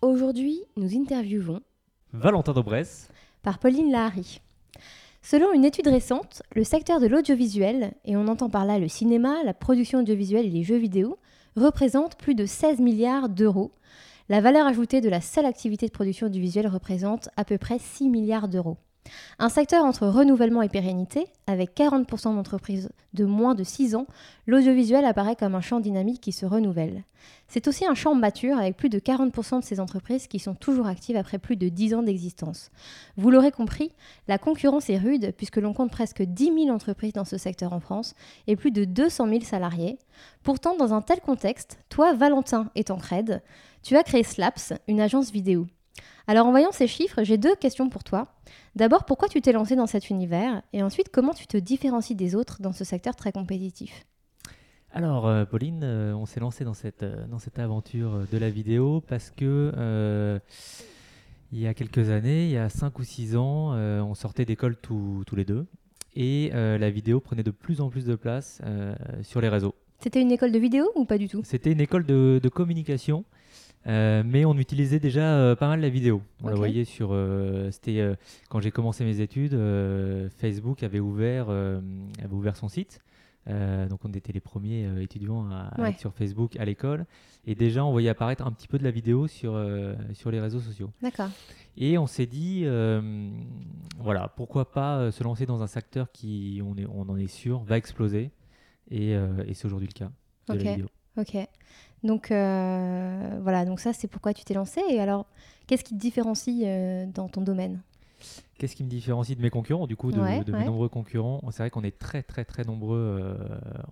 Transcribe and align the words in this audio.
Aujourd'hui, 0.00 0.62
nous 0.76 0.96
interviewons 0.96 1.60
Valentin 2.12 2.52
Dobresse 2.52 3.08
par 3.42 3.58
Pauline 3.58 3.90
Lahari. 3.90 4.40
Selon 5.22 5.52
une 5.52 5.64
étude 5.64 5.88
récente, 5.88 6.40
le 6.54 6.62
secteur 6.62 7.00
de 7.00 7.08
l'audiovisuel, 7.08 7.94
et 8.04 8.16
on 8.16 8.28
entend 8.28 8.48
par 8.48 8.64
là 8.64 8.78
le 8.78 8.86
cinéma, 8.86 9.42
la 9.44 9.54
production 9.54 9.98
audiovisuelle 9.98 10.46
et 10.46 10.50
les 10.50 10.62
jeux 10.62 10.76
vidéo, 10.76 11.18
représente 11.56 12.16
plus 12.16 12.36
de 12.36 12.46
16 12.46 12.78
milliards 12.78 13.28
d'euros. 13.28 13.72
La 14.28 14.40
valeur 14.40 14.68
ajoutée 14.68 15.00
de 15.00 15.08
la 15.08 15.20
seule 15.20 15.46
activité 15.46 15.86
de 15.86 15.92
production 15.92 16.28
audiovisuelle 16.28 16.68
représente 16.68 17.28
à 17.36 17.44
peu 17.44 17.58
près 17.58 17.80
6 17.80 18.08
milliards 18.08 18.46
d'euros. 18.46 18.76
Un 19.38 19.48
secteur 19.48 19.84
entre 19.84 20.06
renouvellement 20.06 20.62
et 20.62 20.68
pérennité, 20.68 21.26
avec 21.46 21.76
40% 21.76 22.34
d'entreprises 22.34 22.90
de 23.14 23.24
moins 23.24 23.54
de 23.54 23.64
6 23.64 23.94
ans, 23.94 24.06
l'audiovisuel 24.46 25.04
apparaît 25.04 25.36
comme 25.36 25.54
un 25.54 25.60
champ 25.60 25.80
dynamique 25.80 26.20
qui 26.20 26.32
se 26.32 26.46
renouvelle. 26.46 27.04
C'est 27.48 27.66
aussi 27.68 27.86
un 27.86 27.94
champ 27.94 28.14
mature 28.14 28.58
avec 28.58 28.76
plus 28.76 28.88
de 28.88 28.98
40% 28.98 29.60
de 29.60 29.64
ces 29.64 29.80
entreprises 29.80 30.26
qui 30.26 30.38
sont 30.38 30.54
toujours 30.54 30.86
actives 30.86 31.16
après 31.16 31.38
plus 31.38 31.56
de 31.56 31.68
10 31.68 31.94
ans 31.94 32.02
d'existence. 32.02 32.70
Vous 33.16 33.30
l'aurez 33.30 33.50
compris, 33.50 33.92
la 34.28 34.38
concurrence 34.38 34.90
est 34.90 34.98
rude 34.98 35.32
puisque 35.36 35.56
l'on 35.56 35.72
compte 35.72 35.90
presque 35.90 36.22
10 36.22 36.64
000 36.64 36.68
entreprises 36.68 37.14
dans 37.14 37.24
ce 37.24 37.38
secteur 37.38 37.72
en 37.72 37.80
France 37.80 38.14
et 38.46 38.56
plus 38.56 38.70
de 38.70 38.84
200 38.84 39.28
000 39.28 39.40
salariés. 39.42 39.98
Pourtant, 40.42 40.76
dans 40.76 40.92
un 40.92 41.02
tel 41.02 41.20
contexte, 41.20 41.78
toi, 41.88 42.12
Valentin 42.12 42.70
et 42.74 42.84
Tancred, 42.84 43.42
tu 43.82 43.96
as 43.96 44.02
créé 44.02 44.22
Slaps, 44.22 44.74
une 44.86 45.00
agence 45.00 45.30
vidéo. 45.30 45.66
Alors 46.26 46.46
en 46.46 46.50
voyant 46.50 46.72
ces 46.72 46.86
chiffres, 46.86 47.22
j'ai 47.22 47.38
deux 47.38 47.54
questions 47.56 47.88
pour 47.88 48.04
toi. 48.04 48.28
D'abord, 48.76 49.04
pourquoi 49.04 49.28
tu 49.28 49.40
t'es 49.40 49.52
lancé 49.52 49.76
dans 49.76 49.86
cet 49.86 50.10
univers? 50.10 50.62
Et 50.72 50.82
ensuite, 50.82 51.08
comment 51.10 51.32
tu 51.32 51.46
te 51.46 51.56
différencies 51.56 52.14
des 52.14 52.34
autres 52.34 52.60
dans 52.60 52.72
ce 52.72 52.84
secteur 52.84 53.16
très 53.16 53.32
compétitif? 53.32 54.04
Alors, 54.92 55.26
euh, 55.26 55.44
Pauline, 55.44 55.82
euh, 55.82 56.14
on 56.14 56.26
s'est 56.26 56.40
lancé 56.40 56.64
dans 56.64 56.74
cette, 56.74 57.02
euh, 57.02 57.26
dans 57.26 57.38
cette 57.38 57.58
aventure 57.58 58.26
de 58.30 58.38
la 58.38 58.50
vidéo 58.50 59.02
parce 59.06 59.30
que 59.30 60.40
il 61.50 61.60
y 61.60 61.66
a 61.66 61.72
quelques 61.72 62.10
années, 62.10 62.44
il 62.44 62.50
y 62.50 62.58
a 62.58 62.68
5 62.68 62.98
ou 62.98 63.04
6 63.04 63.36
ans, 63.36 63.72
on 63.72 64.14
sortait 64.14 64.44
d'école 64.44 64.76
tous 64.76 65.24
les 65.34 65.46
deux 65.46 65.66
et 66.14 66.50
la 66.52 66.90
vidéo 66.90 67.20
prenait 67.20 67.42
de 67.42 67.50
plus 67.50 67.80
en 67.80 67.88
plus 67.88 68.04
de 68.04 68.16
place 68.16 68.60
sur 69.22 69.40
les 69.40 69.48
réseaux. 69.48 69.74
C'était 69.98 70.20
une 70.20 70.30
école 70.30 70.52
de 70.52 70.58
vidéo 70.58 70.90
ou 70.94 71.06
pas 71.06 71.16
du 71.16 71.26
tout? 71.26 71.40
C'était 71.44 71.72
une 71.72 71.80
école 71.80 72.04
de, 72.04 72.38
de 72.42 72.48
communication. 72.50 73.24
Euh, 73.86 74.22
mais 74.24 74.44
on 74.44 74.54
utilisait 74.58 74.98
déjà 74.98 75.36
euh, 75.36 75.56
pas 75.56 75.68
mal 75.68 75.80
la 75.80 75.88
vidéo. 75.88 76.22
On 76.42 76.48
la 76.48 76.54
voyait 76.54 76.84
sur. 76.84 77.10
Euh, 77.12 77.70
c'était 77.70 78.16
quand 78.48 78.60
j'ai 78.60 78.70
commencé 78.70 79.04
mes 79.04 79.20
études, 79.20 79.58
Facebook 80.38 80.82
avait 80.82 81.00
ouvert, 81.00 81.50
avait 81.50 82.32
ouvert 82.32 82.56
son 82.56 82.68
site. 82.68 83.00
donc 83.46 84.04
on 84.04 84.12
était 84.12 84.32
les 84.32 84.40
premiers 84.40 85.02
étudiants 85.02 85.48
à, 85.50 85.88
être 85.88 85.98
sur 85.98 86.12
Facebook 86.12 86.56
à 86.56 86.64
l'école. 86.64 87.06
Et 87.46 87.54
déjà 87.54 87.84
on 87.84 87.92
voyait 87.92 88.10
apparaître 88.10 88.46
un 88.46 88.52
petit 88.52 88.68
peu 88.68 88.78
de 88.78 88.84
la 88.84 88.90
vidéo 88.90 89.26
sur, 89.26 89.58
sur 90.12 90.30
les 90.30 90.40
réseaux 90.40 90.60
sociaux. 90.60 90.90
D'accord. 91.02 91.30
Et 91.76 91.96
on 91.96 92.06
s'est 92.06 92.26
dit, 92.26 92.66
voilà, 93.98 94.28
pourquoi 94.36 94.70
pas 94.70 95.10
se 95.10 95.24
lancer 95.24 95.46
dans 95.46 95.62
un 95.62 95.68
secteur 95.68 96.10
qui, 96.12 96.60
on, 96.64 96.76
est, 96.76 96.86
on 96.86 97.08
en 97.08 97.16
est 97.16 97.28
sûr, 97.28 97.62
va 97.62 97.76
exploser. 97.76 98.30
Et, 98.90 99.12
et 99.12 99.54
c'est 99.54 99.66
aujourd'hui 99.66 99.88
le 99.88 99.98
cas 99.98 100.10
de 100.48 100.62
la 100.62 100.72
vidéo. 100.72 100.86
Ok. 101.16 101.36
Donc 102.04 102.30
euh, 102.30 103.38
voilà, 103.42 103.64
donc 103.64 103.80
ça 103.80 103.92
c'est 103.92 104.08
pourquoi 104.08 104.34
tu 104.34 104.44
t'es 104.44 104.54
lancé. 104.54 104.80
Et 104.88 105.00
alors, 105.00 105.26
qu'est-ce 105.66 105.84
qui 105.84 105.94
te 105.94 106.00
différencie 106.00 106.62
euh, 106.64 107.06
dans 107.06 107.28
ton 107.28 107.42
domaine? 107.42 107.80
Qu'est-ce 108.58 108.74
qui 108.74 108.82
me 108.82 108.88
différencie 108.88 109.36
de 109.36 109.42
mes 109.42 109.50
concurrents, 109.50 109.86
du 109.86 109.94
coup, 109.94 110.10
de, 110.10 110.20
mes 110.20 110.64
nombreux 110.64 110.88
concurrents? 110.88 111.40
C'est 111.50 111.58
vrai 111.58 111.70
qu'on 111.70 111.84
est 111.84 111.96
très 111.96 112.22
très 112.22 112.44
très 112.44 112.64
nombreux 112.64 113.20
euh, 113.22 113.36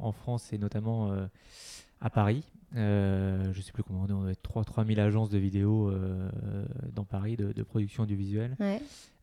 en 0.01 0.13
France 0.13 0.53
et 0.53 0.59
notamment 0.59 1.11
à 2.01 2.11
Paris. 2.11 2.45
Je 2.77 3.57
ne 3.57 3.63
sais 3.63 3.73
plus 3.73 3.83
comment 3.83 4.03
on 4.03 4.09
est, 4.09 4.13
on 4.13 4.29
être 4.29 4.43
3 4.43 4.65
3000 4.65 5.01
agences 5.01 5.31
de 5.31 5.39
vidéo 5.39 5.93
dans 6.95 7.05
Paris 7.05 7.37
de, 7.37 7.63
production 7.63 8.05
audiovisuelle. 8.05 8.57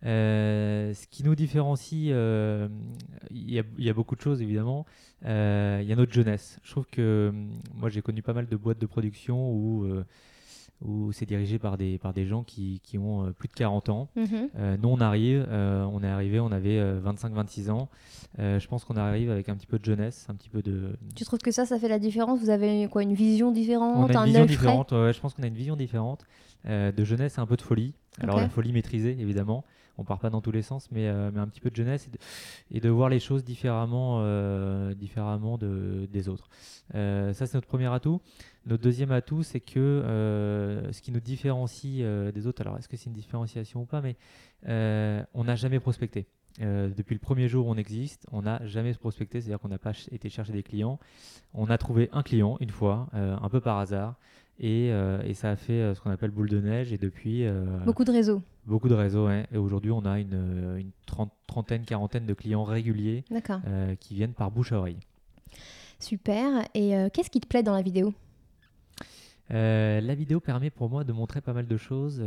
ce 0.03 1.07
qui 1.07 1.23
nous 1.23 1.35
différencie, 1.35 2.13
il 3.31 3.49
y, 3.49 3.89
a 3.89 3.93
beaucoup 3.93 4.15
de 4.15 4.21
choses 4.21 4.41
évidemment. 4.41 4.85
Euh, 5.25 5.79
il 5.81 5.87
y 5.87 5.93
a 5.93 5.95
notre 5.95 6.13
jeunesse. 6.13 6.59
Je 6.63 6.71
trouve 6.71 6.85
que 6.87 7.29
hum, 7.29 7.49
moi 7.73 7.89
j'ai 7.89 8.01
connu 8.01 8.21
pas 8.21 8.33
mal 8.33 8.47
de 8.47 8.55
boîtes 8.55 8.79
de 8.79 8.85
production 8.85 9.51
où, 9.51 9.85
euh, 9.85 10.03
où 10.81 11.11
c'est 11.11 11.25
dirigé 11.25 11.59
par 11.59 11.77
des, 11.77 11.97
par 11.97 12.13
des 12.13 12.25
gens 12.25 12.43
qui, 12.43 12.81
qui 12.83 12.97
ont 12.97 13.25
euh, 13.25 13.31
plus 13.31 13.47
de 13.47 13.53
40 13.53 13.89
ans. 13.89 14.09
Nous 14.15 14.89
on 14.89 14.99
arrive, 14.99 15.47
on 15.51 16.03
est 16.03 16.07
arrivé, 16.07 16.39
on 16.39 16.51
avait 16.51 16.79
25-26 17.01 17.69
ans. 17.69 17.89
je 18.37 18.67
pense 18.67 18.85
qu'on 18.85 18.97
arrive 18.97 19.31
avec 19.31 19.49
un 19.49 19.55
petit 19.55 19.67
peu 19.67 19.79
de 19.79 19.85
jeunesse, 19.85 20.27
un 20.29 20.35
petit 20.35 20.49
peu 20.49 20.61
de. 20.61 20.97
Tu 21.15 21.23
trouves 21.25 21.39
que 21.39 21.51
ça, 21.51 21.65
ça 21.65 21.79
fait 21.79 21.87
la 21.87 21.99
différence? 21.99 22.39
Vous 22.39 22.49
avez 22.49 22.87
quoi, 22.89 23.03
une 23.03 23.13
vision 23.13 23.51
différente 23.51 23.95
On 23.97 24.13
a 24.13 24.19
une 24.19 24.25
vision 24.25 24.45
différente. 24.45 24.89
je 24.91 25.19
pense 25.19 25.33
qu'on 25.33 25.43
a 25.43 25.47
une 25.47 25.55
vision 25.55 25.75
différente 25.75 26.25
de 26.65 27.03
jeunesse 27.03 27.37
et 27.37 27.41
un 27.41 27.45
peu 27.45 27.57
de 27.57 27.61
folie. 27.61 27.93
Alors 28.19 28.37
la 28.37 28.49
folie 28.49 28.73
maîtrisée 28.73 29.17
évidemment 29.19 29.63
on 29.97 30.03
part 30.03 30.19
pas 30.19 30.29
dans 30.29 30.41
tous 30.41 30.51
les 30.51 30.61
sens, 30.61 30.89
mais, 30.91 31.07
euh, 31.07 31.31
mais 31.33 31.39
un 31.39 31.47
petit 31.47 31.59
peu 31.59 31.69
de 31.69 31.75
jeunesse 31.75 32.09
et 32.71 32.79
de, 32.79 32.89
voir 32.89 33.09
les 33.09 33.19
choses 33.19 33.43
différemment, 33.43 34.17
euh, 34.21 34.93
différemment 34.93 35.57
de, 35.57 36.07
des 36.11 36.29
autres. 36.29 36.49
Euh, 36.95 37.33
ça, 37.33 37.45
c'est 37.45 37.55
notre 37.55 37.67
premier 37.67 37.91
atout. 37.93 38.21
Notre 38.65 38.83
deuxième 38.83 39.11
atout, 39.11 39.43
c'est 39.43 39.59
que 39.59 40.01
ce 40.91 41.01
qui 41.01 41.11
nous 41.11 41.19
différencie 41.19 42.03
des 42.33 42.47
autres, 42.47 42.61
alors 42.61 42.77
est-ce 42.77 42.87
que 42.87 42.97
c'est 42.97 43.07
une 43.07 43.13
différenciation 43.13 43.81
ou 43.81 43.85
pas, 43.85 44.01
mais 44.01 44.15
on 44.65 45.43
n'a 45.43 45.55
jamais 45.55 45.79
prospecté. 45.79 46.27
depuis 46.59 47.15
le 47.15 47.19
premier 47.19 47.47
jour 47.47 47.67
où 47.67 47.71
on 47.71 47.75
existe, 47.77 48.25
on 48.31 48.43
n'a 48.43 48.65
jamais 48.65 48.93
prospecté, 48.93 49.41
c'est-à-dire 49.41 49.59
qu'on 49.59 49.67
n'a 49.67 49.79
pas 49.79 49.91
été 50.11 50.29
chercher 50.29 50.53
des 50.53 50.63
clients. 50.63 50.99
On 51.53 51.69
a 51.69 51.77
trouvé 51.77 52.09
un 52.13 52.23
client 52.23 52.57
une 52.61 52.69
fois, 52.69 53.09
un 53.13 53.49
peu 53.49 53.59
par 53.59 53.79
hasard, 53.79 54.15
et, 54.59 54.87
et 54.87 55.33
ça 55.33 55.51
a 55.51 55.55
fait 55.55 55.93
ce 55.93 55.99
qu'on 55.99 56.11
appelle 56.11 56.31
boule 56.31 56.49
de 56.49 56.61
neige. 56.61 56.93
Et 56.93 56.97
depuis. 56.97 57.45
Beaucoup 57.85 58.05
de 58.05 58.11
réseaux. 58.11 58.41
Beaucoup 58.65 58.87
de 58.87 58.93
réseaux, 58.93 59.27
ouais. 59.27 59.45
Et 59.51 59.57
aujourd'hui, 59.57 59.91
on 59.91 60.05
a 60.05 60.19
une, 60.19 60.33
euh, 60.33 60.81
trentaine, 61.47 61.83
quarantaine 61.83 62.25
de 62.25 62.33
clients 62.33 62.63
réguliers 62.63 63.25
euh, 63.67 63.95
qui 63.95 64.15
viennent 64.15 64.33
par 64.33 64.51
bouche 64.51 64.71
à 64.71 64.77
oreille. 64.77 64.99
Super. 65.99 66.65
Et 66.73 66.95
euh, 66.95 67.09
qu'est-ce 67.11 67.29
qui 67.29 67.41
te 67.41 67.47
plaît 67.47 67.63
dans 67.63 67.73
la 67.73 67.81
vidéo? 67.81 68.13
La 69.49 70.15
vidéo 70.15 70.39
permet 70.39 70.69
pour 70.69 70.89
moi 70.89 71.03
de 71.03 71.13
montrer 71.13 71.41
pas 71.41 71.53
mal 71.53 71.67
de 71.67 71.77
choses 71.77 72.17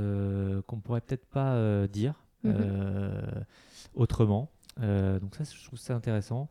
qu'on 0.66 0.76
ne 0.76 0.80
pourrait 0.80 1.00
peut-être 1.00 1.26
pas 1.26 1.86
dire 1.88 2.14
mhm. 2.44 3.44
autrement. 3.94 4.50
Euh, 4.82 5.18
donc 5.18 5.34
ça, 5.34 5.44
je 5.44 5.64
trouve 5.64 5.78
ça 5.78 5.94
intéressant, 5.94 6.48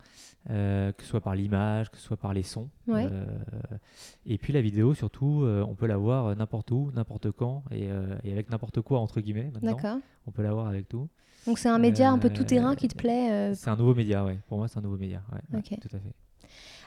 euh, 0.49 0.91
que 0.91 1.03
ce 1.03 1.09
soit 1.09 1.21
par 1.21 1.35
l'image, 1.35 1.91
que 1.91 1.97
ce 1.97 2.03
soit 2.03 2.17
par 2.17 2.33
les 2.33 2.43
sons. 2.43 2.69
Euh, 2.89 3.25
et 4.25 4.37
puis 4.37 4.51
la 4.51 4.61
vidéo, 4.61 4.93
surtout, 4.93 5.45
on 5.45 5.75
peut 5.75 5.87
la 5.87 5.97
voir 5.97 6.35
n'importe 6.35 6.71
où, 6.71 6.91
n'importe 6.93 7.31
quand, 7.31 7.63
et, 7.71 7.89
avec 8.31 8.49
n'importe 8.49 8.81
quoi, 8.81 8.99
entre 8.99 9.21
guillemets. 9.21 9.51
Maintenant. 9.53 10.01
On 10.27 10.31
peut 10.31 10.43
la 10.43 10.53
voir 10.53 10.67
avec 10.67 10.87
tout. 10.87 11.07
Donc 11.45 11.59
c'est 11.59 11.69
un 11.69 11.77
média 11.77 12.09
un 12.11 12.17
peu 12.17 12.31
tout 12.31 12.43
terrain 12.43 12.75
qui 12.75 12.87
te 12.87 12.95
plaît 12.95 13.53
C'est 13.53 13.69
un 13.69 13.75
nouveau 13.75 13.93
média, 13.93 14.25
oui. 14.25 14.33
Pour 14.47 14.57
moi, 14.57 14.67
c'est 14.67 14.79
un 14.79 14.81
nouveau 14.81 14.97
média. 14.97 15.21
Ouais, 15.31 15.61
tout 15.61 15.89
à 15.95 15.99
fait. 15.99 16.13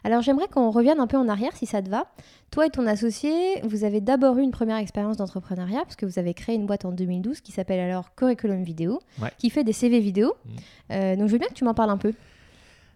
Alors 0.05 0.23
j'aimerais 0.23 0.49
qu'on 0.49 0.71
revienne 0.71 1.01
un 1.01 1.07
peu 1.07 1.17
en 1.17 1.29
arrière 1.29 1.57
si 1.57 1.67
ça 1.67 1.83
te 1.83 1.89
va. 1.89 2.07
Toi 2.51 2.67
et 2.67 2.71
ton 2.71 2.87
associé, 2.87 3.61
vous 3.63 3.85
avez 3.85 4.01
d'abord 4.01 4.39
eu 4.39 4.43
une 4.43 4.51
première 4.51 4.79
expérience 4.79 5.17
d'entrepreneuriat 5.17 5.83
parce 5.83 5.97
que 5.97 6.07
vous 6.07 6.19
avez 6.19 6.35
créé 6.35 6.55
une 6.55 6.67
boîte 6.67 6.85
en 6.85 6.93
2012 6.93 7.41
qui 7.41 7.53
s'appelle 7.53 7.81
alors 7.81 8.15
Curriculum 8.15 8.63
Vidéo, 8.63 9.01
qui 9.39 9.51
fait 9.51 9.65
des 9.65 9.73
CV 9.73 10.01
vidéo. 10.01 10.35
Mm. 10.45 10.51
Euh, 10.93 11.17
donc 11.17 11.27
je 11.29 11.33
veux 11.33 11.39
bien 11.39 11.49
que 11.49 11.55
tu 11.55 11.65
m'en 11.65 11.75
parles 11.75 11.91
un 11.91 11.99
peu. 11.99 12.13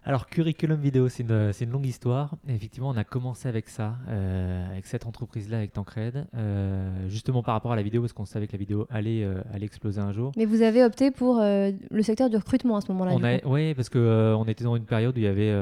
Alors, 0.05 0.27
curriculum 0.27 0.81
vidéo, 0.81 1.07
c'est 1.07 1.23
une, 1.23 1.51
une, 1.61 1.71
longue 1.71 1.85
histoire. 1.85 2.35
effectivement, 2.49 2.89
on 2.89 2.97
a 2.97 3.05
commencé 3.05 3.47
avec 3.47 3.69
ça, 3.69 3.95
euh, 4.09 4.69
avec 4.69 4.85
cette 4.85 5.05
entreprise-là, 5.05 5.57
avec 5.57 5.71
Tancred, 5.71 6.27
euh, 6.35 7.07
justement 7.07 7.41
par 7.41 7.53
rapport 7.53 7.71
à 7.71 7.77
la 7.77 7.83
vidéo, 7.83 8.01
parce 8.01 8.11
qu'on 8.11 8.25
savait 8.25 8.47
que 8.47 8.51
la 8.51 8.57
vidéo 8.57 8.85
allait, 8.89 9.23
euh, 9.23 9.41
allait 9.53 9.65
exploser 9.65 10.01
un 10.01 10.11
jour. 10.11 10.33
Mais 10.35 10.43
vous 10.43 10.61
avez 10.61 10.83
opté 10.83 11.09
pour 11.09 11.39
le 11.39 12.01
secteur 12.01 12.29
du 12.29 12.35
recrutement 12.35 12.75
à 12.75 12.81
ce 12.81 12.91
moment-là 12.91 13.39
Oui, 13.45 13.73
parce 13.75 13.87
qu'on 13.87 13.99
on 13.99 14.45
était 14.45 14.65
dans 14.65 14.75
une 14.75 14.85
période 14.85 15.15
où 15.15 15.19
il 15.19 15.23
y 15.23 15.27
avait, 15.27 15.53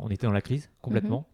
on 0.00 0.08
était 0.10 0.26
dans 0.26 0.32
la 0.32 0.42
crise 0.42 0.70
complètement, 0.80 1.26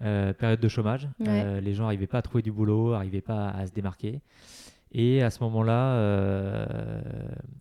mhm. 0.00 0.34
période 0.34 0.60
de 0.60 0.68
chômage. 0.68 1.08
les 1.20 1.74
gens 1.74 1.84
n'arrivaient 1.84 2.08
pas 2.08 2.18
à 2.18 2.22
trouver 2.22 2.42
du 2.42 2.50
boulot, 2.50 2.90
n'arrivaient 2.90 3.20
pas 3.20 3.50
à, 3.50 3.68
se 3.68 3.72
démarquer. 3.72 4.20
Et 4.90 5.22
à 5.22 5.30
ce 5.30 5.44
moment-là, 5.44 7.02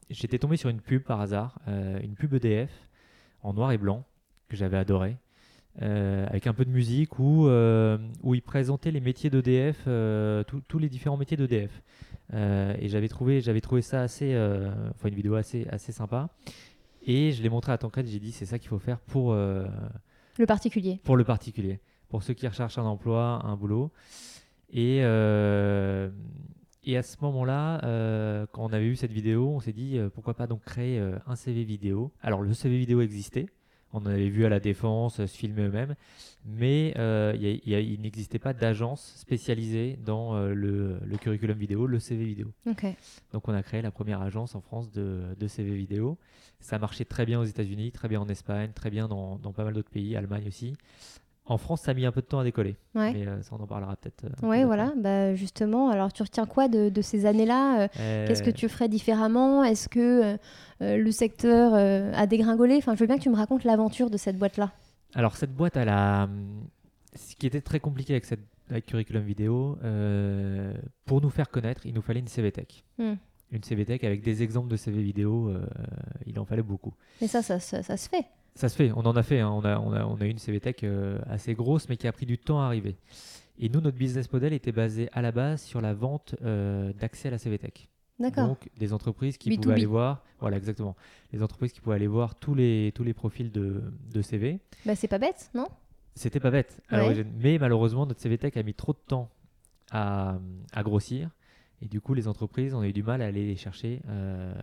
j'étais 0.09 0.39
tombé 0.39 0.57
sur 0.57 0.69
une 0.69 0.81
pub 0.81 1.03
par 1.03 1.21
hasard, 1.21 1.59
une 1.68 2.15
pub 2.15 2.33
EDF 2.33 2.71
en 3.44 3.53
noir 3.53 3.71
et 3.71 3.77
blanc 3.77 4.03
que 4.50 4.56
j'avais 4.56 4.78
adoré. 4.78 5.18
Euh, 5.81 6.28
avec 6.28 6.45
un 6.45 6.54
peu 6.54 6.66
de 6.66 6.69
musique 6.69 7.18
où, 7.18 7.48
euh, 7.48 7.98
où 8.22 8.36
il 8.36 8.44
présentait 8.44 8.92
les 8.92 9.00
métiers 9.00 9.31
d'EDF, 9.31 9.84
euh, 9.88 10.44
tous 10.44 10.78
les 10.78 10.88
différents 10.88 11.18
métiers 11.18 11.38
d'EDF. 11.38 11.81
et 12.31 12.90
j'avais 12.90 13.07
trouvé, 13.07 13.42
j'avais 13.42 13.62
trouvé 13.62 13.81
ça 13.81 14.01
assez, 14.01 14.36
enfin 14.92 15.10
une 15.10 15.16
vidéo 15.16 15.36
assez, 15.36 15.68
assez 15.69 15.92
sympa. 15.92 16.30
Et 17.06 17.31
je 17.31 17.42
l'ai 17.42 17.50
montré 17.50 17.72
à 17.72 17.78
Tancred, 17.78 18.06
j'ai 18.06 18.19
dit 18.19 18.31
c'est 18.31 18.45
ça 18.45 18.60
qu'il 18.60 18.69
faut 18.69 18.80
faire 18.80 19.00
pour 19.00 19.34
le 19.34 20.45
particulier. 20.48 21.00
Pour 21.04 21.18
le 21.18 21.24
particulier, 21.24 21.80
pour 22.10 22.24
ceux 22.24 22.34
qui 22.34 22.48
recherchent 22.48 22.78
un 22.78 22.86
emploi, 22.86 23.42
un 23.44 23.56
boulot. 23.56 23.92
Et, 24.72 24.98
et 24.98 26.98
à 26.98 27.04
ce 27.04 27.18
moment-là, 27.22 27.80
quand 28.51 28.63
on 28.63 28.74
avait 28.74 28.88
eu 28.88 28.95
cette 28.95 29.12
vidéo, 29.12 29.50
on 29.50 29.60
s'est 29.60 29.74
dit 29.74 30.00
pourquoi 30.13 30.36
pas 30.36 30.45
donc 30.45 30.63
créer 30.63 31.01
un 31.25 31.36
CV 31.36 31.63
vidéo. 31.63 32.12
Alors 32.22 32.42
le 32.42 32.54
CV 32.54 32.78
vidéo 32.78 33.01
existait, 33.01 33.48
on 33.94 34.06
avait 34.06 34.30
vu 34.30 34.45
à 34.45 34.50
la 34.50 34.60
défense 34.60 35.18
se 35.18 35.28
filmer 35.28 35.63
eux-mêmes, 35.63 35.95
mais 36.45 36.94
euh, 36.98 37.34
il 37.38 38.01
n'existait 38.01 38.40
pas 38.40 38.54
d'agence 38.54 39.13
spécialisée 39.16 39.98
dans 40.04 40.36
euh, 40.36 40.54
le, 40.54 41.18
curriculum 41.18 41.57
vidéo, 41.57 41.88
le 41.88 42.00
CV 42.00 42.25
vidéo. 42.25 42.51
Donc 43.31 43.48
on 43.48 43.54
a 43.54 43.63
créé 43.63 43.81
la 43.81 43.92
première 43.92 44.22
agence 44.22 44.56
en 44.56 44.62
France 44.62 44.92
de, 44.92 45.48
CV 45.48 45.74
vidéo. 45.74 46.18
Ça 46.60 46.80
marchait 46.80 47.06
très 47.06 47.25
bien 47.25 47.40
aux 47.40 47.45
États-Unis, 47.45 47.92
très 47.92 48.07
bien 48.07 48.19
en 48.19 48.28
Espagne, 48.28 48.72
très 48.74 48.90
bien 48.90 49.07
dans, 49.07 49.38
dans 49.38 49.54
pas 49.54 49.63
mal 49.63 49.74
d'autres 49.74 49.92
pays, 49.92 50.16
Allemagne 50.16 50.48
aussi. 50.48 50.74
En 51.45 51.57
France, 51.57 51.81
ça 51.81 51.92
a 51.92 51.94
mis 51.94 52.06
un 52.06 52.12
peu 52.13 52.22
de 52.22 52.25
temps 52.25 52.40
à 52.40 52.44
décoller. 52.44 52.78
Mais 52.95 53.28
euh, 53.28 53.42
ça, 53.42 53.56
on 53.60 53.62
en 53.62 53.68
parlera 53.68 53.98
peut-être. 53.98 54.24
Euh, 54.24 54.30
oui, 54.44 54.63
voilà. 54.63 54.94
Bah, 54.95 55.36
justement, 55.36 55.90
alors 55.90 56.13
tu 56.13 56.24
retiens 56.24 56.45
quoi 56.45 56.69
de, 56.69 57.01
ces 57.01 57.25
années-là 57.25 57.90
euh, 58.00 58.28
Qu'est-ce 58.28 58.44
que 58.44 58.50
tu 58.50 58.69
ferais 58.69 58.88
différemment? 58.88 59.63
Est-ce 59.63 59.90
que 59.90 60.38
le 60.80 61.12
secteur 61.12 61.74
a 61.74 62.28
dégringolé? 62.28 62.78
Enfin, 62.78 62.95
je 62.95 63.00
veux 63.00 63.07
bien 63.07 63.18
que 63.18 63.24
tu 63.24 63.30
me 63.30 63.36
racontes 63.36 63.66
l'aventure 63.66 64.10
de 64.10 64.18
cette 64.18 64.38
boîte-là. 64.38 64.72
Alors, 65.16 65.36
cette 65.36 65.54
boîte, 65.54 65.75
elle 65.78 65.90
a. 65.90 66.30
Ce 67.16 67.36
qui 67.36 67.45
était 67.45 67.62
très 67.62 67.80
compliqué 67.80 68.13
avec 68.13 68.25
cette 68.25 68.40
avec 68.69 68.86
Curriculum 68.86 69.24
Vidéo, 69.24 69.78
pour 71.06 71.22
nous 71.22 71.30
faire 71.30 71.50
connaître, 71.50 71.86
il 71.86 71.94
nous 71.94 72.01
fallait 72.01 72.22
une 72.22 72.30
CVTech. 72.30 72.86
Hmm. 72.98 73.16
Une 73.51 73.62
CVTech 73.62 74.04
avec 74.06 74.24
des 74.24 74.42
exemples 74.42 74.69
de 74.69 74.78
CV 74.78 75.04
vidéo, 75.04 75.54
il 76.25 76.40
en 76.40 76.45
fallait 76.45 76.63
beaucoup. 76.63 76.94
Mais 77.22 77.28
ça, 77.28 77.42
ça, 77.42 77.60
ça 77.60 77.98
se 77.98 78.10
fait 78.10 78.25
ça 78.56 78.70
se 78.70 78.76
fait, 78.76 78.92
on 78.92 79.02
en 79.02 79.16
a 79.16 79.24
fait. 79.24 79.40
Hein. 79.40 79.50
On, 79.50 79.64
a, 79.66 79.80
on, 79.80 79.94
a, 79.94 80.06
on 80.06 80.16
a 80.16 80.26
une 80.26 80.38
CVTech 80.38 80.84
euh, 80.84 81.20
assez 81.28 81.54
grosse, 81.54 81.90
mais 81.90 81.98
qui 81.98 82.08
a 82.08 82.12
pris 82.12 82.26
du 82.26 82.38
temps 82.38 82.62
à 82.62 82.66
arriver. 82.66 82.98
Et 83.60 83.70
nous, 83.70 83.82
notre 83.82 83.98
business 83.98 84.32
model 84.32 84.54
était 84.54 84.72
basé 84.72 85.10
à 85.14 85.22
la 85.22 85.32
base 85.32 85.62
sur 85.62 85.82
la 85.82 85.94
vente 85.94 86.36
euh, 86.44 86.92
d'accès 86.94 87.28
à 87.28 87.32
la 87.32 87.38
CVTech. 87.38 87.90
D'accord. 88.20 88.48
Donc, 88.48 88.70
des 88.78 88.94
entreprises 88.94 89.38
qui 89.38 89.58
pouvaient 89.58 89.74
aller 89.74 89.86
voir, 89.86 90.24
voilà, 90.40 90.58
exactement, 90.58 90.96
les 91.32 91.42
entreprises 91.42 91.74
qui 91.74 91.82
pouvaient 91.82 91.96
aller 91.96 92.08
voir 92.08 92.36
tous 92.36 92.54
les, 92.56 92.92
tous 92.94 93.04
les 93.04 93.14
profils 93.14 93.52
de, 93.52 93.84
de 94.12 94.22
CV. 94.22 94.60
Bah, 94.86 94.96
c'est 94.96 95.08
pas 95.08 95.18
bête, 95.18 95.50
non? 95.54 95.68
C'était 96.16 96.40
pas 96.40 96.52
bête. 96.52 96.80
mais 97.42 97.58
malheureusement, 97.58 98.06
notre 98.06 98.22
CVTech 98.22 98.56
a 98.58 98.64
mis 98.64 98.76
trop 98.76 98.94
de 98.94 99.00
temps 99.08 99.30
à, 99.92 100.38
à 100.72 100.84
grossir. 100.84 101.30
Et 101.83 101.88
du 101.89 102.00
coup, 102.00 102.13
les 102.13 102.30
entreprises, 102.30 102.74
ont 102.74 102.83
eu 102.83 102.94
du 102.94 103.03
mal 103.03 103.21
à 103.21 103.25
aller 103.25 103.45
les 103.45 103.57
chercher 103.57 104.01
euh, 104.07 104.53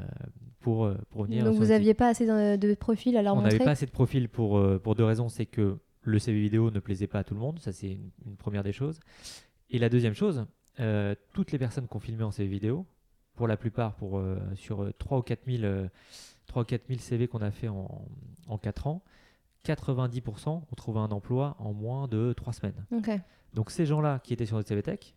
pour, 0.58 0.87
euh, 0.87 0.96
pour 1.11 1.25
venir. 1.25 1.44
Donc, 1.44 1.56
vous 1.56 1.67
n'aviez 1.67 1.93
pas 1.93 2.08
assez 2.08 2.25
de, 2.25 2.75
profils 2.75 3.14
à 3.14 3.20
leur 3.20 3.37
On 3.37 3.43
n'avait 3.43 3.58
pas 3.58 3.72
assez 3.72 3.84
de 3.84 3.90
profils 3.90 4.26
pour, 4.26 4.56
euh, 4.56 4.78
pour 4.78 4.94
deux 4.94 5.05
raisons. 5.05 5.28
C'est 5.28 5.44
que 5.44 5.76
le 6.00 6.19
CV 6.19 6.40
vidéo 6.40 6.70
ne 6.70 6.81
plaisait 6.81 7.06
pas 7.06 7.19
à 7.19 7.25
tout 7.25 7.34
le 7.34 7.40
monde. 7.40 7.58
Ça, 7.58 7.72
c'est 7.72 7.90
une, 7.90 8.37
première 8.38 8.62
des 8.62 8.72
choses. 8.72 9.00
Et 9.69 9.78
la 9.78 9.90
deuxième 9.90 10.14
chose, 10.14 10.46
toutes 11.34 11.52
les 11.52 11.58
personnes 11.58 11.87
qu'on 11.87 12.00
filmait 12.00 12.25
en 12.25 12.31
CV 12.31 12.49
vidéo, 12.49 12.87
pour 13.34 13.46
la 13.46 13.58
plupart, 13.58 13.96
pour, 13.96 14.22
sur 14.55 14.90
3 14.96 15.19
ou 15.19 15.22
4 15.22 15.40
000, 15.46 15.88
3 16.46 16.62
ou 16.62 16.64
4 16.64 16.88
000 16.88 17.00
CV 17.00 17.28
qu'on 17.28 17.43
a 17.43 17.50
fait 17.50 17.69
en, 17.69 18.02
en 18.49 18.56
4 18.56 18.87
ans, 18.87 19.02
90% 19.67 20.49
ont 20.49 20.62
trouvé 20.75 21.00
un 21.00 21.11
emploi 21.11 21.55
en 21.58 21.75
moins 21.75 22.08
de 22.08 22.32
3 22.32 22.55
semaines. 22.55 22.87
Donc 23.52 23.70
ces 23.70 23.84
gens-là 23.84 24.20
qui 24.25 24.32
étaient 24.32 24.46
sur 24.46 24.56
notre 24.56 24.69
CV 24.69 24.82
Tech, 24.82 25.14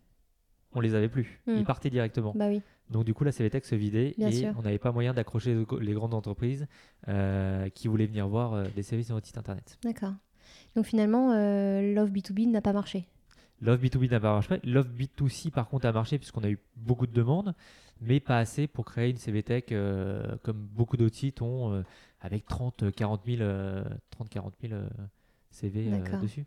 on 0.75 0.81
les 0.81 0.95
avait 0.95 1.09
plus. 1.09 1.41
Ils 1.47 1.61
hmm. 1.61 1.63
partaient 1.63 1.89
directement. 1.89 2.33
Bah 2.35 2.47
oui. 2.47 2.61
Donc 2.89 3.05
du 3.05 3.13
coup, 3.13 3.23
la 3.23 3.31
CVTech 3.31 3.65
se 3.65 3.75
vidait 3.75 4.13
et 4.17 4.47
on 4.57 4.61
n'avait 4.61 4.77
pas 4.77 4.91
moyen 4.91 5.13
d'accrocher 5.13 5.65
les 5.79 5.93
grandes 5.93 6.13
entreprises 6.13 6.67
euh, 7.07 7.69
qui 7.69 7.87
voulaient 7.87 8.05
venir 8.05 8.27
voir 8.27 8.53
euh, 8.53 8.65
des 8.75 8.83
services 8.83 9.07
sur 9.07 9.15
notre 9.15 9.27
site 9.27 9.37
internet. 9.37 9.77
D'accord. 9.83 10.13
Donc 10.75 10.85
finalement, 10.85 11.31
euh, 11.31 11.93
Love 11.93 12.11
B2B 12.11 12.49
n'a 12.49 12.61
pas 12.61 12.73
marché. 12.73 13.07
Love 13.61 13.83
B2B 13.83 14.11
n'a 14.11 14.19
pas 14.19 14.33
marché. 14.33 14.59
Love 14.63 14.89
B2C, 14.89 15.51
par 15.51 15.69
contre, 15.69 15.87
a 15.87 15.91
marché 15.91 16.17
puisqu'on 16.17 16.43
a 16.43 16.49
eu 16.49 16.59
beaucoup 16.75 17.07
de 17.07 17.13
demandes, 17.13 17.55
mais 18.01 18.19
pas 18.19 18.37
assez 18.37 18.67
pour 18.67 18.85
créer 18.85 19.09
une 19.09 19.17
CVTech 19.17 19.73
comme 20.43 20.57
beaucoup 20.57 20.97
d'autres 20.97 21.15
sites 21.15 21.41
ont, 21.41 21.83
avec 22.19 22.45
30, 22.45 22.91
40 22.91 23.21
000, 23.25 23.83
30, 24.09 24.29
40 24.29 24.53
000 24.61 24.81
CV 25.49 25.89
dessus. 26.21 26.45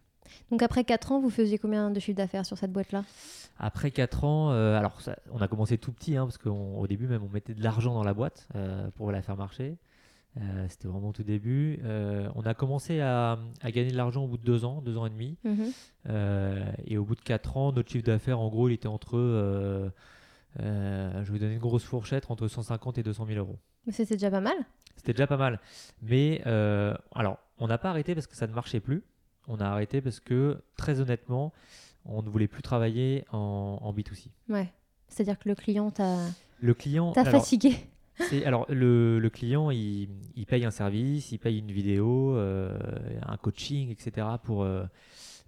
Donc 0.51 0.63
après 0.63 0.85
4 0.85 1.13
ans, 1.13 1.21
vous 1.21 1.31
faisiez 1.31 1.59
combien 1.59 1.91
de 1.91 2.01
chiffre 2.01 2.17
d'affaires 2.17 2.47
sur 2.47 2.59
cette 2.59 2.73
boîte-là? 2.73 3.05
Après 3.59 3.91
4 3.91 4.25
ans, 4.25 4.51
euh, 4.51 4.77
alors 4.77 4.99
on 5.33 5.41
a 5.41 5.49
commencé 5.49 5.79
tout 5.79 5.93
petit, 5.93 6.17
hein, 6.17 6.25
parce 6.25 6.39
qu'au 6.39 6.87
début 6.87 7.07
même 7.07 7.23
on 7.23 7.29
mettait 7.29 7.55
de 7.55 7.63
l'argent 7.63 7.95
dans 7.95 8.05
la 8.05 8.15
boîte 8.15 8.49
euh, 8.55 8.91
pour 8.97 9.11
la 9.13 9.23
faire 9.23 9.37
marcher. 9.37 9.77
Euh, 10.39 10.67
c'était 10.69 10.87
vraiment 10.89 11.13
tout 11.13 11.23
début. 11.23 11.81
on 12.35 12.43
a 12.43 12.55
commencé 12.55 13.01
à, 13.01 13.39
gagner 13.65 13.91
de 13.91 13.97
l'argent 13.97 14.25
au 14.25 14.29
bout 14.29 14.37
de 14.37 14.45
2 14.45 14.65
ans, 14.67 14.83
2 14.83 14.97
ans 14.99 15.07
et 15.07 15.11
demi. 15.11 15.39
Mhm. 15.45 15.73
et 16.87 16.99
au 16.99 17.05
bout 17.05 17.15
de 17.15 17.23
4 17.23 17.57
ans, 17.57 17.73
notre 17.73 17.91
chiffre 17.91 18.05
d'affaires, 18.05 18.39
en 18.39 18.49
gros, 18.49 18.69
il 18.69 18.75
était 18.75 18.89
entre, 18.89 19.19
je 20.59 20.63
vais 20.63 21.25
vous 21.25 21.39
donner 21.39 21.55
une 21.55 21.61
grosse 21.61 21.85
fourchette, 21.85 22.31
entre 22.31 22.49
150 22.49 22.99
et 22.99 23.03
200 23.03 23.27
000 23.27 23.39
euros. 23.39 23.59
Mais 23.87 23.93
c'était 23.93 24.17
déjà 24.17 24.31
pas 24.31 24.41
mal? 24.41 24.57
C'était 24.97 25.13
déjà 25.13 25.27
pas 25.27 25.39
mal. 25.39 25.61
Mais 26.03 26.43
alors, 27.15 27.39
on 27.59 27.67
n'a 27.67 27.79
pas 27.79 27.89
arrêté 27.89 28.15
parce 28.15 28.27
que 28.27 28.37
ça 28.37 28.47
ne 28.47 28.53
marchait 28.53 28.81
plus 28.81 29.03
on 29.49 29.61
a 29.61 29.67
arrêté 29.67 30.01
parce 30.01 30.21
que, 30.21 30.59
très 30.77 31.01
honnêtement, 31.01 31.53
on 32.05 32.23
ne 32.23 32.29
voulait 32.29 32.49
plus 32.49 32.63
travailler 32.63 33.25
en, 33.33 33.93
B2C. 33.97 34.29
Ouais. 34.49 34.73
C'est-à-dire 35.09 35.39
que 35.39 35.49
le 35.49 35.55
client 35.55 35.91
t'a. 35.91 36.17
Le 36.61 36.75
client. 36.75 37.13
T'a 37.13 37.25
fatigué. 37.25 37.77
alors 38.45 38.67
le, 38.71 39.29
client, 39.29 39.71
il, 39.71 40.09
paye 40.47 40.65
un 40.65 40.71
service, 40.71 41.33
il 41.33 41.39
paye 41.39 41.59
une 41.59 41.71
vidéo, 41.71 42.35
euh, 42.37 42.79
un 43.27 43.37
coaching, 43.37 43.91
etc. 43.91 44.27
pour 44.43 44.63
euh, 44.63 44.85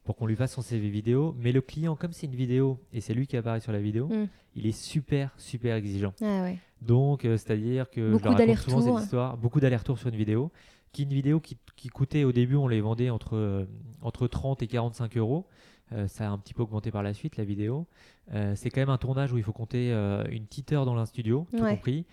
pour 0.04 0.16
qu'on 0.16 0.26
lui 0.26 0.36
fasse 0.36 0.52
son 0.52 0.62
CV 0.62 0.88
vidéo. 0.88 1.34
Mais 1.38 1.52
le 1.52 1.60
client, 1.60 1.96
comme 1.96 2.12
c'est 2.12 2.26
une 2.26 2.34
vidéo 2.34 2.78
et 2.92 3.00
c'est 3.00 3.14
lui 3.14 3.26
qui 3.26 3.36
apparaît 3.36 3.60
sur 3.60 3.72
la 3.72 3.80
vidéo, 3.80 4.08
mm. 4.08 4.26
il 4.56 4.66
est 4.66 4.72
super 4.72 5.32
super 5.38 5.76
exigeant. 5.76 6.12
Ah 6.20 6.42
ouais. 6.42 6.58
Donc 6.82 7.24
euh, 7.24 7.36
c'est-à-dire 7.36 7.90
que 7.90 8.12
beaucoup 8.12 8.34
d'aller-retour, 8.34 9.36
beaucoup 9.38 9.60
d'allers-retours 9.60 9.98
sur 9.98 10.08
une 10.08 10.16
vidéo 10.16 10.52
qui 10.92 11.02
une 11.04 11.12
vidéo 11.12 11.40
qui, 11.40 11.56
coûtait 11.88 12.24
au 12.24 12.32
début, 12.32 12.56
on 12.56 12.68
les 12.68 12.80
vendait 12.80 13.10
entre, 13.10 13.36
euh, 13.36 13.64
entre 14.02 14.26
30 14.26 14.62
et 14.62 14.66
45 14.66 15.16
euros. 15.16 15.46
Euh, 15.92 16.06
ça 16.06 16.26
a 16.26 16.30
un 16.30 16.38
petit 16.38 16.52
peu 16.52 16.62
augmenté 16.62 16.90
par 16.90 17.02
la 17.02 17.14
suite, 17.14 17.36
la 17.36 17.44
vidéo. 17.44 17.86
Euh, 18.34 18.54
c'est 18.56 18.68
quand 18.68 18.80
même 18.80 18.90
un 18.90 18.98
tournage 18.98 19.32
où 19.32 19.38
il 19.38 19.42
faut 19.42 19.52
compter 19.52 19.90
une 20.30 20.46
petite 20.46 20.72
heure 20.72 20.84
dans 20.84 20.94
l'un 20.94 21.06
studio, 21.06 21.46
tout 21.50 21.64
compris. 21.64 22.04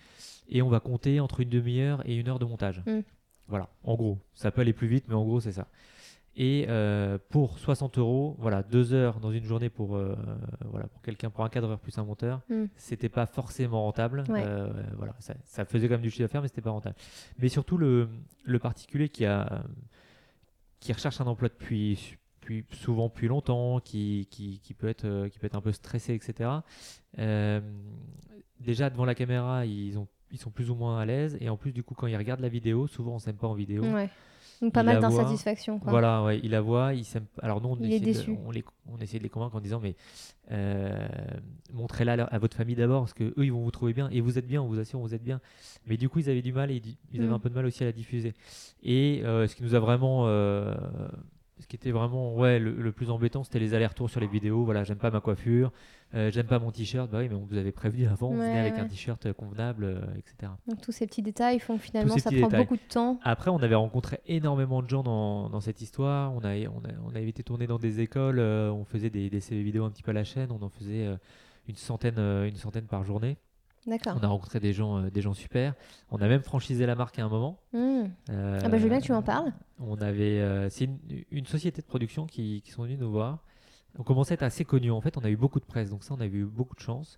Et 0.48 0.62
on 0.62 0.68
va 0.68 0.80
compter 0.80 1.20
entre 1.20 1.40
une 1.40 1.48
demi-heure 1.48 2.02
et 2.08 2.14
une 2.14 2.28
heure 2.28 2.38
de 2.38 2.44
montage. 2.44 2.82
Mm. 2.86 3.00
Voilà, 3.48 3.68
en 3.84 3.94
gros. 3.94 4.18
Ça 4.34 4.50
peut 4.50 4.60
aller 4.60 4.72
plus 4.72 4.88
vite, 4.88 5.04
mais 5.08 5.14
en 5.14 5.24
gros, 5.24 5.40
c'est 5.40 5.52
ça. 5.52 5.68
Et 6.38 6.66
euh, 6.68 7.16
pour 7.30 7.58
60 7.58 7.96
euros, 7.96 8.36
voilà, 8.38 8.62
deux 8.62 8.92
heures 8.92 9.20
dans 9.20 9.32
une 9.32 9.44
journée 9.44 9.70
pour, 9.70 9.96
euh, 9.96 10.14
voilà, 10.66 10.86
pour 10.86 11.00
quelqu'un, 11.00 11.30
pour 11.30 11.44
un 11.44 11.48
cadreur 11.48 11.78
plus 11.78 11.96
un 11.96 12.04
monteur, 12.04 12.42
ce 12.46 12.54
hmm. 12.54 12.68
c'était 12.76 13.08
pas 13.08 13.24
forcément 13.24 13.84
rentable. 13.84 14.22
Euh, 14.28 14.70
voilà, 14.96 15.14
ça, 15.18 15.64
faisait 15.64 15.88
quand 15.88 15.94
même 15.94 16.02
du 16.02 16.10
chiffre 16.10 16.24
d'affaires, 16.24 16.42
mais 16.42 16.48
c'était 16.48 16.60
pas 16.60 16.70
rentable. 16.70 16.94
Mais 17.38 17.48
surtout 17.48 17.78
le, 17.78 18.10
le, 18.44 18.58
particulier 18.58 19.08
qui, 19.08 19.24
a, 19.24 19.64
qui 20.78 20.92
recherche 20.92 21.22
un 21.22 21.26
emploi 21.26 21.48
depuis, 21.48 22.18
depuis 22.42 22.66
souvent 22.72 23.08
plus 23.08 23.28
longtemps, 23.28 23.80
qui, 23.80 24.28
qui, 24.30 24.60
qui, 24.60 24.74
peut 24.74 24.88
être, 24.88 25.28
qui 25.28 25.38
peut 25.38 25.46
être 25.46 25.56
un 25.56 25.62
peu 25.62 25.72
stressé, 25.72 26.12
etc. 26.12 26.50
déjà 28.60 28.90
devant 28.90 29.06
la 29.06 29.14
caméra, 29.14 29.64
ils, 29.64 29.98
ont, 29.98 30.06
ils 30.30 30.38
sont 30.38 30.50
plus 30.50 30.68
ou 30.68 30.74
moins 30.74 30.98
à 30.98 31.06
l'aise. 31.06 31.38
Et 31.40 31.48
en 31.48 31.56
plus, 31.56 31.72
du 31.72 31.82
coup, 31.82 31.94
quand 31.94 32.08
ils 32.08 32.16
regardent 32.16 32.40
la 32.40 32.50
vidéo, 32.50 32.88
souvent 32.88 33.14
on 33.14 33.18
s'aime 33.18 33.36
pas 33.36 33.48
en 33.48 33.54
vidéo. 33.54 33.84
Donc 34.62 34.72
pas 34.72 34.82
mal 34.82 35.00
d'insatisfaction. 35.00 35.80
Voilà, 35.84 36.22
ouais, 36.24 36.40
il 36.42 36.50
la 36.50 36.60
voit, 36.60 36.94
il 36.94 37.04
Alors 37.42 37.60
nous, 37.60 37.68
on, 37.68 37.80
essaie 37.82 38.00
De, 38.00 38.36
on, 38.46 38.50
les, 38.50 38.64
on 38.86 38.98
essaie 38.98 39.18
de 39.18 39.22
les 39.22 39.28
convaincre 39.28 39.56
en 39.56 39.60
disant, 39.60 39.80
mais 39.80 39.96
euh, 40.50 41.06
montrez-la 41.72 42.24
à, 42.24 42.38
votre 42.38 42.56
famille 42.56 42.74
d'abord, 42.74 43.02
parce 43.02 43.14
que 43.14 43.24
eux, 43.24 43.44
ils 43.44 43.52
vont 43.52 43.62
vous 43.62 43.70
trouver 43.70 43.92
bien, 43.92 44.08
et 44.10 44.20
vous 44.20 44.38
êtes 44.38 44.46
bien, 44.46 44.62
on 44.62 44.66
vous 44.66 44.78
assure, 44.78 44.98
vous 45.00 45.14
êtes 45.14 45.22
bien. 45.22 45.40
Mais 45.86 45.96
du 45.96 46.08
coup, 46.08 46.20
ils 46.20 46.30
avaient 46.30 46.42
du 46.42 46.52
mal, 46.52 46.70
et 46.70 46.82
ils 47.12 47.20
avaient 47.20 47.30
mm. 47.30 47.34
un 47.34 47.38
peu 47.38 47.50
de 47.50 47.54
mal 47.54 47.66
aussi 47.66 47.82
à 47.82 47.86
la 47.86 47.92
diffuser. 47.92 48.34
Et 48.82 49.22
euh, 49.24 49.46
ce 49.46 49.54
qui 49.54 49.62
nous 49.62 49.74
a 49.74 49.80
vraiment 49.80 50.24
euh, 50.26 50.74
ce 51.58 51.66
qui 51.66 51.76
était 51.76 51.90
vraiment 51.90 52.34
ouais, 52.34 52.58
le, 52.58 52.92
plus 52.92 53.10
embêtant, 53.10 53.42
c'était 53.42 53.58
les 53.58 53.72
allers-retours 53.72 54.10
sur 54.10 54.20
les 54.20 54.26
vidéos. 54.26 54.64
Voilà, 54.64 54.84
j'aime 54.84 54.98
pas 54.98 55.10
ma 55.10 55.20
coiffure, 55.20 55.72
euh, 56.14 56.30
j'aime 56.30 56.46
pas 56.46 56.58
mon 56.58 56.70
t-shirt. 56.70 57.10
Bah 57.10 57.18
oui, 57.20 57.28
mais 57.30 57.34
on 57.34 57.44
vous 57.44 57.56
avait 57.56 57.72
prévu 57.72 58.06
avant, 58.06 58.28
on 58.28 58.36
venait 58.36 58.58
avec 58.58 58.78
un 58.78 58.86
t-shirt 58.86 59.32
convenable, 59.32 59.84
euh, 59.84 60.00
etc. 60.18 60.52
Donc 60.68 60.80
tous 60.82 60.92
ces 60.92 61.06
petits 61.06 61.22
détails 61.22 61.58
font 61.58 61.78
finalement 61.78 62.16
ça 62.18 62.30
prend 62.30 62.48
beaucoup 62.48 62.76
de 62.76 62.88
temps. 62.88 63.18
Après, 63.22 63.50
on 63.50 63.58
avait 63.58 63.74
rencontré 63.74 64.20
énormément 64.26 64.82
de 64.82 64.88
gens 64.88 65.02
dans, 65.02 65.48
dans 65.48 65.60
cette 65.60 65.80
histoire. 65.80 66.34
On, 66.34 66.40
a, 66.40 66.56
on, 66.68 66.84
a, 66.84 66.92
on 67.06 67.10
avait 67.10 67.28
été 67.28 67.42
tourné 67.42 67.66
dans 67.66 67.78
des 67.78 68.00
écoles, 68.00 68.38
euh, 68.38 68.70
on 68.70 68.84
faisait 68.84 69.10
des, 69.10 69.30
des 69.30 69.40
vidéos 69.62 69.84
un 69.84 69.90
petit 69.90 70.02
peu 70.02 70.10
à 70.10 70.14
la 70.14 70.24
chaîne, 70.24 70.50
on 70.52 70.62
en 70.62 70.68
faisait 70.68 71.08
une, 71.68 71.76
centaine, 71.76 72.18
une 72.18 72.56
centaine 72.56 72.86
par 72.86 73.02
journée. 73.04 73.38
On 73.88 74.24
a 74.24 74.26
rencontré 74.26 74.58
des 74.58 74.72
gens, 74.72 74.98
euh, 74.98 75.10
des 75.10 75.22
gens 75.22 75.34
super. 75.34 75.74
On 76.10 76.20
a 76.20 76.26
même 76.26 76.42
franchisé 76.42 76.86
la 76.86 76.94
marque 76.94 77.18
à 77.18 77.24
un 77.24 77.28
moment. 77.28 77.60
Mmh. 77.72 78.04
Euh, 78.30 78.60
ah 78.62 78.68
bah, 78.68 78.78
je 78.78 78.82
veux 78.82 78.88
bien 78.88 79.00
que 79.00 79.04
tu 79.04 79.12
m'en 79.12 79.22
parles. 79.22 79.52
On 79.78 79.96
avait, 79.98 80.40
euh, 80.40 80.68
c'est 80.70 80.88
une, 81.30 81.46
société 81.46 81.82
de 81.82 81.86
production 81.86 82.26
qui, 82.26 82.62
qui, 82.62 82.72
sont 82.72 82.82
venus 82.82 82.98
nous 82.98 83.10
voir. 83.10 83.38
On 83.98 84.02
commençait 84.02 84.32
à 84.32 84.34
être 84.34 84.42
assez 84.42 84.64
connus. 84.64 84.90
En 84.90 85.00
fait, 85.00 85.16
on 85.16 85.20
a 85.20 85.30
eu 85.30 85.36
beaucoup 85.36 85.60
de 85.60 85.64
presse, 85.64 85.90
donc 85.90 86.02
ça, 86.02 86.14
on 86.14 86.20
a 86.20 86.26
eu 86.26 86.44
beaucoup 86.44 86.74
de 86.74 86.80
chance. 86.80 87.16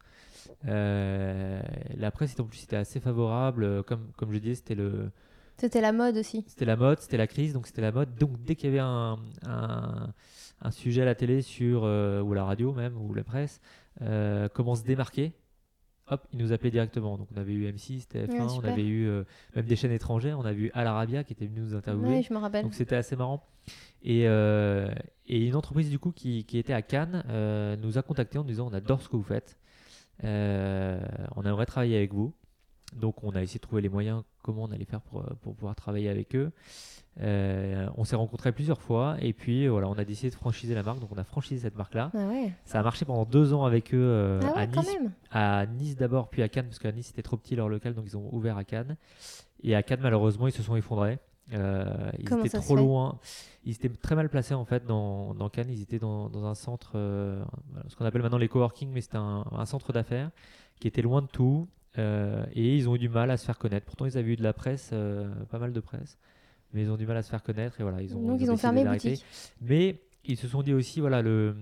la 0.65 2.11
presse, 2.13 2.39
en 2.39 2.45
plus, 2.45 2.59
c'était 2.59 2.77
assez 2.77 3.01
favorable. 3.01 3.83
Comme, 3.85 4.13
comme 4.17 4.33
je 4.33 4.39
disais, 4.39 4.55
c'était 4.57 4.75
le. 4.75 5.11
C'était 5.57 5.81
la 5.81 5.93
mode 5.93 6.17
aussi. 6.19 6.45
C'était 6.47 6.67
la 6.67 6.77
mode, 6.77 7.01
c'était 7.01 7.17
la 7.17 7.27
crise, 7.27 7.53
donc 7.53 7.67
c'était 7.67 7.83
la 7.83 7.91
mode. 7.91 8.15
Donc 8.15 8.41
dès 8.45 8.55
qu'il 8.55 8.67
y 8.67 8.73
avait 8.73 8.79
un, 8.79 9.17
un, 9.45 10.13
un, 10.61 10.71
sujet 10.71 11.03
à 11.03 11.05
la 11.05 11.17
télé 11.17 11.43
sur 11.43 11.83
ou 11.83 12.33
à 12.33 12.35
la 12.35 12.45
radio 12.45 12.73
même 12.73 12.97
ou 12.97 13.13
la 13.13 13.25
presse, 13.25 13.61
comment 14.55 14.77
se 14.77 14.85
démarquer? 14.85 15.33
Hop, 16.11 16.27
ils 16.33 16.39
nous 16.39 16.53
appelaient 16.53 16.71
directement. 16.71 17.19
Donc 17.19 17.29
on 17.35 17.39
avait 17.39 17.53
eu 17.53 17.71
M6, 17.71 18.09
TF1, 18.09 18.59
on 18.59 18.65
avait 18.65 18.87
eu 18.87 19.09
euh, 19.09 19.25
même 19.55 19.67
des 19.67 19.77
chaînes 19.77 19.93
étrangères, 19.93 20.39
on 20.39 20.45
a 20.45 20.53
vu 20.53 20.71
Al 20.75 20.87
Arabia 20.87 21.25
qui 21.25 21.33
était 21.33 21.47
venu 21.47 21.61
nous 21.61 21.75
interviewer. 21.75 22.23
je 22.23 22.33
me 22.33 22.39
rappelle. 22.39 22.65
Donc 22.65 22.75
c'était 22.75 22.97
assez 22.97 23.17
marrant. 23.17 23.45
Et, 24.03 24.27
euh, 24.27 24.89
et, 25.27 25.45
une 25.45 25.57
entreprise 25.57 25.91
du 25.91 25.99
coup 25.99 26.13
qui, 26.13 26.45
qui 26.45 26.57
était 26.59 26.73
à 26.73 26.83
Cannes 26.83 27.25
euh, 27.29 27.77
nous 27.77 27.99
a 27.99 28.03
contacté 28.03 28.39
en 28.39 28.43
nous 28.43 28.49
disant 28.49 28.69
on 28.71 28.75
adore 28.75 29.03
ce 29.03 29.09
que 29.09 29.17
vous 29.17 29.23
faites, 29.23 29.59
on 30.23 31.43
aimerait 31.45 31.67
travailler 31.67 31.97
avec 31.97 32.13
vous. 32.13 32.33
Donc 32.97 33.23
on 33.23 33.31
a 33.31 33.43
essayé 33.43 33.59
de 33.59 33.63
trouver 33.63 33.83
les 33.83 33.89
moyens, 33.89 34.23
comment 34.43 34.65
on 34.65 34.73
allait 34.73 34.85
faire 34.85 35.01
pour, 35.01 35.23
pour 35.43 35.55
pouvoir 35.55 35.75
travailler 35.75 36.09
avec 36.09 36.35
eux. 36.35 36.51
Euh, 37.21 37.89
on 37.97 38.05
s'est 38.05 38.15
rencontrés 38.15 38.53
plusieurs 38.53 38.81
fois 38.81 39.17
et 39.21 39.33
puis 39.33 39.67
voilà, 39.67 39.89
on 39.89 39.99
a 39.99 40.05
décidé 40.05 40.31
de 40.31 40.37
franchiser 40.37 40.75
la 40.75 40.83
marque. 40.83 41.01
Donc 41.01 41.11
on 41.13 41.19
a 41.19 41.25
franchisé 41.25 41.63
cette 41.63 41.77
marque-là. 41.77 42.11
Ah 42.15 42.31
Ça 42.65 42.79
a 42.79 42.83
marché 42.83 43.05
pendant 43.05 43.25
deux 43.25 43.53
ans 43.53 43.65
avec 43.65 43.93
eux 43.93 43.99
euh, 44.01 44.41
ah 44.45 44.61
à 44.61 44.67
Nice. 44.67 44.97
À 45.31 45.67
Nice 45.67 45.97
d'abord, 45.97 46.29
puis 46.29 46.43
à 46.43 46.49
Cannes 46.49 46.67
parce 46.67 46.79
qu'à 46.79 46.93
Nice 46.93 47.09
c'était 47.09 47.23
trop 47.23 47.37
petit 47.37 47.57
leur 47.57 47.69
local, 47.69 47.95
donc 47.95 48.05
ils 48.07 48.17
ont 48.17 48.29
ouvert 48.33 48.57
à 48.57 48.65
Cannes. 48.65 48.97
Et 49.65 49.75
à 49.75 49.83
Cannes 49.83 50.01
malheureusement 50.03 50.47
ils 50.47 50.53
se 50.53 50.63
sont 50.63 50.77
effondrés. 50.77 51.19
Euh, 51.55 52.11
ils 52.19 52.47
étaient 52.47 52.59
trop 52.59 52.77
loin. 52.77 53.19
Ils 53.65 53.73
étaient 53.73 53.89
très 53.89 54.15
mal 54.15 54.29
placés 54.29 54.55
en 54.55 54.65
fait 54.65 54.87
dans, 54.87 55.35
Cannes. 55.53 55.71
Ils 55.71 55.83
étaient 55.83 55.99
dans, 55.99 56.31
un 56.45 56.55
centre, 56.55 56.93
ce 56.93 57.97
qu'on 57.97 58.05
appelle 58.05 58.23
maintenant 58.23 58.39
les 58.39 58.49
coworking, 58.49 58.91
mais 58.93 59.01
c'était 59.01 59.17
un, 59.17 59.45
un, 59.51 59.65
centre 59.65 59.93
d'affaires 59.93 60.31
qui 60.79 60.87
était 60.87 61.03
loin 61.03 61.23
de 61.23 61.27
tout. 61.27 61.67
Et 61.99 62.77
ils 62.77 62.89
ont 62.89 62.95
eu 62.95 62.99
du 62.99 63.09
mal 63.09 63.31
à 63.31 63.37
se 63.37 63.45
faire 63.45 63.59
connaître. 63.59 63.87
Pourtant, 63.87 64.07
ils 64.07 64.17
avaient 64.17 64.33
eu 64.33 64.37
de 64.37 64.43
la 64.43 64.53
presse, 64.53 64.95
pas 65.51 65.59
mal 65.59 65.73
de 65.73 65.81
presse 65.81 66.19
mais 66.73 66.83
ils 66.83 66.91
ont 66.91 66.97
du 66.97 67.07
mal 67.07 67.17
à 67.17 67.23
se 67.23 67.31
faire 67.31 67.43
connaître 67.43 67.81
et 67.81 67.83
voilà, 67.83 68.03
ils 68.03 68.15
ont, 68.17 68.21
Donc 68.21 68.41
ils 68.41 68.51
ont, 68.51 68.57
fermé 68.57 68.85
boutique. 68.85 69.25
Mais 69.61 70.01
ils 70.25 70.37
se 70.37 70.49
sont 70.49 70.63
dit 70.63 70.75
aussi 70.75 71.01
voilà 71.01 71.23
le 71.23 71.57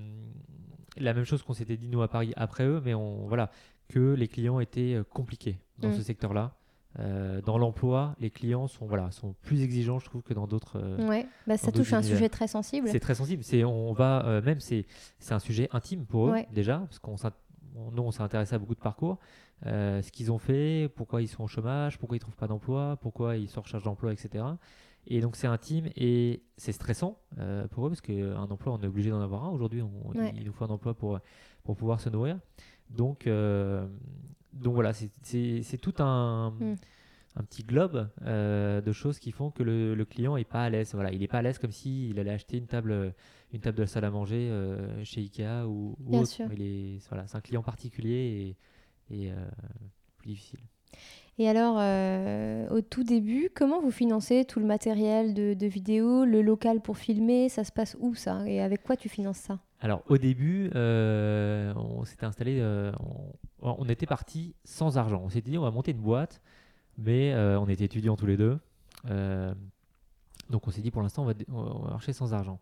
la 0.97 1.14
même 1.14 1.25
chose 1.25 1.43
qu'on 1.43 1.52
s'était 1.52 1.76
dit 1.76 1.88
nous 1.88 2.02
à 2.02 2.09
Paris 2.09 2.33
après 2.37 2.64
eux, 2.64 2.81
mais 2.85 2.95
on 2.95 3.26
voilà 3.26 3.50
que 3.88 4.14
les 4.14 4.28
clients 4.28 4.61
étaient 4.61 4.95
euh, 4.95 5.05
compliqués 5.05 5.59
dans 5.78 5.93
ce 5.93 5.99
mm. 5.99 6.02
secteur-là. 6.02 6.55
Euh, 6.99 7.43
dans 7.43 7.59
l'emploi, 7.59 8.16
les 8.19 8.31
clients 8.31 8.69
sont 8.69 8.87
voilà 8.87 9.11
sont 9.11 9.35
plus 9.43 9.62
exigeants, 9.62 9.99
je 9.99 10.07
trouve, 10.07 10.23
que 10.23 10.33
dans 10.33 10.47
d'autres. 10.47 10.78
Euh, 10.81 11.07
ouais, 11.07 11.26
bah, 11.47 11.59
ça 11.59 11.71
touche 11.71 11.93
un 11.93 12.02
sujet 12.02 12.31
très 12.31 12.49
sensible. 12.49 12.88
C'est 12.88 13.00
très 13.00 13.14
sensible. 13.14 13.45
C'est 13.45 13.64
on 13.64 13.93
va 13.93 14.40
même 14.40 14.61
c'est 14.61 14.87
c'est 15.19 15.35
un 15.35 15.38
sujet 15.38 15.69
intime 15.73 16.07
pour 16.07 16.28
eux 16.28 16.37
déjà 16.52 16.78
parce 16.78 16.99
qu'on 16.99 17.16
nous 17.93 18.02
on 18.02 18.11
s'est 18.11 18.23
intéressé 18.23 18.55
à 18.55 18.59
beaucoup 18.59 18.75
de 18.75 18.81
parcours, 18.81 19.19
ce 19.64 20.10
qu'ils 20.10 20.30
ont 20.30 20.38
fait, 20.38 20.90
pourquoi 20.94 21.22
ils 21.22 21.28
sont 21.28 21.44
au 21.44 21.48
chômage, 21.48 21.98
pourquoi 21.98 22.16
ils 22.16 22.20
trouvent 22.20 22.36
pas 22.36 22.46
d'emploi, 22.46 22.98
pourquoi 23.00 23.36
ils 23.36 23.48
sont 23.48 23.60
en 23.60 23.62
recherche 23.62 23.84
d'emploi, 23.84 24.12
etc. 24.12 24.44
Et 25.08 25.20
donc 25.20 25.36
c'est 25.36 25.46
intime 25.46 25.88
et 25.96 26.42
c'est 26.56 26.72
stressant 26.72 27.20
euh, 27.38 27.68
pour 27.68 27.86
eux 27.86 27.90
parce 27.90 28.00
qu'un 28.00 28.42
emploi, 28.42 28.72
on 28.72 28.82
est 28.82 28.86
obligé 28.86 29.10
d'en 29.10 29.20
avoir 29.20 29.44
un. 29.44 29.50
Aujourd'hui, 29.50 29.82
il 30.34 30.44
nous 30.44 30.52
faut 30.52 30.64
un 30.64 30.70
emploi 30.70 30.94
pour, 30.94 31.20
pour 31.62 31.76
pouvoir 31.76 32.00
se 32.00 32.08
nourrir. 32.08 32.38
Donc, 32.90 33.26
euh, 33.26 33.86
donc 34.52 34.75
voilà, 34.75 34.92
c'est 34.92 35.78
tout 35.80 35.94
un, 35.98 36.50
hmm. 36.58 36.76
un, 37.36 37.42
petit 37.44 37.62
globe 37.62 38.08
euh, 38.22 38.80
de 38.80 38.92
choses 38.92 39.20
qui 39.20 39.30
font 39.30 39.50
que 39.50 39.62
le, 39.62 39.94
le 39.94 40.04
client 40.04 40.36
n'est 40.36 40.44
pas 40.44 40.64
à 40.64 40.70
l'aise. 40.70 40.92
Voilà, 40.94 41.12
il 41.12 41.20
n'est 41.20 41.28
pas 41.28 41.38
à 41.38 41.42
l'aise 41.42 41.58
comme 41.58 41.72
s'il 41.72 42.18
allait 42.18 42.32
acheter 42.32 42.58
une 42.58 42.66
table, 42.66 43.14
une 43.52 43.60
table 43.60 43.78
de 43.78 43.84
salle 43.84 44.04
à 44.04 44.10
manger 44.10 44.50
chez 45.04 45.20
Ikea 45.20 45.66
ou, 45.68 45.96
ou 46.04 46.16
autre. 46.16 46.26
C'est 46.26 47.08
voilà, 47.08 47.26
un 47.32 47.40
client 47.40 47.62
particulier 47.62 48.48
et, 48.48 48.56
et 49.10 49.30
plus 50.18 50.28
difficile. 50.28 50.60
Et 51.38 51.48
alors, 51.48 51.76
euh, 51.78 52.66
au 52.70 52.80
tout 52.80 53.04
début, 53.04 53.50
comment 53.54 53.80
vous 53.80 53.90
financez 53.90 54.46
tout 54.46 54.58
le 54.58 54.64
matériel 54.64 55.34
de, 55.34 55.52
de, 55.52 55.66
vidéo, 55.66 56.25
le 56.25 56.40
local 56.40 56.80
pour 56.80 56.96
filmer? 56.96 57.50
Ça 57.50 57.62
se 57.62 57.72
passe 57.72 57.94
où 58.00 58.14
ça? 58.14 58.48
Et 58.48 58.62
avec 58.62 58.82
quoi 58.82 58.96
tu 58.96 59.10
finances 59.10 59.38
ça? 59.38 59.58
Alors, 59.80 60.02
au 60.06 60.16
début, 60.16 60.70
euh, 60.75 61.75
on 61.75 62.04
s'était 62.04 62.25
installé, 62.25 62.58
euh, 62.60 62.90
on, 63.60 63.84
était 63.84 64.06
parti 64.06 64.54
sans 64.64 64.96
argent. 64.96 65.20
On 65.22 65.28
s'était 65.28 65.50
dit, 65.50 65.58
on 65.58 65.62
va 65.62 65.70
monter 65.70 65.90
une 65.90 66.00
boîte, 66.00 66.40
mais 66.96 67.34
on 67.34 67.68
était 67.68 67.84
étudiants 67.84 68.16
tous 68.16 68.26
les 68.26 68.38
deux. 68.38 68.58
Donc, 70.50 70.67
on 70.67 70.71
s'est 70.71 70.81
dit, 70.81 70.91
pour 70.91 71.03
l'instant, 71.03 71.26
on, 71.26 71.55
on 71.55 71.81
va, 71.81 71.91
marcher 71.91 72.12
sans 72.12 72.35
argent. 72.35 72.61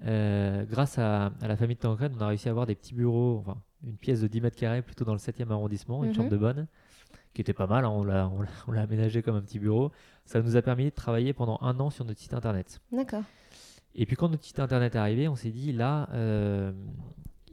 grâce 0.00 0.98
à, 0.98 1.32
la 1.40 1.56
famille 1.56 1.76
de 1.76 1.80
Tancred, 1.80 2.12
on 2.16 2.20
a 2.20 2.28
réussi 2.28 2.48
à 2.48 2.50
avoir 2.50 2.66
des 2.66 2.74
petits 2.74 2.94
bureaux, 2.94 3.38
enfin, 3.40 3.60
une 3.84 3.96
pièce 3.96 4.20
de 4.20 4.28
10 4.28 4.40
mètres 4.40 4.56
carrés 4.56 4.82
plutôt 4.82 5.04
dans 5.04 5.12
le 5.12 5.18
7e 5.18 5.50
arrondissement, 5.50 6.04
une 6.04 6.10
mhm. 6.10 6.16
chambre 6.16 6.30
de 6.30 6.36
bonne 6.36 6.66
qui 7.36 7.42
était 7.42 7.52
pas 7.52 7.66
mal, 7.66 7.84
hein, 7.84 7.90
on 8.66 8.72
l'a 8.72 8.80
aménagé 8.80 9.20
comme 9.20 9.36
un 9.36 9.42
petit 9.42 9.58
bureau. 9.58 9.92
Ça 10.24 10.40
nous 10.40 10.56
a 10.56 10.62
permis 10.62 10.86
de 10.86 10.90
travailler 10.90 11.34
pendant 11.34 11.58
un 11.60 11.78
an 11.80 11.90
sur 11.90 12.06
notre 12.06 12.18
site 12.18 12.32
internet. 12.32 12.80
D'accord. 12.90 13.24
Et 13.94 14.06
puis 14.06 14.16
quand 14.16 14.30
notre 14.30 14.44
site 14.44 14.58
internet 14.58 14.94
est 14.94 14.98
arrivé, 14.98 15.28
on 15.28 15.36
s'est 15.36 15.50
dit 15.50 15.72
là, 15.72 16.08
euh, 16.14 16.72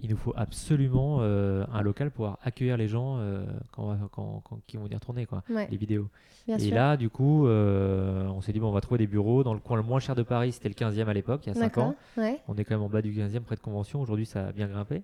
il 0.04 0.10
nous 0.10 0.18
faut 0.18 0.34
absolument 0.36 1.18
euh, 1.22 1.66
un 1.74 1.82
local 1.82 2.12
pour 2.12 2.38
accueillir 2.44 2.78
les 2.78 2.88
gens 2.88 3.18
euh, 3.18 3.44
quand, 3.72 3.98
quand, 4.12 4.44
qui 4.68 4.78
vont 4.78 4.84
venir 4.84 5.00
tourner 5.00 5.26
quoi, 5.26 5.44
les 5.50 5.78
vidéos. 5.78 6.10
et 6.48 6.70
là, 6.70 6.98
du 6.98 7.10
coup, 7.10 7.48
on 7.48 8.42
s'est 8.42 8.54
dit 8.54 8.60
bon, 8.60 8.68
on 8.70 8.74
va 8.74 8.82
trouver 8.82 9.00
des 9.00 9.08
bureaux 9.08 9.44
dans 9.44 9.54
le 9.54 9.60
coin 9.60 9.78
le 9.78 9.84
moins 9.84 10.00
cher 10.00 10.16
de 10.16 10.24
Paris. 10.24 10.52
C'était 10.52 10.70
le 10.70 10.76
15e 10.76 11.08
à 11.08 11.14
l'époque, 11.14 11.42
il 11.46 11.54
y 11.54 11.58
a 11.58 11.60
5 11.60 11.78
ans. 11.80 11.96
On 12.18 12.56
est 12.56 12.64
quand 12.64 12.76
même 12.76 12.84
en 12.84 12.90
bas 12.90 13.02
du 13.02 13.12
15e, 13.12 13.42
près 13.42 13.56
de 13.56 13.62
Convention. 13.62 14.02
Aujourd'hui, 14.02 14.26
ça 14.26 14.48
a 14.48 14.52
bien 14.52 14.68
grimpé. 14.68 15.02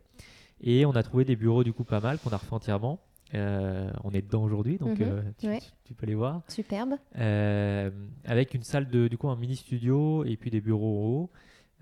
Et 0.61 0.85
on 0.85 0.91
a 0.91 1.03
trouvé 1.03 1.23
des 1.23 1.37
bureaux 1.37 1.63
du 1.63 1.71
coup 1.71 1.85
pas 1.85 2.01
mal 2.01 2.19
qu'on 2.19 2.31
a 2.31 2.37
refait 2.37 2.53
entièrement. 2.53 2.99
Euh, 3.35 3.91
on 4.03 4.11
est 4.11 4.23
dedans 4.23 4.43
aujourd'hui, 4.43 4.77
donc 4.77 4.99
mhm. 4.99 5.07
euh, 5.45 5.59
tu, 5.85 5.93
peux 5.93 6.07
les 6.07 6.15
voir. 6.15 6.41
Superbe. 6.47 6.95
Euh, 7.17 7.91
avec 8.25 8.53
une 8.55 8.63
salle 8.63 8.89
de, 8.89 9.07
du 9.07 9.17
coup, 9.17 9.29
un 9.29 9.35
mini 9.35 9.55
studio 9.55 10.23
et 10.25 10.35
puis 10.35 10.49
des 10.49 10.61
bureaux 10.61 10.97
en 10.97 11.07
haut. 11.07 11.29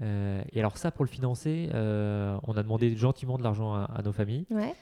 Et 0.01 0.59
alors 0.59 0.77
ça, 0.77 0.91
pour 0.91 1.05
le 1.05 1.09
financer, 1.09 1.69
on 1.73 2.57
a 2.57 2.63
demandé 2.63 2.95
gentiment 2.95 3.37
de 3.37 3.43
l'argent 3.43 3.73
à, 3.73 4.01
nos 4.03 4.11
familles. 4.11 4.45
Ouais. 4.49 4.73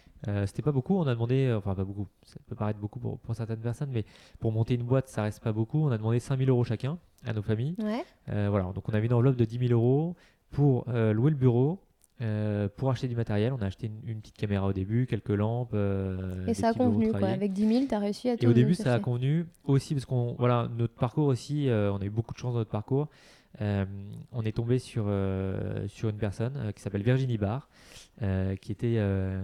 C'était 0.47 0.61
pas 0.61 0.71
beaucoup, 0.71 0.97
on 0.97 1.07
a 1.07 1.13
demandé, 1.13 1.53
enfin 1.55 1.75
pas 1.75 1.83
beaucoup, 1.83 2.07
ça 2.23 2.39
peut 2.47 2.55
paraître 2.55 2.79
beaucoup 2.79 2.99
pour, 2.99 3.19
certaines 3.35 3.59
personnes, 3.59 3.91
mais 3.91 4.05
pour 4.39 4.51
monter 4.51 4.73
une 4.73 4.83
boîte, 4.83 5.07
ça 5.07 5.23
reste 5.23 5.41
pas 5.41 5.51
beaucoup. 5.51 5.85
On 5.85 5.91
a 5.91 5.97
demandé 5.97 6.19
5000 6.19 6.49
euros 6.49 6.63
chacun 6.63 6.97
à 7.25 7.33
nos 7.33 7.41
familles. 7.41 7.75
voilà, 8.27 8.71
donc 8.73 8.89
on 8.89 8.93
avait 8.93 9.05
une 9.05 9.13
enveloppe 9.13 9.37
de 9.37 9.45
10 9.45 9.67
000 9.67 9.71
euros 9.73 10.15
pour 10.51 10.85
louer 10.89 11.31
le 11.31 11.37
bureau, 11.37 11.79
euh, 12.21 12.69
pour 12.77 12.89
acheter 12.91 13.09
du 13.09 13.15
matériel, 13.15 13.51
on 13.51 13.61
a 13.61 13.65
acheté 13.65 13.91
une, 14.07 14.21
petite 14.21 14.37
caméra 14.37 14.67
au 14.67 14.73
début, 14.73 15.05
quelques 15.05 15.29
lampes. 15.29 15.73
Euh, 15.73 16.47
et 16.47 16.53
ça 16.53 16.69
a 16.69 16.73
convenu, 16.73 17.11
quoi. 17.11 17.27
Avec 17.27 17.51
10 17.51 17.67
000, 17.67 17.85
tu 17.89 17.93
as 17.95 17.99
réussi 17.99 18.29
à 18.29 18.37
tout 18.37 18.45
Et 18.45 18.47
au 18.47 18.53
début, 18.53 18.73
ça 18.73 18.93
a 18.93 18.99
convenu 18.99 19.45
aussi 19.65 19.93
parce 19.93 20.05
qu'on, 20.05 20.33
voilà, 20.39 20.69
notre 20.77 20.93
parcours 20.93 21.27
aussi, 21.27 21.67
euh, 21.67 21.91
on 21.91 21.97
a 21.97 22.05
eu 22.05 22.09
beaucoup 22.09 22.33
de 22.33 22.39
chance 22.39 22.53
dans 22.53 22.59
notre 22.59 22.71
parcours. 22.71 23.09
On 23.59 24.41
est 24.43 24.55
tombé 24.55 24.79
sur, 24.79 25.05
sur 25.87 26.09
une 26.09 26.17
personne 26.17 26.73
qui 26.75 26.81
s'appelle 26.81 27.03
Virginie 27.03 27.37
Barr, 27.37 27.69
qui 28.19 28.71
était 28.71 28.99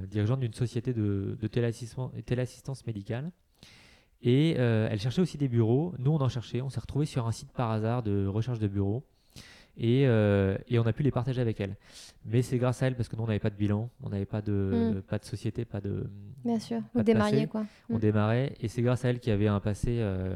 dirigeante 0.10 0.40
d'une 0.40 0.54
société 0.54 0.94
de, 0.94 1.38
de 1.40 1.48
téléassistance, 1.48 2.86
médicale. 2.86 3.32
Et 4.22 4.52
elle 4.52 5.00
cherchait 5.00 5.22
aussi 5.22 5.38
des 5.38 5.48
bureaux. 5.48 5.94
Nous, 6.00 6.12
on 6.12 6.22
en 6.22 6.30
cherchait. 6.30 6.62
On 6.62 6.70
s'est 6.70 6.80
retrouvé 6.80 7.06
sur 7.06 7.28
un 7.28 7.32
site 7.32 7.52
par 7.52 7.72
hasard 7.72 8.04
de 8.04 8.28
recherche 8.28 8.60
de 8.60 8.68
bureaux. 8.68 9.04
Euh, 9.80 10.58
et, 10.68 10.80
on 10.80 10.86
a 10.86 10.94
pu 10.94 11.04
les 11.04 11.12
partager 11.12 11.42
avec 11.42 11.60
elle. 11.60 11.76
Mais 12.26 12.42
c'est 12.42 12.58
grâce 12.58 12.84
à 12.84 12.88
elle 12.88 12.96
parce 12.96 13.10
que 13.10 13.16
nous 13.16 13.24
on 13.24 13.28
n'avait 13.28 13.40
pas 13.40 13.50
de 13.50 13.56
bilan, 13.56 13.90
on 14.04 14.10
n'avait 14.10 14.26
pas 14.26 14.42
de 14.42 14.96
mm. 14.96 15.02
pas 15.04 15.18
de 15.18 15.26
société, 15.26 15.66
pas 15.66 15.82
de. 15.82 16.10
Bien 16.44 16.60
sûr, 16.60 16.82
vous 16.94 17.04
démarriez 17.04 17.48
quoi. 17.48 17.66
On 17.90 17.96
mm. 17.96 18.00
démarrait 18.00 18.54
et 18.60 18.68
c'est 18.68 18.82
grâce 18.82 19.06
à 19.06 19.10
elle 19.10 19.20
qui 19.20 19.32
avait 19.32 19.48
un 19.48 19.60
passé, 19.60 19.98
euh, 20.00 20.36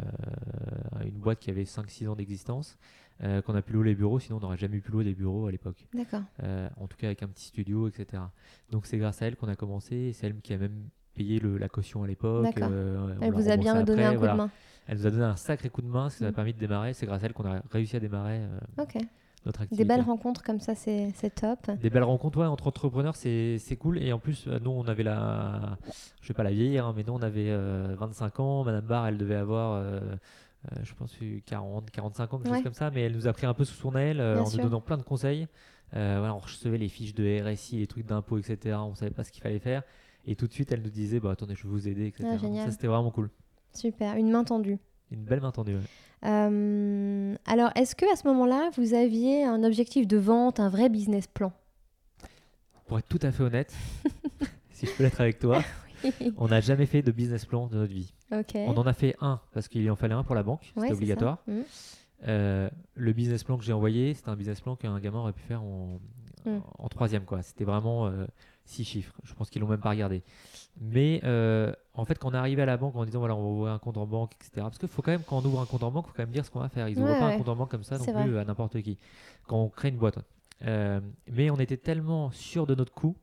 une 1.03 1.17
boîte 1.17 1.39
qui 1.39 1.50
avait 1.50 1.63
5-6 1.63 2.08
ans 2.08 2.15
d'existence, 2.15 2.77
qu'on 3.22 3.55
a 3.55 3.62
pu 3.62 3.74
louer 3.74 3.86
les 3.86 3.95
bureaux. 3.95 4.19
Sinon, 4.19 4.38
on 4.38 4.41
n'aurait 4.41 4.57
jamais 4.57 4.79
pu 4.79 4.91
louer 4.91 5.03
des 5.03 5.13
bureaux 5.13 5.48
à 5.48 5.51
l'époque. 5.51 5.88
D'accord. 5.93 6.22
en 6.77 6.88
tout 6.88 6.98
cas, 6.98 7.07
avec 7.07 7.24
un 7.24 7.27
petit 7.27 7.45
studio, 7.45 7.88
etc. 7.88 8.24
Donc, 8.72 8.86
c'est 8.86 8.98
grâce 8.98 9.22
à 9.22 9.27
elle 9.27 9.36
qu'on 9.36 9.48
a 9.48 9.55
commencé. 9.55 10.12
C'est 10.13 10.27
elle 10.27 10.39
qui 10.41 10.53
a 10.53 10.57
même 10.57 10.89
payé 11.13 11.39
le, 11.39 11.57
la 11.57 11.69
caution 11.69 12.03
à 12.03 12.07
l'époque. 12.07 12.53
elle 13.22 13.31
vous 13.31 13.50
a 13.50 13.57
bien 13.57 13.84
donné 13.84 14.03
un 14.03 14.15
coup 14.15 14.27
de 14.27 14.34
main. 14.34 14.50
Elle 14.88 15.00
nous 15.00 15.07
a 15.07 15.12
donné 15.12 15.24
un 15.24 15.36
sacré 15.36 15.69
coup 15.69 15.81
de 15.81 15.88
main, 15.88 16.10
ce 16.10 16.17
qui 16.17 16.24
nous 16.24 16.29
a 16.29 16.31
mm. 16.31 16.36
permis 16.36 16.53
de 16.53 16.60
démarrer. 16.60 16.93
C'est 16.93 17.05
grâce 17.05 17.24
à 17.24 17.25
elle 17.25 17.34
qu'on 17.34 17.45
a 17.45 17.62
réussi 17.72 17.95
à 17.95 18.00
démarrer 18.00 18.41
notre 19.45 19.62
activité. 19.62 19.84
Des 19.84 19.88
belles 19.88 20.01
rencontres 20.05 20.43
comme 20.43 20.60
ça, 20.60 20.75
c'est 20.75 21.13
top. 21.36 21.72
Des 21.81 21.89
belles 21.89 22.03
rencontres, 22.03 22.39
ouais, 22.39 22.45
entre 22.45 22.67
entrepreneurs, 22.67 23.15
c'est 23.15 23.77
cool. 23.79 24.01
Et 24.01 24.13
en 24.13 24.19
plus, 24.19 24.48
nous, 24.48 24.72
on 24.72 24.88
avait 24.88 25.03
la. 25.03 25.77
Je 26.22 26.27
vais 26.27 26.34
pas 26.34 26.43
la 26.43 26.51
vieillir, 26.51 26.86
hein, 26.86 26.93
mais 26.95 27.03
nous, 27.03 27.13
on 27.13 27.22
avait 27.22 27.55
25 27.95 28.39
euh, 28.39 28.43
ans. 28.43 28.63
Madame 28.63 28.86
Barr, 28.86 29.07
elle 29.07 29.17
devait 29.17 29.36
avoir. 29.36 29.84
Euh, 30.72 30.75
euh, 30.79 30.84
je 30.84 30.93
pense 30.93 31.15
40, 31.45 31.91
45 31.91 32.34
ans, 32.34 32.39
quelque 32.39 32.53
chose 32.55 32.63
comme 32.63 32.74
ça, 32.74 32.91
mais 32.91 33.01
elle 33.01 33.13
nous 33.13 33.27
a 33.27 33.34
pris 33.34 33.45
un 33.45 33.53
peu 33.53 33.65
sous 33.65 33.75
son 33.75 33.95
aile 33.95 34.22
en 34.22 34.50
nous 34.50 34.57
donnant 34.57 34.81
plein 34.81 34.98
de 34.98 35.03
conseils. 35.03 35.48
voilà, 35.91 36.34
on 36.34 36.39
recevait 36.39 36.77
les 36.77 36.89
fiches 36.89 37.13
de 37.13 37.41
RSI, 37.41 37.79
les 37.79 37.88
trucs 37.88 38.05
d'impôts, 38.05 38.38
etc. 38.38 38.77
On 38.79 38.95
savait 38.95 39.12
pas 39.12 39.24
ce 39.24 39.31
qu'il 39.31 39.43
fallait 39.43 39.60
faire. 39.60 39.84
Et 40.27 40.36
tout 40.36 40.48
de 40.48 40.53
suite, 40.53 40.72
elle 40.72 40.81
nous 40.81 40.89
disait 40.89 41.19
bah, 41.19 41.31
Attendez, 41.31 41.55
je 41.55 41.63
vais 41.63 41.69
vous 41.69 41.88
aider, 41.88 42.07
etc. 42.07 42.27
Ah, 42.31 42.65
ça, 42.65 42.72
c'était 42.72 42.88
vraiment 42.88 43.12
cool. 43.12 43.29
Super, 43.74 44.15
une 44.15 44.31
main 44.31 44.43
tendue. 44.43 44.79
Une 45.12 45.24
belle 45.24 45.41
main 45.41 45.51
tendue, 45.51 45.77
euh, 46.25 47.36
alors, 47.45 47.72
est-ce 47.75 47.95
que 47.95 48.12
à 48.12 48.15
ce 48.15 48.27
moment-là, 48.27 48.72
vous 48.77 48.93
aviez 48.93 49.43
un 49.43 49.63
objectif 49.63 50.07
de 50.07 50.17
vente, 50.17 50.60
un 50.60 50.69
vrai 50.69 50.89
business 50.89 51.27
plan? 51.27 51.53
Pour 52.88 52.98
être 52.98 53.07
tout 53.07 53.19
à 53.22 53.31
fait 53.31 53.43
honnête, 53.43 53.74
si 54.72 54.88
je 54.88 54.91
peux 54.91 55.03
l'être 55.03 55.22
avec 55.22 55.39
toi, 55.39 55.62
on 56.37 56.47
n'a 56.47 56.61
jamais 56.61 56.85
fait 56.85 57.01
de 57.01 57.11
business 57.11 57.45
plan 57.45 57.67
de 57.67 57.75
notre 57.75 57.93
vie. 57.93 58.13
On 58.31 58.77
en 58.77 58.85
a 58.85 58.93
fait 58.93 59.15
un 59.21 59.39
parce 59.53 59.67
qu'il 59.67 59.89
en 59.89 59.95
fallait 59.95 60.13
un 60.13 60.23
pour 60.23 60.35
la 60.35 60.43
banque, 60.43 60.71
c'était 60.75 60.93
obligatoire. 60.93 61.39
Mmh. 61.47 61.61
Euh, 62.27 62.69
le 62.95 63.13
business 63.13 63.43
plan 63.43 63.57
que 63.57 63.63
j'ai 63.63 63.73
envoyé, 63.73 64.13
c'était 64.13 64.29
un 64.29 64.35
business 64.35 64.61
plan 64.61 64.75
qu'un 64.75 64.99
gamin 64.99 65.19
aurait 65.19 65.33
pu 65.33 65.43
faire 65.43 65.61
en, 65.61 65.99
mmh. 66.45 66.57
en 66.77 66.87
troisième. 66.87 67.23
C'était 67.41 67.65
vraiment 67.65 68.07
euh, 68.07 68.25
six 68.63 68.83
chiffres. 68.83 69.13
Je 69.23 69.33
pense 69.33 69.49
qu'ils 69.49 69.61
l'ont 69.61 69.67
même 69.67 69.81
pas 69.81 69.89
regardé. 69.89 70.23
Mais 70.79 71.21
euh, 71.23 71.71
en 71.93 72.05
fait, 72.05 72.17
quand 72.17 72.29
on 72.29 72.33
est 72.33 72.37
arrivé 72.37 72.61
à 72.61 72.65
la 72.65 72.77
banque 72.77 72.95
en 72.95 73.05
disant 73.05 73.19
voilà, 73.19 73.35
on 73.35 73.41
va 73.41 73.49
ouvrir 73.49 73.73
un 73.73 73.79
compte 73.79 73.97
en 73.97 74.07
banque, 74.07 74.33
etc. 74.35 74.51
Parce 74.57 74.77
qu'il 74.77 74.89
faut 74.89 75.01
quand 75.01 75.11
même, 75.11 75.23
quand 75.23 75.37
on 75.37 75.45
ouvre 75.45 75.61
un 75.61 75.65
compte 75.65 75.83
en 75.83 75.91
banque, 75.91 76.05
il 76.07 76.09
faut 76.09 76.15
quand 76.15 76.23
même 76.23 76.31
dire 76.31 76.45
ce 76.45 76.51
qu'on 76.51 76.59
va 76.59 76.69
faire. 76.69 76.87
Ils 76.87 76.97
n'ouvrent 76.97 77.19
pas 77.19 77.27
un 77.27 77.37
compte 77.37 77.49
en 77.49 77.55
banque 77.55 77.71
comme 77.71 77.83
ça 77.83 77.97
non 77.97 78.05
plus 78.05 78.37
à 78.37 78.45
n'importe 78.45 78.81
qui. 78.81 78.97
Quand 79.47 79.61
on 79.61 79.69
crée 79.69 79.89
une 79.89 79.97
boîte. 79.97 80.19
Mais 80.61 81.49
on 81.49 81.59
était 81.59 81.77
tellement 81.77 82.31
sûr 82.31 82.65
de 82.65 82.75
notre 82.75 82.93
coût 82.93 83.15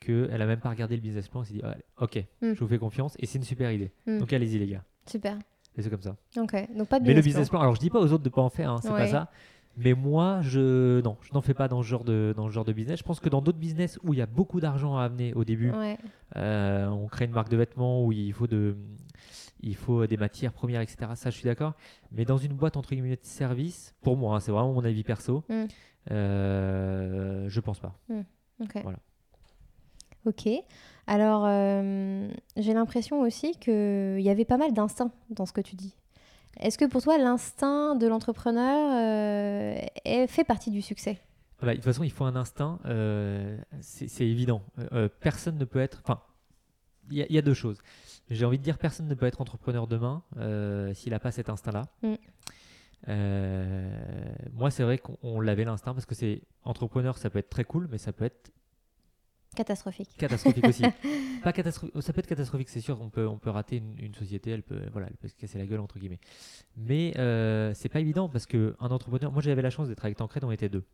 qu'elle 0.00 0.40
a 0.40 0.46
même 0.46 0.60
pas 0.60 0.70
regardé 0.70 0.96
le 0.96 1.02
business 1.02 1.28
plan. 1.28 1.42
Elle 1.42 1.46
s'est 1.46 1.54
dit 1.54 1.62
ok, 2.00 2.24
hmm. 2.42 2.54
je 2.54 2.60
vous 2.60 2.68
fais 2.68 2.78
confiance 2.78 3.16
et 3.18 3.26
c'est 3.26 3.38
une 3.38 3.44
super 3.44 3.70
idée. 3.70 3.92
Hmm. 4.06 4.18
Donc 4.18 4.32
allez-y 4.32 4.58
les 4.58 4.66
gars. 4.66 4.84
Super. 5.06 5.38
Et 5.76 5.82
c'est 5.82 5.90
comme 5.90 6.02
ça. 6.02 6.16
Ok, 6.36 6.52
donc 6.76 6.88
pas 6.88 7.00
de 7.00 7.04
business 7.04 7.06
Mais 7.06 7.14
le 7.14 7.22
business 7.22 7.48
plan. 7.48 7.60
alors 7.60 7.74
je 7.74 7.80
dis 7.80 7.90
pas 7.90 8.00
aux 8.00 8.12
autres 8.12 8.22
de 8.22 8.28
pas 8.28 8.42
en 8.42 8.50
faire, 8.50 8.70
hein, 8.70 8.78
c'est 8.82 8.90
pas 8.90 9.08
ça. 9.08 9.30
Mais 9.76 9.92
moi, 9.92 10.40
je 10.42 11.00
non, 11.00 11.16
je 11.22 11.32
n'en 11.32 11.40
fais 11.40 11.54
pas 11.54 11.66
dans 11.66 11.82
ce 11.82 11.88
genre 11.88 12.04
de 12.04 12.32
dans 12.36 12.46
ce 12.46 12.52
genre 12.52 12.64
de 12.64 12.72
business. 12.72 13.00
Je 13.00 13.04
pense 13.04 13.18
que 13.18 13.28
dans 13.28 13.42
d'autres 13.42 13.58
business 13.58 13.98
où 14.04 14.14
il 14.14 14.18
y 14.18 14.22
a 14.22 14.26
beaucoup 14.26 14.60
d'argent 14.60 14.96
à 14.96 15.02
amener 15.02 15.34
au 15.34 15.44
début, 15.44 15.72
euh, 16.36 16.86
on 16.86 17.08
crée 17.08 17.24
une 17.24 17.32
marque 17.32 17.48
de 17.48 17.56
vêtements 17.56 18.04
où 18.04 18.12
il 18.12 18.32
faut 18.32 18.46
de 18.46 18.76
il 19.60 19.74
faut 19.74 20.06
des 20.06 20.16
matières 20.16 20.52
premières, 20.52 20.80
etc. 20.80 21.12
Ça, 21.14 21.30
je 21.30 21.36
suis 21.36 21.44
d'accord. 21.44 21.72
Mais 22.12 22.24
dans 22.24 22.36
une 22.36 22.52
boîte 22.52 22.76
entre 22.76 22.90
guillemets 22.90 23.16
de 23.16 23.18
service, 23.22 23.94
pour 24.02 24.16
moi, 24.16 24.36
hein, 24.36 24.40
c'est 24.40 24.52
vraiment 24.52 24.72
mon 24.72 24.84
avis 24.84 25.02
perso. 25.02 25.42
Mm. 25.48 25.64
Euh, 26.10 27.48
je 27.48 27.60
pense 27.60 27.80
pas. 27.80 27.98
Mm. 28.08 28.20
Ok. 28.60 28.80
Voilà. 28.82 28.98
Ok. 30.26 30.48
Alors, 31.06 31.44
euh, 31.46 32.28
j'ai 32.56 32.72
l'impression 32.72 33.20
aussi 33.20 33.52
qu'il 33.56 34.20
y 34.20 34.30
avait 34.30 34.44
pas 34.44 34.56
mal 34.56 34.72
d'instinct 34.72 35.10
dans 35.30 35.46
ce 35.46 35.52
que 35.52 35.60
tu 35.60 35.76
dis. 35.76 35.94
Est-ce 36.60 36.78
que 36.78 36.84
pour 36.84 37.02
toi, 37.02 37.18
l'instinct 37.18 37.96
de 37.96 38.06
l'entrepreneur 38.06 38.90
euh, 38.92 40.26
fait 40.26 40.44
partie 40.44 40.70
du 40.70 40.82
succès? 40.82 41.18
Bah, 41.60 41.70
De 41.70 41.74
toute 41.74 41.84
façon, 41.84 42.04
il 42.04 42.12
faut 42.12 42.24
un 42.24 42.36
instinct, 42.36 42.78
euh, 42.86 43.58
c'est 43.80 44.26
évident. 44.26 44.62
Euh, 44.92 45.08
personne 45.20 45.58
ne 45.58 45.64
peut 45.64 45.80
être... 45.80 46.00
Enfin, 46.04 46.20
il 47.10 47.26
y, 47.28 47.38
a 47.38 47.42
deux 47.42 47.52
choses. 47.52 47.82
J'ai 48.30 48.46
envie 48.46 48.58
de 48.58 48.62
dire, 48.62 48.78
personne 48.78 49.08
ne 49.08 49.14
peut 49.14 49.26
être 49.26 49.42
entrepreneur 49.42 49.86
demain 49.86 50.22
s'il 50.94 51.12
n'a 51.12 51.18
pas 51.18 51.32
cet 51.32 51.50
instinct-là. 51.50 51.82
Mm. 52.02 52.14
moi, 54.54 54.70
c'est 54.70 54.84
vrai 54.84 54.96
qu'on 54.96 55.40
l'avait 55.40 55.64
l'instinct 55.64 55.92
parce 55.92 56.06
que 56.06 56.14
c'est 56.14 56.40
entrepreneur, 56.62 57.18
ça 57.18 57.28
peut 57.28 57.40
être 57.40 57.50
très 57.50 57.64
cool, 57.64 57.88
mais 57.90 57.98
ça 57.98 58.14
peut 58.14 58.24
être 58.24 58.52
Catastrophique. 59.54 60.10
Catastrophique 60.16 60.66
aussi. 60.66 60.82
Pas 61.42 61.52
catastrophique. 61.52 62.02
Ça 62.02 62.12
peut 62.12 62.20
être 62.20 62.26
catastrophique, 62.26 62.68
c'est 62.68 62.80
sûr. 62.80 63.00
On 63.00 63.10
peut, 63.10 63.26
on 63.26 63.38
peut 63.38 63.50
rater 63.50 63.82
une, 63.98 64.14
société, 64.14 64.50
elle 64.50 64.62
peut, 64.62 64.80
voilà, 64.92 65.08
elle 65.08 65.16
peut 65.16 65.28
se 65.28 65.34
casser 65.34 65.58
la 65.58 65.66
gueule 65.66 65.80
entre 65.80 65.98
guillemets. 65.98 66.20
Mais 66.76 67.14
euh, 67.18 67.72
c'est 67.74 67.88
pas 67.88 68.00
évident 68.00 68.28
parce 68.28 68.46
que 68.46 68.74
un 68.80 68.88
entrepreneur. 68.88 69.30
Moi, 69.32 69.42
j'avais 69.42 69.62
la 69.62 69.70
chance 69.70 69.88
d'être 69.88 70.04
avec 70.04 70.16
Tancred, 70.16 70.44
on 70.44 70.50
était 70.50 70.68
deux 70.68 70.84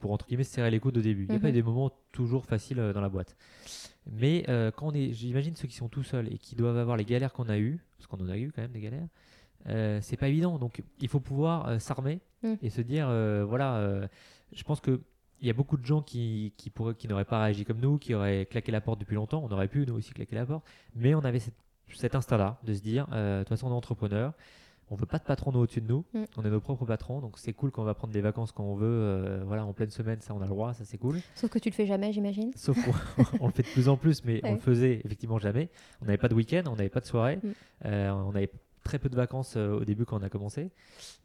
pour 0.00 0.12
entre 0.12 0.26
guillemets 0.26 0.44
se 0.44 0.52
serrer 0.52 0.70
les 0.70 0.80
coudes 0.80 0.98
au 0.98 1.02
début. 1.02 1.24
Il 1.24 1.30
n'y 1.30 1.36
a 1.36 1.40
pas 1.40 1.48
mhm. 1.48 1.54
des 1.54 1.62
moments 1.62 1.92
toujours 2.10 2.46
faciles 2.46 2.80
euh, 2.80 2.92
dans 2.92 3.00
la 3.00 3.08
boîte. 3.08 3.36
Mais 4.10 4.44
euh, 4.48 4.70
quand 4.70 4.88
on 4.88 4.92
est, 4.92 5.12
j'imagine 5.12 5.54
ceux 5.54 5.68
qui 5.68 5.76
sont 5.76 5.88
tout 5.88 6.02
seuls 6.02 6.32
et 6.32 6.38
qui 6.38 6.56
doivent 6.56 6.78
avoir 6.78 6.96
les 6.96 7.04
galères 7.04 7.32
qu'on 7.32 7.48
a 7.48 7.58
eues, 7.58 7.80
parce 7.98 8.06
qu'on 8.08 8.24
en 8.24 8.28
a 8.28 8.36
eu 8.36 8.50
quand 8.50 8.62
même 8.62 8.72
des 8.72 8.80
galères, 8.80 9.06
euh, 9.68 10.00
c'est 10.02 10.16
pas 10.16 10.28
évident. 10.28 10.58
Donc 10.58 10.82
il 11.00 11.08
faut 11.08 11.20
pouvoir 11.20 11.80
s'armer 11.80 12.20
mm. 12.42 12.54
et 12.62 12.70
se 12.70 12.80
dire, 12.80 13.06
voilà, 13.46 14.08
je 14.52 14.62
pense 14.64 14.80
que 14.80 15.00
il 15.40 15.46
y 15.46 15.50
a 15.50 15.54
beaucoup 15.54 15.76
de 15.76 15.84
gens 15.84 16.02
qui, 16.02 16.52
qui, 16.56 16.72
qui 16.98 17.08
n'auraient 17.08 17.24
pas 17.24 17.42
réagi 17.42 17.64
comme 17.64 17.80
nous, 17.80 17.98
qui 17.98 18.14
auraient 18.14 18.46
claqué 18.46 18.72
la 18.72 18.80
porte 18.80 19.00
depuis 19.00 19.14
longtemps. 19.14 19.42
On 19.48 19.52
aurait 19.52 19.68
pu, 19.68 19.86
nous 19.86 19.94
aussi, 19.94 20.12
claquer 20.12 20.36
la 20.36 20.46
porte. 20.46 20.64
Mais 20.94 21.14
on 21.14 21.20
avait 21.20 21.40
cet 21.94 22.14
instinct-là 22.14 22.58
de 22.64 22.74
se 22.74 22.80
dire, 22.80 23.06
euh, 23.12 23.38
de 23.38 23.44
toute 23.44 23.50
façon, 23.50 23.68
on 23.68 23.70
est 23.70 23.76
entrepreneur. 23.76 24.32
On 24.92 24.96
veut 24.96 25.06
pas 25.06 25.18
de 25.18 25.24
patron 25.24 25.52
au-dessus 25.52 25.80
de 25.80 25.86
nous. 25.86 26.04
Mm. 26.14 26.24
On 26.36 26.44
est 26.44 26.50
nos 26.50 26.60
propres 26.60 26.84
patrons. 26.84 27.20
Donc, 27.20 27.38
c'est 27.38 27.52
cool 27.52 27.70
quand 27.70 27.82
on 27.82 27.84
va 27.84 27.94
prendre 27.94 28.12
des 28.12 28.20
vacances 28.20 28.50
quand 28.50 28.64
on 28.64 28.74
veut. 28.74 28.86
Euh, 28.88 29.42
voilà, 29.46 29.64
en 29.64 29.72
pleine 29.72 29.90
semaine, 29.90 30.20
ça, 30.20 30.34
on 30.34 30.40
a 30.40 30.44
le 30.44 30.48
droit. 30.48 30.74
Ça, 30.74 30.84
c'est 30.84 30.98
cool. 30.98 31.20
Sauf 31.36 31.48
que 31.48 31.60
tu 31.60 31.70
le 31.70 31.74
fais 31.74 31.86
jamais, 31.86 32.12
j'imagine. 32.12 32.50
Sauf 32.56 32.76
qu'on 32.84 33.46
le 33.46 33.52
fait 33.52 33.62
de 33.62 33.68
plus 33.68 33.88
en 33.88 33.96
plus, 33.96 34.24
mais 34.24 34.40
on 34.42 34.54
le 34.54 34.58
faisait 34.58 35.00
effectivement 35.04 35.38
jamais. 35.38 35.70
On 36.02 36.06
n'avait 36.06 36.18
pas 36.18 36.28
de 36.28 36.34
week-end, 36.34 36.62
on 36.66 36.74
n'avait 36.74 36.88
pas 36.88 37.00
de 37.00 37.06
soirée. 37.06 37.36
Mm. 37.36 37.48
Euh, 37.86 38.10
on 38.10 38.30
avait 38.30 38.50
très 38.82 38.98
peu 38.98 39.08
de 39.08 39.16
vacances 39.16 39.54
euh, 39.56 39.78
au 39.78 39.84
début 39.84 40.04
quand 40.04 40.18
on 40.18 40.22
a 40.22 40.28
commencé. 40.28 40.70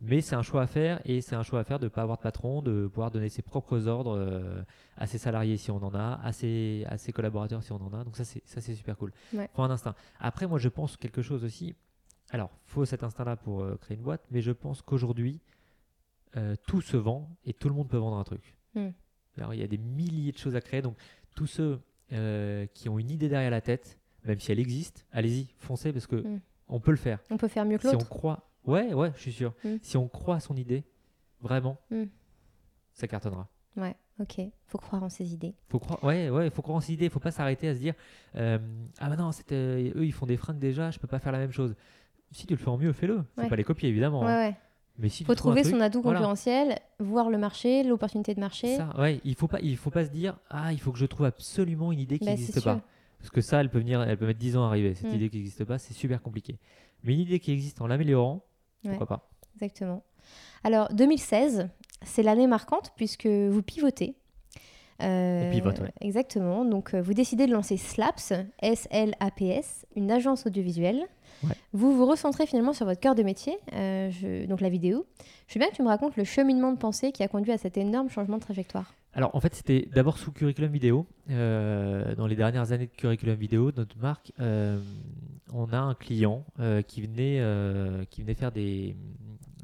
Mais 0.02 0.22
c'est 0.22 0.36
un 0.36 0.42
choix 0.42 0.62
à 0.62 0.68
faire 0.68 1.00
et 1.06 1.22
c'est 1.22 1.36
un 1.36 1.44
choix 1.44 1.60
à 1.60 1.64
faire 1.64 1.80
de 1.80 1.86
ne 1.86 1.90
pas 1.90 2.02
avoir 2.02 2.18
de 2.18 2.24
patron, 2.24 2.62
de 2.62 2.88
pouvoir 2.88 3.12
donner 3.12 3.30
ses 3.30 3.42
propres 3.42 3.88
ordres 3.88 4.18
euh, 4.18 4.62
à 4.98 5.08
ses 5.08 5.18
salariés 5.18 5.58
si 5.58 5.72
on 5.72 5.78
en 5.78 5.94
a, 5.94 6.20
à 6.24 6.32
ses, 6.32 6.86
à 6.88 6.98
ses 6.98 7.12
collaborateurs 7.12 7.64
si 7.64 7.72
on 7.72 7.82
en 7.82 7.94
a. 7.94 8.04
Donc 8.04 8.18
ça, 8.18 8.24
c'est, 8.26 8.62
super 8.76 8.98
cool. 8.98 9.12
Ouais. 9.34 9.50
Faut 9.54 9.64
un 9.64 9.72
instinct. 9.72 9.96
Après, 10.20 10.48
moi, 10.48 10.60
je 10.60 10.70
pense 10.70 10.98
quelque 10.98 11.22
chose 11.22 11.44
aussi. 11.44 11.76
Alors, 12.32 12.52
faut 12.66 12.86
cet 12.86 13.04
instinct-là 13.04 13.36
pour 13.36 13.62
euh, 13.62 13.78
créer 13.80 13.98
une 13.98 14.04
boîte, 14.04 14.26
mais 14.32 14.42
je 14.42 14.52
pense 14.52 14.82
qu'aujourd'hui, 14.82 15.42
tout 16.68 16.82
se 16.82 16.98
vend 16.98 17.30
et 17.46 17.54
tout 17.54 17.70
le 17.70 17.76
monde 17.76 17.88
peut 17.88 17.96
vendre 17.96 18.18
un 18.18 18.24
truc. 18.26 18.58
Hmm. 18.74 18.90
Alors, 19.38 19.54
il 19.54 19.62
y 19.62 19.64
a 19.64 19.68
des 19.68 19.78
milliers 19.78 20.34
de 20.34 20.38
choses 20.38 20.54
à 20.58 20.60
créer. 20.60 20.82
Donc, 20.82 20.98
tous 21.34 21.48
ceux 21.48 21.80
qui 22.74 22.90
ont 22.90 23.00
une 23.00 23.10
idée 23.10 23.30
derrière 23.30 23.52
la 23.52 23.62
tête, 23.62 23.98
même 24.26 24.42
si 24.42 24.52
elle 24.52 24.60
existe, 24.60 25.06
allez-y, 25.14 25.48
foncez 25.60 25.94
parce 25.94 26.08
que 26.08 26.18
hmm 26.18 26.42
on 26.68 26.80
peut 26.80 26.92
le 26.92 26.98
faire. 26.98 27.20
On 27.30 27.38
peut 27.38 27.48
faire 27.48 27.66
mieux 27.66 27.78
que 27.78 27.88
l'autre. 27.88 28.00
Si 28.00 28.06
on 28.06 28.10
croit, 28.10 28.50
ouais, 28.66 28.94
ouais, 28.94 29.12
je 29.16 29.22
suis 29.22 29.34
sûr. 29.34 29.54
Mm. 29.64 29.76
Si 29.82 29.98
on 29.98 30.08
croit 30.08 30.36
à 30.36 30.40
son 30.40 30.56
idée, 30.56 30.84
vraiment, 31.42 31.78
mm. 31.92 32.04
ça 32.94 33.08
cartonnera. 33.08 33.48
Ouais, 33.78 33.96
ok. 34.20 34.42
Faut 34.68 34.78
croire 34.78 35.04
en 35.04 35.10
ses 35.10 35.34
idées. 35.34 35.54
Faut 35.70 35.80
croire, 35.80 36.04
ouais, 36.04 36.30
ouais, 36.30 36.50
faut 36.50 36.62
croire 36.62 36.78
en 36.78 36.82
ses 36.82 36.94
idées. 36.94 37.10
Faut 37.10 37.20
pas 37.20 37.32
s'arrêter 37.32 37.68
à 37.68 37.76
se 37.76 37.80
dire, 37.80 37.94
euh, 38.36 38.58
ah 39.00 39.10
bah 39.10 39.16
non, 39.16 39.32
euh, 39.52 39.92
eux 39.96 40.06
ils 40.06 40.14
font 40.14 40.26
des 40.26 40.38
fringues 40.38 40.60
déjà, 40.60 40.92
je 40.92 41.00
peux 41.00 41.08
pas 41.08 41.20
faire 41.20 41.32
la 41.32 41.40
même 41.40 41.52
chose. 41.52 41.76
Si 42.32 42.48
tu 42.48 42.54
le 42.54 42.60
fais 42.60 42.70
en 42.70 42.78
mieux, 42.78 42.94
fais-le. 42.94 43.24
Faut 43.36 43.48
pas 43.48 43.56
les 43.56 43.64
copier 43.64 43.90
évidemment. 43.90 44.24
Hein. 44.24 44.38
Ouais, 44.38 44.48
ouais. 44.48 44.56
Mais 44.98 45.10
si 45.10 45.26
faut 45.26 45.36
trouver 45.36 45.64
son 45.64 45.82
atout 45.82 46.02
concurrentiel, 46.02 46.80
voir 47.00 47.30
le 47.30 47.38
marché, 47.38 47.84
l'opportunité 47.84 48.34
de 48.34 48.40
marché. 48.40 48.78
Ça, 48.78 48.98
ouais, 48.98 49.20
il 49.26 49.36
faut 49.36 49.48
pas, 49.48 49.60
il 49.62 49.76
faut 49.76 49.90
pas 49.90 50.06
se 50.06 50.10
dire, 50.10 50.38
ah, 50.50 50.72
il 50.72 50.80
faut 50.80 50.92
que 50.92 50.98
je 50.98 51.06
trouve 51.06 51.26
absolument 51.26 51.92
une 51.92 52.00
idée 52.00 52.18
qui 52.18 52.26
n'existe 52.26 52.64
bah, 52.64 52.76
pas. 52.76 52.82
Parce 53.26 53.34
que 53.34 53.42
ça, 53.42 53.60
elle 53.60 53.72
peut, 53.72 53.80
venir, 53.80 54.04
elle 54.04 54.18
peut 54.18 54.28
mettre 54.28 54.38
10 54.38 54.56
ans 54.56 54.66
à 54.66 54.68
arriver. 54.68 54.94
Cette 54.94 55.12
mm. 55.12 55.16
idée 55.16 55.30
qui 55.30 55.38
n'existe 55.38 55.66
pas, 55.66 55.80
c'est 55.80 55.96
super 55.96 56.22
compliqué. 56.22 56.60
Mais 57.04 57.16
une 57.16 57.22
idée 57.22 57.40
qui 57.40 57.52
existe 57.52 57.82
en 57.82 57.88
l'améliorant, 57.88 58.46
pourquoi 58.84 59.08
pas 59.08 59.32
Exactement. 59.56 60.04
Alors, 60.64 60.94
2016, 60.94 61.68
c'est 62.04 62.22
l'année 62.22 62.46
marquante 62.46 62.94
puisque 62.96 63.26
vous 63.26 63.64
pivotez. 63.64 64.16
Euh, 65.02 65.50
pivote, 65.50 65.80
ouais. 65.80 65.92
Exactement. 66.02 66.66
Donc, 66.66 66.94
euh, 66.94 67.02
vous 67.02 67.16
décidez 67.16 67.48
de 67.48 67.52
lancer 67.52 67.78
SLAPS, 67.78 68.34
S-L-A-P-S, 68.62 69.88
une 69.96 70.12
agence 70.12 70.46
audiovisuelle. 70.46 71.08
Vous 71.74 71.96
vous 71.98 72.06
recentrez 72.06 72.46
finalement 72.46 72.74
sur 72.74 72.86
votre 72.86 73.00
cœur 73.00 73.16
de 73.16 73.24
métier, 73.24 73.58
euh, 73.74 74.46
donc 74.46 74.62
la 74.62 74.70
vidéo. 74.70 75.08
Je 75.48 75.56
veux 75.56 75.60
bien 75.60 75.70
que 75.70 75.76
tu 75.76 75.82
me 75.82 75.88
racontes 75.88 76.16
le 76.16 76.24
cheminement 76.24 76.72
de 76.72 76.78
pensée 76.78 77.12
qui 77.12 77.24
a 77.24 77.28
conduit 77.28 77.52
à 77.52 77.58
cet 77.58 77.76
énorme 77.78 78.10
changement 78.10 78.38
de 78.38 78.42
trajectoire. 78.42 78.94
Alors 79.16 79.34
en 79.34 79.40
fait, 79.40 79.56
c'était 79.56 79.88
d'abord 79.94 80.18
sous 80.18 80.32
curriculum 80.32 80.72
vidéo. 80.72 81.08
Euh, 81.32 82.16
dans 82.16 82.28
les 82.28 82.36
dernières 82.36 82.74
années 82.74 82.88
de 82.88 82.92
curriculum 82.92 83.36
vidéo, 83.36 83.72
notre 83.76 83.98
marque, 83.98 84.34
euh, 84.42 84.78
on 85.54 85.72
a 85.72 85.80
un 85.80 85.96
client 85.96 86.44
euh, 86.60 86.82
qui, 86.82 87.02
venait, 87.02 87.42
qui 88.10 88.22
venait 88.22 88.34
faire 88.34 88.52
des, 88.52 88.96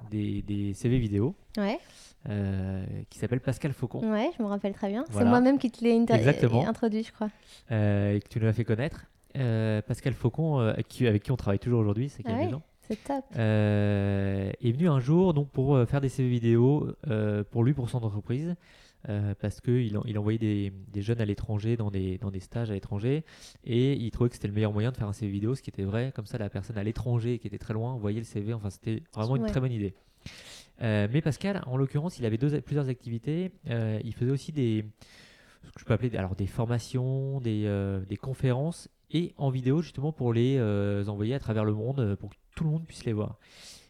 des, 0.09 0.73
CV 0.73 0.99
vidéo. 0.99 1.35
qui 3.09 3.19
s'appelle 3.19 3.41
Pascal 3.41 3.73
Faucon. 3.73 4.09
Ouais, 4.09 4.31
je 4.37 4.41
me 4.41 4.47
rappelle 4.47 4.73
très 4.73 4.87
bien. 4.87 5.03
C'est 5.11 5.25
moi-même 5.25 5.59
qui 5.59 5.69
te 5.69 5.83
l'ai 5.83 5.91
introduit, 6.65 7.03
je 7.03 7.11
crois. 7.11 7.29
et 7.69 8.21
que 8.21 8.29
tu 8.29 8.39
nous 8.39 8.45
l'as 8.45 8.53
fait 8.53 8.65
connaître. 8.65 9.05
Pascal 9.33 10.13
Faucon, 10.13 10.59
avec 10.59 10.87
qui, 10.87 11.31
on 11.31 11.35
travaille 11.35 11.59
toujours 11.59 11.81
aujourd'hui, 11.81 12.07
c'est 12.07 12.23
qu'il 12.23 12.31
y 12.31 12.35
a 12.35 12.45
des 12.45 12.51
gens. 12.51 12.63
C'est 12.87 13.03
top. 13.03 13.25
est 13.35 14.71
venu 14.71 14.87
un 14.87 14.99
jour 15.01 15.33
donc 15.33 15.49
pour 15.49 15.77
faire 15.87 15.99
des 15.99 16.09
CV 16.09 16.29
vidéo 16.29 16.87
pour 17.51 17.65
lui, 17.65 17.73
pour 17.73 17.89
son 17.89 18.01
entreprise. 18.01 18.55
Euh, 19.09 19.33
parce 19.39 19.61
qu'il 19.61 19.99
il 20.05 20.19
envoyait 20.19 20.37
des, 20.37 20.71
des, 20.89 21.01
jeunes 21.01 21.21
à 21.21 21.25
l'étranger 21.25 21.75
dans 21.75 21.89
des, 21.89 22.19
dans 22.19 22.29
des 22.29 22.39
stages 22.39 22.69
à 22.69 22.75
l'étranger 22.75 23.23
et 23.63 23.93
il 23.93 24.11
trouvait 24.11 24.29
que 24.29 24.35
c'était 24.35 24.47
le 24.47 24.53
meilleur 24.53 24.73
moyen 24.73 24.91
de 24.91 24.97
faire 24.97 25.07
un 25.07 25.13
CV 25.13 25.31
vidéo, 25.31 25.55
ce 25.55 25.63
qui 25.63 25.71
était 25.71 25.83
vrai. 25.83 26.11
Comme 26.15 26.27
ça, 26.27 26.37
la 26.37 26.49
personne 26.49 26.77
à 26.77 26.83
l'étranger 26.83 27.39
qui 27.39 27.47
était 27.47 27.57
très 27.57 27.73
loin 27.73 27.95
voyait 27.95 28.19
le 28.19 28.25
CV. 28.25 28.53
Enfin, 28.53 28.69
c'était 28.69 29.01
vraiment 29.13 29.37
une 29.37 29.47
très 29.47 29.59
bonne 29.59 29.71
idée. 29.71 29.95
Euh, 30.83 31.07
mais 31.11 31.21
Pascal, 31.21 31.63
en 31.65 31.77
l'occurrence, 31.77 32.19
il 32.19 32.25
avait 32.25 32.37
deux, 32.37 32.61
plusieurs 32.61 32.89
activités. 32.89 33.51
Euh, 33.69 33.99
il 34.03 34.13
faisait 34.13 34.31
aussi 34.31 34.51
des, 34.51 34.85
ce 35.63 35.71
que 35.71 35.79
je 35.79 35.85
peux 35.85 35.93
appeler 35.93 36.15
alors 36.15 36.35
des 36.35 36.47
formations, 36.47 37.39
des, 37.39 38.01
des 38.07 38.17
conférences 38.17 38.87
et 39.09 39.33
en 39.37 39.49
vidéo 39.49 39.81
justement 39.81 40.11
pour 40.11 40.31
les 40.31 40.59
envoyer 41.07 41.33
à 41.33 41.39
travers 41.39 41.65
le 41.65 41.73
monde 41.73 42.15
pour 42.19 42.29
que 42.29 42.35
tout 42.55 42.65
le 42.65 42.69
monde 42.69 42.85
puisse 42.85 43.05
les 43.05 43.13
voir. 43.13 43.39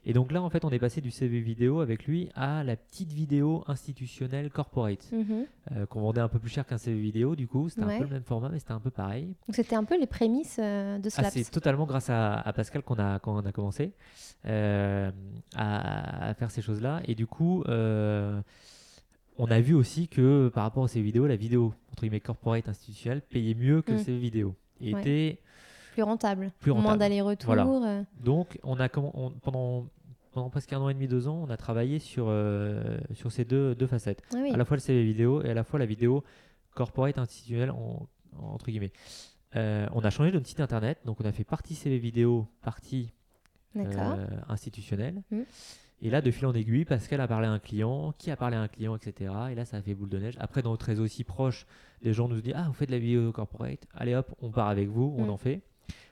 Et 0.04 0.14
donc 0.14 0.32
là, 0.32 0.42
en 0.42 0.50
fait, 0.50 0.66
on 0.66 0.72
est 0.72 0.80
passé 0.80 1.00
du 1.00 1.12
CV 1.12 1.42
vidéo 1.42 1.80
avec 1.80 2.06
lui 2.08 2.30
à 2.34 2.64
la 2.64 2.76
petite 2.76 3.12
vidéo 3.12 3.64
institutionnelle 3.68 4.50
corporate, 4.50 5.12
mhm. 5.12 5.46
euh, 5.72 5.86
qu'on 5.86 6.02
vendait 6.02 6.22
un 6.22 6.28
peu 6.28 6.40
plus 6.40 6.50
cher 6.50 6.66
qu'un 6.66 6.80
CV 6.80 7.00
vidéo, 7.00 7.36
du 7.36 7.48
coup. 7.48 7.70
C'était 7.70 7.84
un 7.84 7.98
peu 8.00 8.06
le 8.06 8.10
même 8.10 8.24
format, 8.24 8.50
mais 8.50 8.58
c'était 8.58 8.72
un 8.72 8.80
peu 8.80 8.90
pareil. 8.90 9.36
Donc 9.48 9.56
c'était 9.56 9.76
un 9.76 9.84
peu 9.84 10.00
les 10.00 10.08
prémices 10.08 10.58
euh, 10.60 10.98
de 10.98 11.08
Slaps. 11.10 11.28
Ah, 11.28 11.32
c'est 11.32 11.52
totalement 11.52 11.86
grâce 11.86 12.10
à, 12.10 12.52
Pascal 12.56 12.82
qu'on 12.82 12.96
a, 12.96 13.20
qu'on 13.20 13.46
a 13.46 13.52
commencé 13.52 13.94
euh, 14.46 15.12
à, 15.56 16.34
faire 16.34 16.50
ces 16.50 16.64
choses-là. 16.64 17.02
Et 17.06 17.14
du 17.14 17.28
coup, 17.28 17.64
on 17.68 19.50
a 19.50 19.62
vu 19.62 19.76
aussi 19.76 20.08
que 20.08 20.50
par 20.50 20.64
rapport 20.64 20.86
à 20.86 20.88
ces 20.88 21.02
vidéos, 21.02 21.28
la 21.28 21.36
vidéo, 21.36 21.74
entre 21.92 22.02
guillemets, 22.02 22.20
corporate 22.20 22.68
institutionnelle, 22.68 23.22
payait 23.22 23.54
mieux 23.54 23.84
que 23.84 23.92
le 23.92 23.98
mm. 23.98 24.04
CV 24.04 24.18
vidéo. 24.18 24.56
Et 24.82 24.92
était 24.92 25.40
plus 25.92 26.04
rentable. 26.04 26.52
Plus 26.60 26.72
rentable. 26.72 26.88
Moins 26.88 26.98
d'aller-retour. 26.98 27.54
Euh. 27.54 28.04
Donc, 28.24 28.60
on 28.64 28.80
a, 28.80 28.90
pendant, 28.90 29.86
pendant 30.32 30.50
presque 30.50 30.74
un 30.74 30.80
an 30.80 30.90
et 30.90 30.94
demi, 30.94 31.08
deux 31.08 31.28
ans, 31.28 31.44
on 31.48 31.50
a 31.50 31.58
travaillé 31.58 32.00
sur, 32.00 32.26
euh, 32.28 32.98
sur 33.14 33.32
ces 33.32 33.46
deux, 33.46 33.76
deux 33.76 33.88
facettes. 33.88 34.24
Ah 34.34 34.38
à 34.54 34.58
la 34.58 34.66
fois 34.66 34.78
le 34.78 34.82
CV 34.82 35.04
vidéo 35.04 35.44
et 35.44 35.50
à 35.50 35.54
la 35.54 35.64
fois 35.64 35.80
la 35.80 35.86
vidéo 35.86 36.24
corporate 36.74 37.18
institutionnelle, 37.18 37.74
entre 38.40 38.66
guillemets. 38.66 38.94
Euh, 39.58 39.88
on 39.92 40.00
a 40.00 40.10
changé 40.10 40.32
de 40.32 40.42
site 40.46 40.62
internet, 40.62 41.00
donc 41.06 41.20
on 41.20 41.26
a 41.26 41.32
fait 41.32 41.44
partie 41.44 41.76
CV 41.76 41.98
vidéo, 41.98 42.48
partie 42.62 43.12
institutionnelle. 44.48 45.22
Mmh. 45.32 45.42
Et 46.04 46.10
là, 46.10 46.22
de 46.22 46.32
fil 46.32 46.48
en 46.48 46.54
aiguille, 46.54 46.84
Pascal 46.84 47.22
a 47.22 47.28
parlé 47.28 47.48
à 47.48 47.52
un 47.52 47.60
client, 47.60 48.14
qui 48.18 48.32
a 48.32 48.36
parlé 48.36 48.58
à 48.58 48.62
un 48.62 48.68
client, 48.68 48.96
etc. 48.96 49.32
Et 49.52 49.56
là, 49.56 49.66
ça 49.66 49.78
a 49.78 49.82
fait 49.82 49.94
boule 49.94 50.10
de 50.10 50.18
neige. 50.18 50.36
Après, 50.40 50.64
dans 50.64 50.72
notre 50.72 50.88
réseau 50.88 51.04
aussi 51.04 51.24
proche, 51.24 51.68
les 52.02 52.12
gens 52.12 52.28
nous 52.28 52.42
disent 52.42 52.56
Ah, 52.56 52.66
vous 52.68 52.74
faites 52.74 52.90
de 52.90 52.96
la 52.96 53.00
vidéo 53.00 53.32
corporate 53.32 53.86
Allez 53.94 54.16
hop, 54.16 54.34
on 54.42 54.50
part 54.50 54.68
avec 54.68 54.90
vous, 54.90 55.14
on 55.18 55.26
mmh. 55.26 55.30
en 55.30 55.38
fait. 55.38 55.62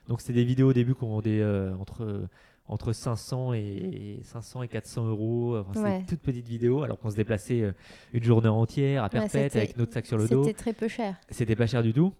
Donc 0.08 0.20
c'est 0.20 0.32
des 0.32 0.44
vidéos 0.44 0.70
au 0.70 0.72
début 0.72 0.94
qu'on 0.94 1.08
vendait 1.08 1.40
euh, 1.40 1.74
entre 1.76 2.28
entre 2.66 2.92
500 2.92 3.54
et 3.54 4.20
500 4.22 4.62
et 4.62 4.68
400 4.68 5.08
euros. 5.08 5.58
Enfin, 5.58 6.00
C'est 6.00 6.06
toutes 6.06 6.20
petites 6.20 6.46
vidéos, 6.46 6.82
alors 6.84 7.00
qu'on 7.00 7.10
se 7.10 7.16
déplaçait 7.16 7.62
euh, 7.62 7.72
une 8.12 8.22
journée 8.22 8.48
entière 8.48 9.02
à 9.02 9.08
Perpète 9.08 9.56
avec 9.56 9.76
notre 9.76 9.92
sac 9.92 10.06
sur 10.06 10.16
le 10.16 10.28
dos. 10.28 10.44
C'était 10.44 10.56
très 10.56 10.72
peu 10.72 10.86
cher. 10.86 11.16
C'était 11.30 11.56
pas 11.56 11.66
cher 11.66 11.82
du 11.82 11.92
tout. 11.92 12.12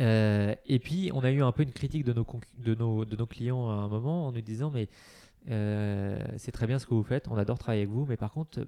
Euh, 0.00 0.54
et 0.66 0.78
puis 0.78 1.10
on 1.12 1.24
a 1.24 1.30
eu 1.30 1.42
un 1.42 1.50
peu 1.50 1.64
une 1.64 1.72
critique 1.72 2.04
de 2.04 2.12
nos, 2.12 2.26
de 2.58 2.74
nos, 2.74 3.04
de 3.04 3.16
nos 3.16 3.26
clients 3.26 3.68
à 3.68 3.74
un 3.74 3.88
moment 3.88 4.26
en 4.26 4.32
nous 4.32 4.40
disant 4.40 4.70
mais 4.72 4.88
c'est 5.46 6.52
très 6.52 6.66
bien 6.66 6.78
ce 6.78 6.86
que 6.86 6.94
vous 6.94 7.02
faites, 7.02 7.28
on 7.28 7.36
adore 7.36 7.58
travailler 7.58 7.82
avec 7.82 7.92
vous, 7.92 8.06
mais 8.06 8.16
par 8.16 8.32
contre 8.32 8.66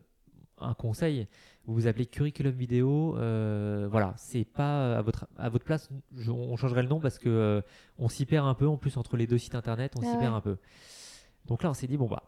un 0.59 0.75
conseil, 0.75 1.27
vous 1.67 1.75
vous 1.75 1.87
appelez 1.87 2.07
curriculum 2.07 2.53
vidéo, 2.53 3.17
euh, 3.19 3.89
voilà, 3.91 4.15
c'est 4.17 4.45
pas 4.45 4.99
à 4.99 5.03
votre, 5.03 5.27
à 5.37 5.49
votre 5.49 5.65
place, 5.65 5.91
on 6.29 6.57
changerait 6.57 6.83
le 6.83 6.89
nom 6.89 7.01
parce 7.01 7.19
que 7.19 7.29
euh, 7.29 7.61
on 7.99 8.09
s'y 8.09 8.27
perd 8.27 8.47
un 8.47 8.55
peu, 8.55 8.67
en 8.67 8.77
plus 8.77 8.97
entre 8.97 9.17
les 9.17 9.27
deux 9.27 9.39
sites 9.39 9.55
internet, 9.55 9.93
on 9.97 10.03
ah 10.03 10.13
s'y 10.13 10.19
perd 10.19 10.35
un 10.35 10.41
peu. 10.41 10.57
Donc 11.47 11.63
là, 11.63 11.71
on 11.71 11.75
s'est 11.75 11.87
dit, 11.87 11.97
bon 11.97 12.07
bah, 12.07 12.23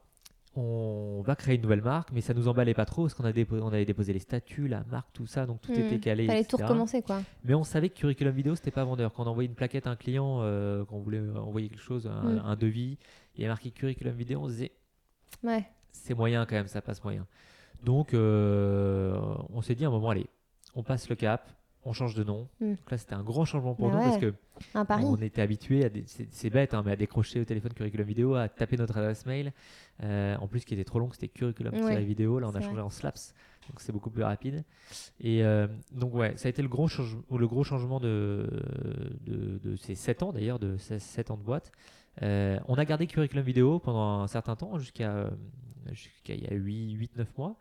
on 0.57 1.23
va 1.23 1.37
créer 1.37 1.57
une 1.57 1.63
nouvelle 1.63 1.83
marque, 1.83 2.11
mais 2.13 2.21
ça 2.21 2.35
nous 2.35 2.49
emballait 2.49 2.75
pas 2.75 2.85
trop 2.85 3.03
parce 3.03 3.15
qu'on 3.15 3.25
on 3.25 3.69
avait 3.69 3.85
déposé 3.85 4.13
les 4.13 4.19
statuts, 4.19 4.67
la 4.67 4.83
marque, 4.91 5.13
tout 5.13 5.27
ça, 5.27 5.47
donc 5.47 5.61
tout 5.61 5.73
hmm. 5.73 5.81
était 5.81 6.01
calé. 6.01 6.27
Fallait 6.27 6.45
tout 6.45 6.57
recommencer 6.57 7.03
quoi. 7.03 7.23
Mais 7.45 7.55
on 7.55 7.65
savait 7.65 7.91
que 7.91 7.99
curriculum 7.99 8.35
vidéo 8.35 8.57
c'était 8.57 8.71
pas 8.71 8.85
vendeur. 8.85 9.13
Quand 9.13 9.25
on 9.25 9.31
envoyait 9.31 9.49
une 9.49 9.55
plaquette 9.55 9.87
à 9.87 9.91
un 9.91 9.97
client, 9.97 10.41
euh, 10.43 10.85
quand 10.85 10.97
on 10.97 11.01
voulait 11.01 11.21
envoyer 11.21 11.69
quelque 11.69 11.83
chose, 11.83 12.07
un, 12.07 12.23
hmm. 12.23 12.43
un 12.45 12.57
devis, 12.57 12.99
il 13.37 13.43
y 13.43 13.45
a 13.45 13.49
marqué 13.49 13.71
curriculum 13.71 14.15
vidéo, 14.15 14.41
on 14.43 14.49
se 14.49 14.53
disait, 14.53 14.73
ouais. 15.45 15.65
c'est 15.93 16.15
moyen 16.15 16.45
quand 16.45 16.57
même, 16.57 16.69
ça 16.69 16.83
passe 16.83 17.03
moyen. 17.05 17.27
Donc, 17.83 18.15
euh, 18.15 19.19
on 19.51 19.63
s'est 19.63 19.75
dit 19.75 19.85
à 19.85 19.89
un 19.89 19.91
moment, 19.91 20.11
allez, 20.11 20.27
on 20.75 20.83
passe 20.83 21.09
le 21.09 21.17
cap, 21.17 21.51
on 21.85 21.93
change 21.93 22.15
de 22.15 22.25
nom. 22.25 22.49
Hmm. 22.61 22.75
Donc 22.75 22.91
là, 22.91 22.99
c'était 22.99 23.15
un 23.15 23.23
grand 23.23 23.45
changement 23.45 23.75
pour 23.75 23.91
nous 23.91 23.99
parce 23.99 24.19
que 24.19 24.35
on 24.75 25.17
était 25.17 25.41
habitué 25.41 25.85
à, 25.85 25.89
c'est 26.31 26.51
bête, 26.51 26.75
hein, 26.75 26.83
mais 26.85 26.93
à 26.93 26.97
décrocher 26.97 27.41
au 27.41 27.45
téléphone 27.45 27.73
curriculum 27.73 28.07
vidéo, 28.07 28.35
à 28.35 28.49
taper 28.49 28.77
notre 28.77 28.97
adresse 28.99 29.27
mail. 29.27 29.53
Euh, 30.03 30.37
en 30.37 30.49
plus, 30.49 30.65
qui 30.65 30.75
était 30.75 30.85
trop 30.85 30.99
long, 30.99 31.11
c'était 31.13 31.29
curriculum 31.29 31.75
ouais, 31.75 32.05
vidéo. 32.05 32.39
Là, 32.41 32.49
on 32.49 32.55
a 32.55 32.61
changé 32.61 32.81
en 32.81 32.91
slaps, 32.91 33.35
donc 33.69 33.81
c'est 33.81 33.93
beaucoup 33.93 34.11
plus 34.11 34.25
rapide. 34.25 34.65
Et 35.21 35.45
euh, 35.45 35.67
donc 35.93 36.15
ouais, 36.15 36.37
ça 36.37 36.49
a 36.49 36.51
été 36.51 36.63
le 36.63 36.69
gros, 36.69 36.89
le 37.31 37.47
gros 37.47 37.65
changement 37.65 38.01
de, 38.01 38.49
de, 39.25 39.77
ces 39.77 39.95
7 39.95 40.23
ans 40.25 40.33
d'ailleurs, 40.33 40.59
de 40.59 40.77
ces 40.77 40.99
7 40.99 41.31
ans 41.31 41.37
de 41.37 41.43
boîte. 41.43 41.73
on 42.21 42.75
a 42.75 42.85
gardé 42.85 43.07
curriculum 43.07 43.45
vidéo 43.45 43.79
pendant 43.79 44.21
un 44.21 44.27
certain 44.27 44.57
temps, 44.57 44.79
jusqu'à 44.79 45.31
jusqu'à 45.93 46.35
il 46.35 46.43
y 46.43 46.47
a 46.47 46.57
8-9 46.57 47.27
mois. 47.37 47.57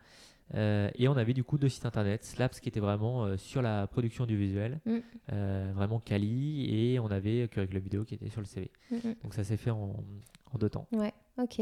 Euh, 0.54 0.90
et 0.94 1.08
on 1.08 1.16
avait 1.16 1.34
du 1.34 1.44
coup 1.44 1.58
deux 1.58 1.68
sites 1.68 1.84
internet, 1.84 2.24
Slaps 2.24 2.60
qui 2.60 2.68
était 2.68 2.80
vraiment 2.80 3.24
euh, 3.24 3.36
sur 3.36 3.60
la 3.60 3.86
production 3.86 4.24
du 4.24 4.36
visuel, 4.36 4.80
mm. 4.86 4.98
euh, 5.32 5.72
vraiment 5.74 6.00
quali, 6.00 6.74
et 6.74 6.98
on 6.98 7.08
avait 7.08 7.48
Curriculum 7.48 7.82
Vidéo 7.82 8.04
qui 8.04 8.14
était 8.14 8.30
sur 8.30 8.40
le 8.40 8.46
CV. 8.46 8.70
Mm, 8.90 8.96
mm. 8.96 9.14
Donc 9.24 9.34
ça 9.34 9.44
s'est 9.44 9.56
fait 9.56 9.70
en, 9.70 9.96
en, 10.52 10.58
deux 10.58 10.70
temps. 10.70 10.86
Ouais, 10.92 11.12
ok. 11.38 11.60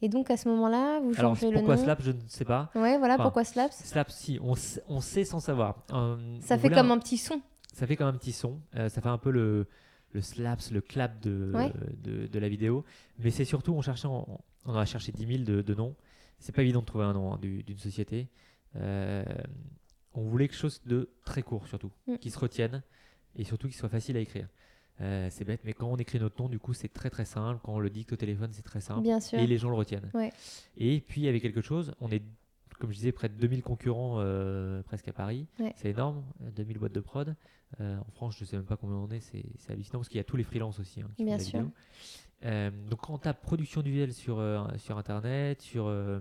Et 0.00 0.08
donc 0.08 0.30
à 0.30 0.36
ce 0.36 0.48
moment-là, 0.48 1.00
vous 1.00 1.12
changez 1.12 1.46
le 1.46 1.52
nom. 1.52 1.58
Pourquoi 1.58 1.76
Slaps, 1.76 2.04
je 2.04 2.12
ne 2.12 2.20
sais 2.28 2.44
pas. 2.44 2.70
Ouais, 2.74 2.98
voilà, 2.98 3.16
pourquoi 3.18 3.44
Slaps 3.44 3.76
Slaps, 3.76 4.14
si, 4.14 4.38
on, 4.42 4.54
on, 4.88 5.00
sait 5.00 5.24
sans 5.24 5.40
savoir. 5.40 5.84
ça 6.40 6.56
fait 6.56 6.70
comme 6.70 6.90
un... 6.90 6.98
petit 6.98 7.18
son. 7.18 7.42
Ça 7.74 7.86
fait 7.86 7.96
comme 7.96 8.08
un 8.08 8.14
petit 8.14 8.32
son. 8.32 8.60
ça 8.74 8.88
fait 8.88 9.08
un 9.08 9.18
peu 9.18 9.30
le, 9.30 9.66
le 10.12 10.20
slaps, 10.20 10.70
le 10.70 10.80
clap 10.80 11.20
de, 11.20 11.52
de, 12.02 12.26
de, 12.26 12.38
la 12.38 12.48
vidéo. 12.48 12.84
Mais 13.18 13.30
c'est 13.30 13.44
surtout, 13.44 13.74
on 13.74 13.82
cherchait, 13.82 14.06
on, 14.06 14.40
on 14.68 14.74
a 14.76 14.84
cherché 14.84 15.12
10 15.12 15.26
000 15.26 15.44
de, 15.44 15.62
de 15.62 15.74
noms 15.74 15.96
c'est 16.38 16.54
pas 16.54 16.62
évident 16.62 16.80
de 16.80 16.86
trouver 16.86 17.04
un 17.04 17.12
nom 17.12 17.32
hein, 17.32 17.38
d'une 17.40 17.78
société. 17.78 18.28
Euh, 18.76 19.24
on 20.14 20.22
voulait 20.22 20.48
quelque 20.48 20.58
chose 20.58 20.80
de 20.86 21.10
très 21.24 21.42
court 21.42 21.66
surtout, 21.66 21.90
mm. 22.06 22.16
qui 22.16 22.30
se 22.30 22.38
retienne 22.38 22.82
et 23.36 23.44
surtout 23.44 23.68
qui 23.68 23.76
soit 23.76 23.88
facile 23.88 24.16
à 24.16 24.20
écrire. 24.20 24.48
Euh, 25.00 25.28
c'est 25.30 25.44
bête, 25.44 25.60
mais 25.64 25.72
quand 25.72 25.86
on 25.86 25.96
écrit 25.96 26.18
notre 26.18 26.42
nom, 26.42 26.48
du 26.48 26.58
coup, 26.58 26.74
c'est 26.74 26.92
très 26.92 27.08
très 27.08 27.24
simple. 27.24 27.60
Quand 27.62 27.74
on 27.74 27.78
le 27.78 27.90
dicte 27.90 28.12
au 28.12 28.16
téléphone, 28.16 28.50
c'est 28.52 28.62
très 28.62 28.80
simple. 28.80 29.02
Bien 29.02 29.20
sûr. 29.20 29.38
Et 29.38 29.46
les 29.46 29.56
gens 29.56 29.70
le 29.70 29.76
retiennent. 29.76 30.10
Et 30.76 31.00
puis, 31.00 31.20
il 31.20 31.24
y 31.24 31.28
avait 31.28 31.40
quelque 31.40 31.60
chose, 31.60 31.94
on 32.00 32.10
est, 32.10 32.22
comme 32.80 32.90
je 32.90 32.96
disais, 32.96 33.12
près 33.12 33.28
de 33.28 33.34
2000 33.34 33.62
concurrents 33.62 34.16
euh, 34.18 34.82
presque 34.82 35.06
à 35.06 35.12
Paris. 35.12 35.46
C'est 35.76 35.90
énorme, 35.90 36.24
2000 36.40 36.78
boîtes 36.78 36.92
de 36.92 37.00
prod. 37.00 37.36
En 37.80 38.10
France, 38.12 38.36
je 38.36 38.44
ne 38.44 38.46
sais 38.46 38.56
même 38.56 38.66
pas 38.66 38.76
combien 38.76 38.96
on 38.96 39.08
est, 39.10 39.20
c'est 39.20 39.44
hallucinant 39.68 39.98
parce 39.98 40.08
qu'il 40.08 40.16
y 40.18 40.20
a 40.20 40.24
tous 40.24 40.36
les 40.36 40.44
freelances 40.44 40.80
aussi. 40.80 41.00
Hein, 41.00 41.10
Bien 41.18 41.38
sûr. 41.38 41.64
Euh, 42.44 42.70
donc 42.88 43.00
quand 43.00 43.18
tu 43.18 43.28
as 43.28 43.34
production 43.34 43.82
du 43.82 44.12
sur, 44.12 44.38
euh, 44.38 44.64
sur 44.76 44.96
Internet, 44.96 45.60
sur, 45.60 45.86
euh, 45.86 46.20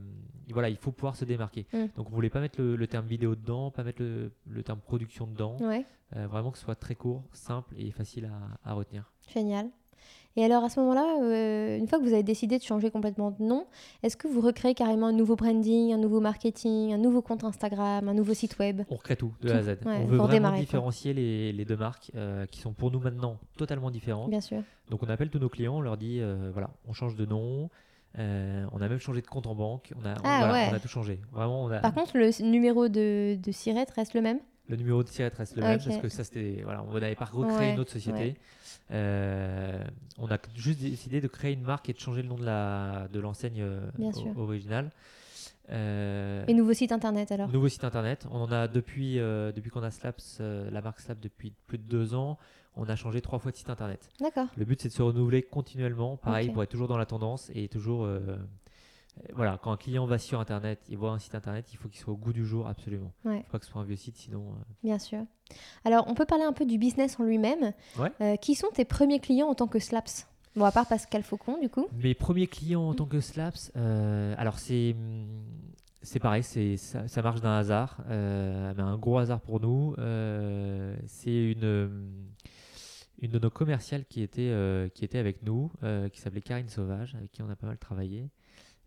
voilà, 0.49 0.69
il 0.69 0.77
faut 0.77 0.91
pouvoir 0.91 1.15
se 1.15 1.25
démarquer. 1.25 1.67
Mm. 1.73 1.85
Donc 1.95 2.09
on 2.09 2.13
voulait 2.13 2.29
pas 2.29 2.39
mettre 2.39 2.61
le, 2.61 2.87
terme 2.87 3.05
vidéo 3.05 3.35
dedans, 3.35 3.71
pas 3.71 3.83
mettre 3.83 4.01
le, 4.01 4.31
le 4.47 4.63
terme 4.63 4.79
production 4.79 5.27
dedans. 5.27 5.57
vraiment 6.11 6.51
que 6.51 6.57
ce 6.57 6.63
soit 6.63 6.75
très 6.75 6.95
court, 6.95 7.23
simple 7.33 7.73
et 7.77 7.91
facile 7.91 8.25
à, 8.25 8.69
à 8.69 8.73
retenir. 8.73 9.11
Génial. 9.33 9.69
Et 10.37 10.43
alors 10.43 10.63
à 10.63 10.69
ce 10.69 10.79
moment-là, 10.79 11.17
euh, 11.23 11.79
une 11.79 11.87
fois 11.87 11.97
que 11.97 12.03
vous 12.03 12.13
avez 12.13 12.21
décidé 12.21 12.59
de 12.59 12.63
changer 12.63 12.91
complètement 12.91 13.31
de 13.31 13.41
nom, 13.43 13.65
est-ce 14.03 14.15
que 14.15 14.27
vous 14.27 14.39
recréez 14.39 14.75
carrément 14.75 15.07
un 15.07 15.11
nouveau 15.11 15.35
branding, 15.35 15.93
un 15.93 15.97
nouveau 15.97 16.19
marketing, 16.19 16.93
un 16.93 16.99
nouveau 16.99 17.23
compte 17.23 17.43
Instagram, 17.43 18.07
un 18.07 18.13
nouveau 18.13 18.35
site 18.35 18.59
web? 18.59 18.83
On 18.91 18.97
recrée 18.97 19.15
tout 19.15 19.33
de 19.41 19.49
A 19.49 19.57
à 19.57 19.63
Z. 19.63 19.77
on 19.83 20.05
veut 20.05 20.17
vraiment 20.17 20.51
différencier 20.51 21.15
les, 21.15 21.51
les, 21.51 21.65
deux 21.65 21.75
marques 21.75 22.11
euh, 22.15 22.45
qui 22.45 22.59
sont 22.59 22.71
pour 22.71 22.91
nous 22.91 22.99
maintenant 22.99 23.39
totalement 23.57 23.89
différentes. 23.89 24.29
Bien 24.29 24.39
sûr. 24.39 24.61
Donc 24.91 25.01
on 25.01 25.09
appelle 25.09 25.31
tous 25.31 25.39
nos 25.39 25.49
clients, 25.49 25.77
on 25.77 25.81
leur 25.81 25.97
dit 25.97 26.19
euh, 26.21 26.51
voilà, 26.53 26.69
on 26.87 26.93
change 26.93 27.15
de 27.15 27.25
nom. 27.25 27.71
on 28.15 28.81
a 28.81 28.87
même 28.87 28.99
changé 28.99 29.23
de 29.23 29.27
compte 29.27 29.47
en 29.47 29.55
banque, 29.55 29.91
on 29.99 30.05
a, 30.05 30.13
ah, 30.23 30.69
on 30.71 30.75
a 30.75 30.79
tout 30.79 30.87
changé. 30.87 31.19
Vraiment, 31.31 31.63
on 31.63 31.71
a... 31.71 31.79
Par 31.79 31.95
contre, 31.95 32.15
le 32.15 32.29
numéro 32.43 32.89
de, 32.89 33.39
de 33.41 33.51
Siret 33.51 33.87
reste 33.95 34.13
le 34.13 34.21
même? 34.21 34.39
Le 34.69 34.75
numéro 34.75 35.03
de 35.03 35.07
Siret 35.07 35.31
reste 35.35 35.55
le 35.55 35.61
même 35.61 35.79
parce 35.79 35.97
que 35.97 36.09
ça 36.09 36.23
c'était 36.23 36.61
voilà 36.63 36.83
on 36.83 36.93
n'avait 36.93 37.15
pas 37.15 37.25
recréé 37.25 37.73
une 37.73 37.79
autre 37.79 37.91
société. 37.91 38.35
Euh, 38.91 39.83
on 40.17 40.27
a 40.27 40.37
juste 40.55 40.79
décidé 40.79 41.21
de 41.21 41.27
créer 41.27 41.53
une 41.53 41.61
marque 41.61 41.89
et 41.89 41.93
de 41.93 41.99
changer 41.99 42.21
le 42.21 42.29
nom 42.29 42.35
de 42.35 42.45
la 42.45 43.07
de 43.11 43.19
l'enseigne 43.19 43.61
euh, 43.61 43.89
originale. 44.37 44.91
Euh, 45.69 46.45
et 46.47 46.53
nouveau 46.53 46.73
site 46.73 46.93
internet 46.93 47.31
alors? 47.31 47.49
nouveau 47.49 47.67
site 47.67 47.83
internet. 47.83 48.25
On 48.31 48.41
en 48.41 48.51
a 48.51 48.67
depuis 48.67 49.15
depuis 49.15 49.69
qu'on 49.69 49.83
a 49.83 49.91
Slaps 49.91 50.39
la 50.39 50.81
marque 50.81 50.99
Slaps 50.99 51.21
depuis 51.21 51.53
plus 51.67 51.77
de 51.77 51.83
deux 51.83 52.13
ans 52.13 52.37
on 52.79 52.87
a 52.89 52.95
changé 52.95 53.21
trois 53.21 53.39
fois 53.39 53.51
de 53.51 53.57
site 53.57 53.71
internet. 53.71 54.07
D'accord. 54.19 54.45
Le 54.55 54.63
but 54.63 54.79
c'est 54.79 54.89
de 54.89 54.93
se 54.93 55.01
renouveler 55.01 55.41
continuellement. 55.41 56.17
Pareil 56.17 56.51
pour 56.51 56.63
être 56.63 56.69
toujours 56.69 56.87
dans 56.87 56.97
la 56.97 57.07
tendance 57.07 57.49
et 57.55 57.67
toujours 57.67 58.07
voilà, 59.33 59.59
quand 59.61 59.71
un 59.71 59.77
client 59.77 60.05
va 60.05 60.17
sur 60.17 60.39
Internet, 60.39 60.79
il 60.89 60.97
voit 60.97 61.11
un 61.11 61.19
site 61.19 61.35
Internet, 61.35 61.67
il 61.71 61.77
faut 61.77 61.89
qu'il 61.89 61.99
soit 61.99 62.13
au 62.13 62.17
goût 62.17 62.33
du 62.33 62.45
jour, 62.45 62.67
absolument. 62.67 63.11
Il 63.25 63.31
ne 63.31 63.37
faut 63.37 63.51
pas 63.51 63.59
que 63.59 63.65
ce 63.65 63.71
soit 63.71 63.81
un 63.81 63.85
vieux 63.85 63.95
site, 63.95 64.17
sinon. 64.17 64.45
Euh, 64.49 64.63
Bien 64.83 64.99
sûr. 64.99 65.19
Alors, 65.85 66.05
on 66.07 66.13
peut 66.13 66.25
parler 66.25 66.43
un 66.43 66.53
peu 66.53 66.65
du 66.65 66.77
business 66.77 67.19
en 67.19 67.23
lui-même. 67.23 67.73
Euh, 68.21 68.35
qui 68.37 68.55
sont 68.55 68.69
tes 68.73 68.85
premiers 68.85 69.19
clients 69.19 69.47
en 69.47 69.55
tant 69.55 69.67
que 69.67 69.79
Slaps? 69.79 70.27
Bon, 70.55 70.65
à 70.65 70.71
part 70.71 70.87
Pascal 70.87 71.23
Faucon, 71.23 71.59
du 71.59 71.69
coup. 71.69 71.87
Mes 71.93 72.15
premiers 72.15 72.47
clients 72.47 72.89
en 72.89 72.93
tant 72.93 73.05
que 73.05 73.19
Slaps, 73.19 73.71
alors 73.75 74.59
c'est 74.59 74.95
c'est 76.03 76.19
pareil, 76.19 76.41
c'est 76.41 76.77
ça, 76.77 77.07
ça, 77.07 77.21
marche 77.21 77.41
d'un 77.41 77.57
hasard, 77.57 77.97
mais 78.07 78.81
un 78.81 78.97
gros 78.97 79.17
hasard 79.17 79.41
pour 79.41 79.59
nous. 79.59 79.95
c'est 81.05 81.51
une 81.51 82.17
une 83.19 83.31
de 83.31 83.39
nos 83.39 83.49
commerciales 83.49 84.05
qui 84.05 84.21
était, 84.21 84.51
qui 84.95 85.05
était 85.05 85.19
avec 85.19 85.43
nous, 85.43 85.71
qui 86.11 86.19
s'appelait 86.19 86.41
Karine 86.41 86.69
Sauvage, 86.69 87.13
avec 87.13 87.31
qui 87.31 87.43
on 87.43 87.49
a 87.49 87.55
pas 87.55 87.67
mal 87.67 87.77
travaillé. 87.77 88.29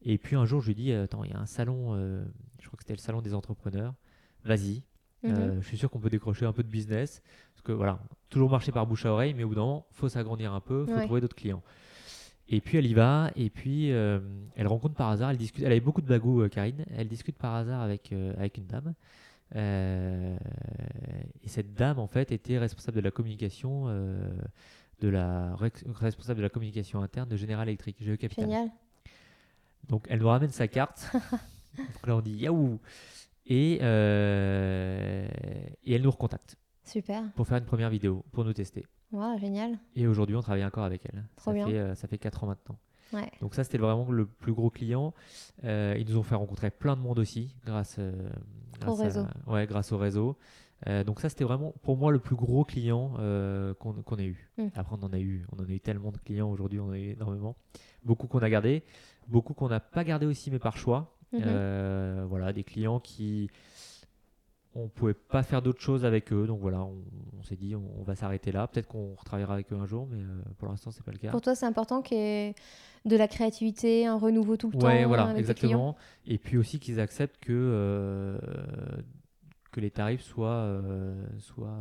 Et 0.03 0.19
puis 0.19 0.37
un 0.37 0.47
jour, 0.47 0.61
je 0.61 0.69
lui 0.69 0.75
dis 0.75 0.93
Attends, 0.93 1.25
il 1.25 1.31
y 1.31 1.35
a 1.35 1.39
un 1.39 1.47
salon, 1.47 1.95
je 1.95 2.67
crois 2.67 2.77
que 2.77 2.83
c'était 2.83 2.95
le 2.95 2.99
salon 2.99 3.21
des 3.21 3.35
entrepreneurs, 3.35 3.95
vas-y, 4.45 4.83
euh, 5.25 5.55
mhm. 5.55 5.63
je 5.63 5.67
suis 5.67 5.77
sûr 5.77 5.91
qu'on 5.91 5.99
peut 5.99 6.11
décrocher 6.11 6.47
un 6.47 6.53
peu 6.53 6.63
de 6.63 6.69
business. 6.69 7.23
Parce 7.53 7.63
que 7.63 7.73
voilà, 7.73 8.01
toujours 8.29 8.51
marcher 8.51 8.73
par 8.73 8.87
bouche 8.87 9.05
à 9.07 9.13
oreille, 9.13 9.35
mais 9.35 9.45
au 9.45 9.49
bout 9.49 9.55
d'un 9.55 9.63
moment, 9.63 9.87
il 9.91 9.97
faut 9.97 10.09
s'agrandir 10.09 10.53
un 10.53 10.61
peu, 10.61 10.87
il 10.89 10.95
faut 10.95 11.01
trouver 11.01 11.21
d'autres 11.21 11.37
clients. 11.37 11.63
Et 12.49 12.61
puis 12.61 12.79
elle 12.79 12.87
y 12.87 12.95
va, 12.95 13.31
et 13.37 13.49
puis 13.49 13.93
euh, 13.93 14.19
elle 14.57 14.67
rencontre 14.67 14.95
par 14.95 15.09
hasard, 15.11 15.31
elle 15.31 15.37
discute, 15.37 15.63
elle 15.63 15.71
avait 15.71 15.81
beaucoup 15.81 16.01
de 16.01 16.09
bagou, 16.09 16.43
euh, 16.43 16.49
Karine, 16.49 16.85
elle 16.97 17.07
discute 17.07 17.37
par 17.37 17.55
hasard 17.55 17.81
avec, 17.81 18.13
avec 18.13 18.59
une 18.59 18.67
dame. 18.67 18.95
et 19.55 21.49
cette 21.49 21.75
dame, 21.75 22.01
en 22.01 22.09
fait, 22.09 22.33
était 22.33 22.59
responsable 22.59 22.97
de 22.97 23.03
la 23.03 23.13
communication, 23.13 23.87
de 23.87 25.09
la 25.09 25.55
responsable 25.57 26.39
de 26.39 26.43
la 26.43 26.49
communication 26.49 27.03
interne 27.03 27.29
de 27.29 27.37
General 27.37 27.69
Electric, 27.69 28.03
GE 28.03 28.17
Capital. 28.17 28.47
Génial. 28.47 28.71
Donc 29.89 30.07
elle 30.09 30.21
nous 30.21 30.29
ramène 30.29 30.51
sa 30.51 30.69
carte. 30.69 31.11
Donc 31.77 32.07
là 32.07 32.17
on 32.17 32.21
dit 32.21 32.33
yaou 32.35 32.81
et, 33.47 33.79
euh, 33.83 35.29
et 35.85 35.95
elle 35.95 36.03
nous 36.03 36.11
recontacte. 36.11 36.57
Super. 36.85 37.23
Pour 37.35 37.47
faire 37.47 37.59
une 37.59 37.65
première 37.65 37.91
vidéo, 37.91 38.25
pour 38.33 38.45
nous 38.45 38.53
tester. 38.53 38.87
Wow, 39.13 39.39
génial. 39.39 39.79
Et 39.97 40.07
aujourd'hui, 40.07 40.37
on 40.37 40.41
travaille 40.41 40.65
encore 40.65 40.85
avec 40.85 41.03
elle. 41.07 41.25
Trop 41.37 41.51
ça 41.51 41.55
bien. 41.55 41.67
Fait, 41.67 41.79
euh, 41.79 41.95
ça 41.95 42.07
fait 42.07 42.19
4 42.19 42.45
ans 42.45 42.47
maintenant. 42.47 42.79
Ouais. 43.13 43.29
Donc 43.41 43.55
ça, 43.55 43.65
c'était 43.65 43.79
vraiment 43.79 44.11
le 44.11 44.27
plus 44.27 44.53
gros 44.53 44.71
client. 44.71 45.13
Euh, 45.65 45.97
ils 45.99 46.09
nous 46.09 46.17
ont 46.17 46.23
fait 46.23 46.37
rencontrer 46.37 46.71
plein 46.71 46.97
de 46.97 47.01
monde 47.01 47.19
aussi, 47.19 47.57
grâce, 47.65 47.99
au 48.87 48.95
réseau. 48.95 49.27
ouais, 49.49 49.67
grâce 49.67 49.91
au 49.91 49.99
réseau. 49.99 50.37
Donc 51.05 51.21
ça, 51.21 51.29
c'était 51.29 51.45
vraiment 51.45 51.75
pour 51.83 51.97
moi 51.97 52.11
le 52.11 52.19
plus 52.19 52.37
gros 52.37 52.65
client 52.65 53.15
qu'on 53.79 54.17
ait 54.17 54.25
eu. 54.25 54.51
Hmm. 54.59 54.69
Après, 54.75 54.97
on 55.01 55.05
en 55.05 55.13
a 55.13 55.19
eu, 55.19 55.47
on 55.53 55.63
en 55.63 55.67
a 55.67 55.71
eu 55.71 55.81
tellement 55.81 56.11
de 56.11 56.19
clients 56.19 56.51
aujourd'hui, 56.51 56.81
on 56.81 56.87
en 56.87 56.93
a 56.93 56.99
eu 56.99 57.11
énormément. 57.11 57.57
Beaucoup 58.05 58.27
qu'on 58.27 58.39
a 58.39 58.49
gardé, 58.49 58.83
beaucoup 59.29 59.55
qu'on 59.55 59.69
n'a 59.69 59.81
pas 59.81 60.05
gardé 60.05 60.27
aussi, 60.27 60.51
mais 60.51 60.59
par 60.59 60.77
choix. 60.77 61.15
Mhm. 61.33 61.43
Euh, 61.47 62.25
voilà, 62.29 62.53
des 62.53 62.65
clients 62.65 63.01
qui 63.01 63.51
on 64.75 64.89
pouvait 64.89 65.15
pas 65.15 65.43
faire 65.43 65.63
d'autre 65.63 65.81
chose 65.81 66.05
avec 66.05 66.33
eux. 66.33 66.47
Donc 66.47 66.61
voilà, 66.61 66.85
on, 66.85 67.43
s'est 67.43 67.57
dit 67.57 67.75
on, 67.75 68.03
va 68.03 68.15
s'arrêter 68.15 68.53
là. 68.53 68.67
Peut-être 68.67 68.87
qu'on 68.87 69.15
retravaillera 69.15 69.55
avec 69.55 69.73
eux 69.73 69.77
un 69.77 69.87
jour, 69.87 70.07
mais 70.11 70.19
euh, 70.19 70.43
pour 70.59 70.69
l'instant 70.69 70.91
c'est 70.91 71.05
pas 71.05 71.13
le 71.13 71.19
cas. 71.19 71.31
Pour 71.31 71.41
toi, 71.41 71.55
c'est 71.55 71.67
important 71.67 72.03
qu'il 72.03 72.19
y 72.19 72.21
ait 72.21 72.55
de 73.05 73.17
la 73.17 73.29
créativité, 73.29 74.07
un 74.07 74.19
renouveau 74.19 74.57
tout 74.57 74.71
le 74.71 74.77
ouais, 74.79 75.03
temps. 75.03 75.09
voilà, 75.09 75.37
exactement. 75.37 75.97
Et 76.27 76.39
puis 76.39 76.57
aussi 76.57 76.79
qu'ils 76.79 77.01
acceptent 77.01 77.39
que 77.39 77.53
euh, 77.53 78.39
que 79.71 79.81
les 79.81 79.91
tarifs 79.91 80.23
soient 80.23 80.81
soient 81.39 81.79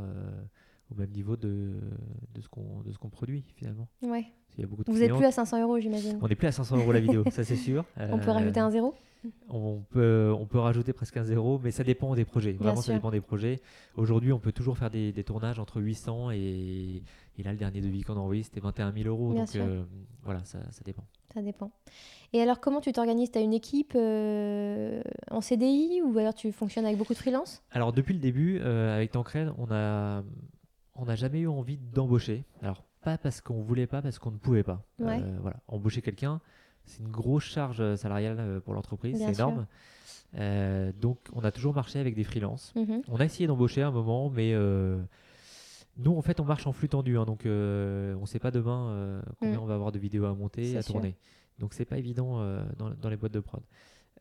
au 0.91 0.95
même 0.95 1.11
niveau 1.11 1.35
de, 1.37 1.73
de 2.33 2.41
ce 2.41 2.49
qu'on 2.49 2.81
de 2.81 2.91
ce 2.91 2.97
qu'on 2.97 3.09
produit 3.09 3.43
finalement. 3.55 3.87
Ouais. 4.01 4.25
Vous 4.87 4.97
n'êtes 4.97 5.13
plus 5.13 5.25
à 5.25 5.31
500 5.31 5.61
euros, 5.61 5.79
j'imagine. 5.79 6.19
On 6.21 6.27
n'est 6.27 6.35
plus 6.35 6.47
à 6.47 6.51
500 6.51 6.77
euros 6.77 6.91
la 6.91 6.99
vidéo, 6.99 7.23
ça 7.31 7.43
c'est 7.43 7.55
sûr. 7.55 7.85
On 7.97 8.19
peut 8.19 8.31
rajouter 8.31 8.59
un 8.59 8.71
zéro? 8.71 8.93
On 9.49 9.81
peut, 9.89 10.33
on 10.37 10.45
peut 10.45 10.59
rajouter 10.59 10.93
presque 10.93 11.17
un 11.17 11.25
zéro, 11.25 11.59
mais 11.61 11.71
ça 11.71 11.83
dépend 11.83 12.15
des 12.15 12.23
projets. 12.23 12.53
Vraiment, 12.53 12.81
ça 12.81 12.93
dépend 12.93 13.11
des 13.11 13.19
projets. 13.19 13.59
Aujourd'hui, 13.95 14.31
on 14.31 14.39
peut 14.39 14.53
toujours 14.53 14.77
faire 14.77 14.89
des, 14.89 15.11
tournages 15.25 15.59
entre 15.59 15.81
800 15.81 16.31
et, 16.31 17.03
et, 17.37 17.43
là, 17.43 17.51
le 17.51 17.57
dernier 17.57 17.81
devis 17.81 18.03
qu'on 18.03 18.15
a 18.15 18.19
envoyé, 18.19 18.43
c'était 18.43 18.61
21 18.61 18.93
000 18.93 19.09
euros. 19.09 19.33
donc 19.33 19.53
euh, 19.55 19.83
voilà, 20.23 20.43
ça, 20.45 20.59
ça, 20.71 20.81
dépend. 20.85 21.03
Ça 21.33 21.41
dépend. 21.41 21.71
Et 22.33 22.41
alors, 22.41 22.59
comment 22.59 22.81
tu 22.81 22.91
t'organises? 22.91 23.31
Tu 23.31 23.39
as 23.39 23.41
une 23.41 23.53
équipe 23.53 23.93
euh, 23.95 25.01
en 25.31 25.41
CDI 25.41 26.01
ou 26.03 26.17
alors 26.17 26.33
tu 26.33 26.51
fonctionnes 26.51 26.85
avec 26.85 26.97
beaucoup 26.97 27.13
de 27.13 27.19
freelance? 27.19 27.63
Alors, 27.71 27.93
depuis 27.93 28.13
le 28.13 28.19
début, 28.19 28.59
euh, 28.61 28.95
avec 28.95 29.11
Tancred, 29.11 29.53
on 29.57 29.71
a, 29.71 30.23
on 30.95 31.05
n'a 31.05 31.15
jamais 31.15 31.39
eu 31.39 31.47
envie 31.47 31.77
d'embaucher. 31.77 32.43
Alors, 32.61 32.83
pas 33.01 33.17
parce 33.17 33.41
qu'on 33.41 33.61
voulait 33.61 33.87
pas, 33.87 34.01
parce 34.01 34.19
qu'on 34.19 34.31
ne 34.31 34.37
pouvait 34.37 34.63
pas. 34.63 34.83
voilà, 34.97 35.57
embaucher 35.67 36.01
quelqu'un 36.01 36.41
c'est 36.89 37.03
une 37.03 37.11
grosse 37.11 37.43
charge 37.43 37.79
euh, 37.79 37.95
salariale 37.95 38.37
euh, 38.39 38.59
pour 38.59 38.73
l'entreprise, 38.73 39.17
c'est 39.17 39.33
énorme. 39.33 39.67
Euh, 40.37 40.91
donc, 40.99 41.19
on 41.33 41.43
a 41.43 41.51
toujours 41.51 41.73
marché 41.73 41.99
avec 41.99 42.15
des 42.15 42.23
freelances. 42.23 42.73
Mhm. 42.75 43.01
On 43.07 43.17
a 43.17 43.25
essayé 43.25 43.47
d'embaucher 43.47 43.81
un 43.81 43.91
moment, 43.91 44.29
mais 44.29 44.53
nous, 45.99 46.15
en 46.15 46.21
fait, 46.21 46.39
on 46.39 46.45
marche 46.45 46.65
en 46.67 46.71
flux 46.71 46.89
tendu. 46.89 47.17
Hein, 47.17 47.25
donc, 47.25 47.41
on 47.45 47.49
ne 47.49 48.25
sait 48.25 48.39
pas 48.39 48.51
demain 48.51 49.21
combien 49.39 49.57
mm. 49.57 49.63
on 49.63 49.65
va 49.65 49.75
avoir 49.75 49.91
de 49.91 49.99
vidéos 49.99 50.25
à 50.25 50.33
monter, 50.33 50.77
à 50.77 50.83
tourner. 50.83 51.15
Donc, 51.59 51.73
c'est 51.73 51.85
pas 51.85 51.97
évident 51.97 52.39
dans, 52.77 52.89
dans, 52.91 53.09
les 53.09 53.17
boîtes 53.17 53.33
de 53.33 53.41
prod. 53.41 53.61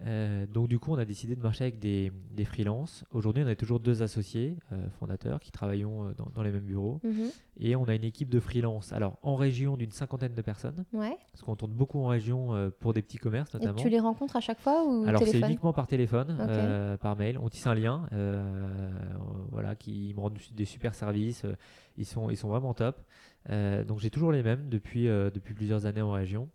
Euh, 0.07 0.47
donc 0.47 0.69
du 0.69 0.79
coup, 0.79 0.93
on 0.93 0.99
a 0.99 1.05
décidé 1.05 1.35
de 1.35 1.43
marcher 1.43 1.65
avec 1.65 1.79
des, 1.79 2.13
des 2.31 2.45
freelances. 2.45 3.05
Aujourd'hui, 3.13 3.43
on 3.45 3.49
a 3.49 3.57
toujours 3.57 3.81
deux 3.81 4.03
associés 4.03 4.57
euh, 4.73 4.89
fondateurs 4.99 5.41
qui 5.41 5.51
travaillons 5.51 6.09
euh, 6.09 6.13
dans, 6.35 6.43
les 6.43 6.53
mêmes 6.53 6.65
bureaux. 6.65 7.01
Mhm. 7.03 7.31
Et 7.61 7.75
on 7.75 7.85
a 7.85 7.95
une 7.95 8.05
équipe 8.05 8.29
de 8.29 8.39
freelance. 8.39 8.93
Alors 8.93 9.19
en 9.23 9.35
région 9.35 9.77
d'une 9.77 9.91
cinquantaine 9.91 10.35
de 10.35 10.43
personnes. 10.43 10.85
Ouais. 10.93 11.17
Parce 11.33 11.43
qu'on 11.43 11.57
tourne 11.57 11.73
beaucoup 11.73 11.99
en 12.01 12.07
région 12.07 12.71
pour 12.79 12.93
des 12.93 13.03
petits 13.03 13.19
commerces 13.19 13.53
notamment. 13.53 13.79
Et 13.79 13.83
tu 13.83 13.89
les 13.89 13.99
rencontres 13.99 14.37
à 14.37 14.41
chaque 14.41 14.61
fois 14.61 14.85
ou 14.87 15.05
Alors 15.07 15.23
c'est 15.25 15.41
uniquement 15.41 15.73
par 15.73 15.89
téléphone, 15.89 16.97
par 17.01 17.17
mail. 17.17 17.39
On 17.43 17.49
tisse 17.49 17.67
un 17.67 17.75
lien, 17.75 18.09
voilà, 19.51 19.75
qui 19.75 20.15
me 20.15 20.21
rendent 20.21 20.39
des 20.55 20.65
super 20.65 20.95
services. 20.95 21.45
ils 21.97 22.07
sont, 22.07 22.31
ils 22.31 22.37
sont 22.37 22.49
vraiment 22.49 22.75
top. 22.75 23.01
donc 23.49 23.99
j'ai 23.99 24.11
toujours 24.11 24.31
les 24.31 24.45
mêmes 24.45 24.69
depuis, 24.69 25.07
depuis 25.07 25.55
plusieurs 25.55 25.87
années 25.87 26.03
en 26.03 26.13
région. 26.13 26.49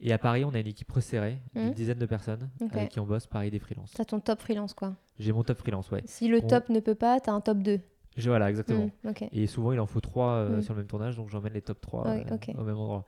Et 0.00 0.12
à 0.12 0.18
Paris, 0.18 0.44
on 0.44 0.52
a 0.54 0.58
une 0.58 0.66
équipe 0.66 0.90
resserrée 0.90 1.38
d'une 1.54 1.70
mmh. 1.70 1.74
dizaine 1.74 1.98
de 1.98 2.06
personnes 2.06 2.50
avec 2.72 2.90
qui 2.90 3.00
on 3.00 3.06
bosse, 3.06 3.26
Paris 3.26 3.50
des 3.50 3.58
freelances. 3.58 3.92
T'as 3.94 4.04
ton 4.04 4.20
top 4.20 4.40
freelance, 4.40 4.74
quoi. 4.74 4.94
J'ai 5.18 5.32
mon 5.32 5.44
top 5.44 5.58
freelance, 5.58 5.90
ouais. 5.90 6.02
Si 6.06 6.28
le 6.28 6.40
top 6.42 6.68
ne 6.68 6.80
peut 6.80 6.94
pas, 6.94 7.20
t'as 7.20 7.32
un 7.32 7.40
top 7.40 7.58
2. 7.58 7.80
voilà, 8.26 8.50
exactement. 8.50 8.90
Mmh, 9.04 9.10
Et 9.32 9.46
souvent, 9.46 9.72
il 9.72 9.80
en 9.80 9.86
faut 9.86 10.00
3 10.00 10.26
euh, 10.26 10.58
mmh. 10.58 10.62
sur 10.62 10.74
le 10.74 10.78
même 10.80 10.88
tournage, 10.88 11.16
donc 11.16 11.30
j'emmène 11.30 11.52
les 11.52 11.62
top 11.62 11.80
3 11.80 12.06
euh, 12.08 12.24
au 12.58 12.64
même 12.64 12.76
endroit. 12.76 13.06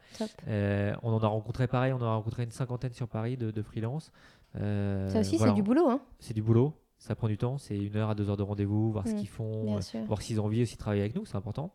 Euh, 0.48 0.94
on 1.02 1.12
en 1.12 1.22
a 1.22 1.26
rencontré 1.26 1.66
pareil, 1.66 1.92
on 1.92 1.96
en 1.96 2.04
a 2.04 2.14
rencontré 2.14 2.44
une 2.44 2.50
cinquantaine 2.50 2.92
sur 2.92 3.08
Paris 3.08 3.36
de, 3.36 3.50
de 3.50 3.62
freelance. 3.62 4.12
Ça 4.54 5.20
aussi, 5.20 5.38
c'est 5.38 5.52
du 5.52 5.62
boulot. 5.62 5.88
Hein. 5.88 6.00
C'est 6.20 6.34
du 6.34 6.42
boulot, 6.42 6.72
ça 6.98 7.14
prend 7.14 7.28
du 7.28 7.36
temps, 7.36 7.58
c'est 7.58 7.76
une 7.76 7.96
heure 7.96 8.10
à 8.10 8.14
deux 8.14 8.30
heures 8.30 8.38
de 8.38 8.42
rendez-vous, 8.42 8.92
voir 8.92 9.06
ce 9.06 9.14
qu'ils 9.14 9.28
font, 9.28 9.78
voir 10.06 10.22
s'ils 10.22 10.40
ont 10.40 10.44
envie 10.44 10.62
aussi 10.62 10.74
de 10.74 10.80
travailler 10.80 11.02
avec 11.02 11.14
nous, 11.14 11.26
c'est 11.26 11.36
important. 11.36 11.74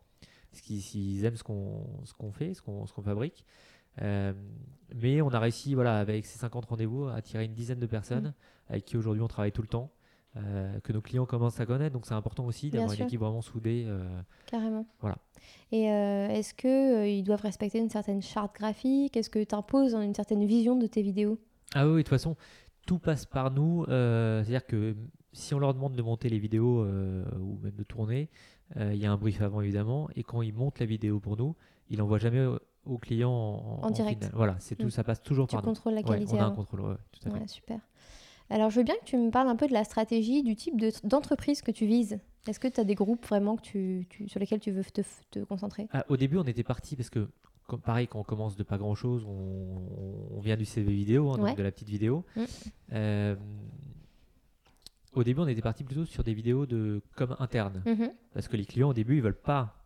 S'ils 0.53 1.23
aiment 1.25 1.37
ce 1.37 1.43
qu'on 1.43 1.85
qu'on 2.17 2.31
fait, 2.31 2.53
ce 2.53 2.61
qu'on 2.61 2.85
fabrique. 2.85 3.45
Euh, 4.01 4.33
mais 4.95 5.21
on 5.21 5.29
a 5.29 5.39
réussi, 5.39 5.73
voilà, 5.73 5.99
avec 5.99 6.25
ces 6.25 6.37
50 6.37 6.65
rendez-vous, 6.65 7.05
à 7.05 7.15
attirer 7.15 7.45
une 7.45 7.53
dizaine 7.53 7.79
de 7.79 7.85
personnes 7.85 8.27
mm. 8.27 8.73
avec 8.73 8.85
qui 8.85 8.97
aujourd'hui 8.97 9.21
on 9.21 9.27
travaille 9.27 9.51
tout 9.51 9.61
le 9.61 9.67
temps. 9.67 9.91
Euh, 10.37 10.79
que 10.79 10.93
nos 10.93 11.01
clients 11.01 11.25
commencent 11.25 11.59
à 11.59 11.65
connaître. 11.65 11.91
Donc 11.91 12.05
c'est 12.05 12.13
important 12.13 12.45
aussi 12.45 12.69
d'avoir 12.69 12.93
une 12.93 13.03
équipe 13.03 13.19
vraiment 13.19 13.41
soudée. 13.41 13.83
Euh, 13.85 14.21
Carrément. 14.45 14.85
Voilà. 15.01 15.17
Et 15.73 15.83
est-ce 15.83 16.53
qu'ils 16.53 17.23
doivent 17.25 17.41
respecter 17.41 17.79
une 17.79 17.89
certaine 17.89 18.21
charte 18.21 18.55
graphique? 18.55 19.17
Est-ce 19.17 19.29
que 19.29 19.43
tu 19.43 19.53
imposes 19.53 19.93
une 19.93 20.13
certaine 20.13 20.45
vision 20.45 20.77
de 20.77 20.87
tes 20.87 21.01
vidéos? 21.01 21.37
Ah 21.73 21.85
oui, 21.85 21.95
de 21.95 21.97
toute 21.97 22.09
façon, 22.09 22.37
tout 22.87 22.97
passe 22.97 23.25
par 23.25 23.51
nous. 23.51 23.83
C'est-à-dire 23.87 24.65
que 24.65 24.95
si 25.33 25.53
on 25.53 25.59
leur 25.59 25.73
demande 25.73 25.95
de 25.95 26.01
monter 26.01 26.29
les 26.29 26.39
vidéos 26.39 26.85
ou 26.85 27.59
même 27.61 27.75
de 27.75 27.83
tourner, 27.83 28.29
il 28.77 28.95
y 28.95 29.05
a 29.05 29.11
un 29.11 29.17
brief 29.17 29.41
avant 29.41 29.59
évidemment. 29.59 30.09
Et 30.15 30.23
quand 30.23 30.41
ils 30.41 30.53
montent 30.53 30.79
la 30.79 30.85
vidéo 30.85 31.19
pour 31.19 31.35
nous, 31.35 31.57
ils 31.89 31.97
n'envoient 31.97 32.19
jamais 32.19 32.45
au 32.85 32.97
client 32.97 33.79
en, 33.81 33.89
direct. 33.91 34.29
Voilà, 34.33 34.55
c'est 34.59 34.75
tout, 34.75 34.87
mm. 34.87 34.91
ça 34.91 35.03
passe 35.03 35.21
toujours 35.21 35.47
tu 35.47 35.55
par 35.55 35.63
contrôles 35.63 35.93
la 35.93 36.03
qualité. 36.03 36.33
on 36.35 36.39
a 36.39 36.45
un 36.45 36.51
contrôle, 36.51 36.97
tout 37.11 37.29
à 37.29 37.31
fait. 37.31 37.47
super. 37.47 37.79
Alors, 38.49 38.69
je 38.69 38.77
veux 38.77 38.83
bien 38.83 38.95
que 38.95 39.05
tu 39.05 39.17
me 39.17 39.31
parles 39.31 39.47
un 39.47 39.55
peu 39.55 39.67
de 39.67 39.73
la 39.73 39.85
stratégie, 39.85 40.43
du 40.43 40.55
type 40.55 40.75
d'entreprise 41.05 41.61
que 41.61 41.71
tu 41.71 41.85
vises. 41.85 42.19
Est-ce 42.47 42.59
que 42.59 42.67
tu 42.67 42.81
as 42.81 42.83
des 42.83 42.95
groupes 42.95 43.25
vraiment 43.25 43.55
que 43.55 43.61
tu, 43.61 44.07
sur 44.27 44.39
lesquels 44.39 44.59
tu 44.59 44.71
veux 44.71 44.83
te, 44.83 45.01
te 45.29 45.39
concentrer? 45.39 45.87
Ah, 45.93 46.05
Au 46.09 46.17
début, 46.17 46.37
on 46.37 46.43
était 46.43 46.63
parti 46.63 46.97
parce 46.97 47.09
que, 47.09 47.29
comme, 47.67 47.79
pareil, 47.79 48.07
quand 48.07 48.19
on 48.19 48.23
commence 48.23 48.57
de 48.57 48.63
pas 48.63 48.77
grand-chose, 48.77 49.25
on, 49.25 50.35
on, 50.35 50.39
vient 50.41 50.57
du 50.57 50.65
CV 50.65 50.91
vidéo, 50.91 51.31
hein, 51.31 51.37
donc 51.37 51.55
de 51.55 51.63
la 51.63 51.71
petite 51.71 51.87
vidéo. 51.87 52.25
Mm. 52.35 52.43
Euh, 52.93 53.35
au 55.13 55.23
début, 55.23 55.39
on 55.39 55.47
était 55.47 55.61
parti 55.61 55.85
plutôt 55.85 56.05
sur 56.05 56.23
des 56.23 56.33
vidéos 56.33 56.65
de 56.65 57.01
comme 57.15 57.37
interne. 57.39 57.81
Mm-hmm. 57.85 58.11
Parce 58.33 58.49
que 58.49 58.57
les 58.57 58.65
clients, 58.65 58.89
au 58.89 58.93
début, 58.93 59.15
ils 59.15 59.21
veulent 59.21 59.33
pas 59.33 59.80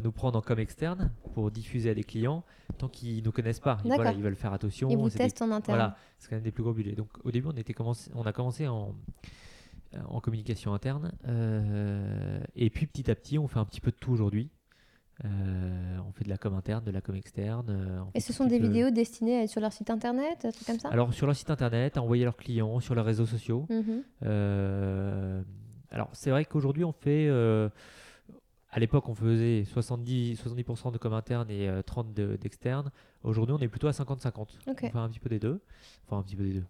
nous 0.00 0.12
prendre 0.12 0.38
en 0.38 0.42
com 0.42 0.58
externe 0.58 1.12
pour 1.34 1.50
diffuser 1.50 1.90
à 1.90 1.94
des 1.94 2.04
clients 2.04 2.44
tant 2.78 2.88
qu'ils 2.88 3.18
ne 3.18 3.22
nous 3.22 3.32
connaissent 3.32 3.60
pas. 3.60 3.78
Ils, 3.84 3.92
voilà, 3.92 4.12
ils 4.12 4.22
veulent 4.22 4.36
faire 4.36 4.52
attention. 4.52 4.88
Ils 4.88 4.96
vous 4.96 5.10
testent 5.10 5.42
en 5.42 5.50
interne. 5.50 5.78
Voilà, 5.78 5.96
c'est 6.18 6.28
quand 6.28 6.36
même 6.36 6.44
des 6.44 6.52
plus 6.52 6.62
gros 6.62 6.72
budgets. 6.72 6.92
Donc 6.94 7.08
au 7.24 7.30
début, 7.30 7.48
on, 7.48 7.56
était 7.56 7.74
commencé, 7.74 8.10
on 8.14 8.22
a 8.22 8.32
commencé 8.32 8.66
en, 8.66 8.94
en 10.08 10.20
communication 10.20 10.74
interne. 10.74 11.12
Euh, 11.28 12.40
et 12.56 12.70
puis 12.70 12.86
petit 12.86 13.10
à 13.10 13.14
petit, 13.14 13.38
on 13.38 13.48
fait 13.48 13.58
un 13.58 13.64
petit 13.64 13.80
peu 13.80 13.90
de 13.90 13.96
tout 13.96 14.12
aujourd'hui. 14.12 14.50
Euh, 15.24 15.98
on 16.08 16.12
fait 16.12 16.24
de 16.24 16.30
la 16.30 16.38
com 16.38 16.54
interne, 16.54 16.82
de 16.84 16.90
la 16.90 17.00
com 17.00 17.14
externe. 17.14 18.04
et 18.14 18.20
ce 18.20 18.32
sont 18.32 18.46
des 18.46 18.58
vidéos 18.58 18.90
destinées 18.90 19.38
à 19.38 19.42
être 19.42 19.50
sur 19.50 19.60
leur 19.60 19.72
site 19.72 19.90
internet, 19.90 20.44
un 20.44 20.50
truc 20.50 20.66
comme 20.66 20.78
ça? 20.78 20.88
Alors 20.88 21.12
sur 21.12 21.26
leur 21.26 21.36
site 21.36 21.50
internet, 21.50 21.96
à 21.96 22.02
envoyer 22.02 22.24
leurs 22.24 22.36
clients, 22.36 22.80
sur 22.80 22.94
leurs 22.94 23.04
réseaux 23.04 23.26
sociaux. 23.26 23.66
Mhm. 23.68 24.02
alors 25.90 26.08
c'est 26.12 26.30
vrai 26.30 26.44
qu'aujourd'hui 26.44 26.84
on 26.84 26.92
fait 26.92 27.28
à 28.74 28.80
l'époque, 28.80 29.08
on 29.08 29.14
faisait 29.14 29.64
70, 29.64 30.42
70% 30.42 30.92
de 30.92 30.98
com 30.98 31.12
interne 31.12 31.50
et 31.50 31.70
30 31.84 32.14
d'externe. 32.14 32.90
Aujourd'hui, 33.22 33.54
on 33.54 33.62
est 33.62 33.68
plutôt 33.68 33.86
à 33.86 33.90
50-50. 33.90 34.48
On 34.66 34.74
fait 34.74 34.90
un 34.94 35.08
petit 35.10 35.20
peu 35.20 35.28
des 35.28 35.38
deux. 35.38 35.60
Enfin, 36.06 36.18
un 36.18 36.22
petit 36.22 36.36
peu 36.36 36.42
des 36.42 36.54
deux. 36.54 36.64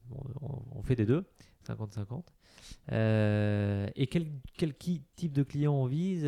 On, 0.74 0.82
fait 0.82 0.96
des 0.96 1.06
deux, 1.06 1.24
50-50. 1.64 2.24
et 3.94 4.06
quel, 4.08 4.26
quel 4.58 4.74
type 4.76 5.32
de 5.32 5.44
client 5.44 5.74
on 5.74 5.86
vise 5.86 6.26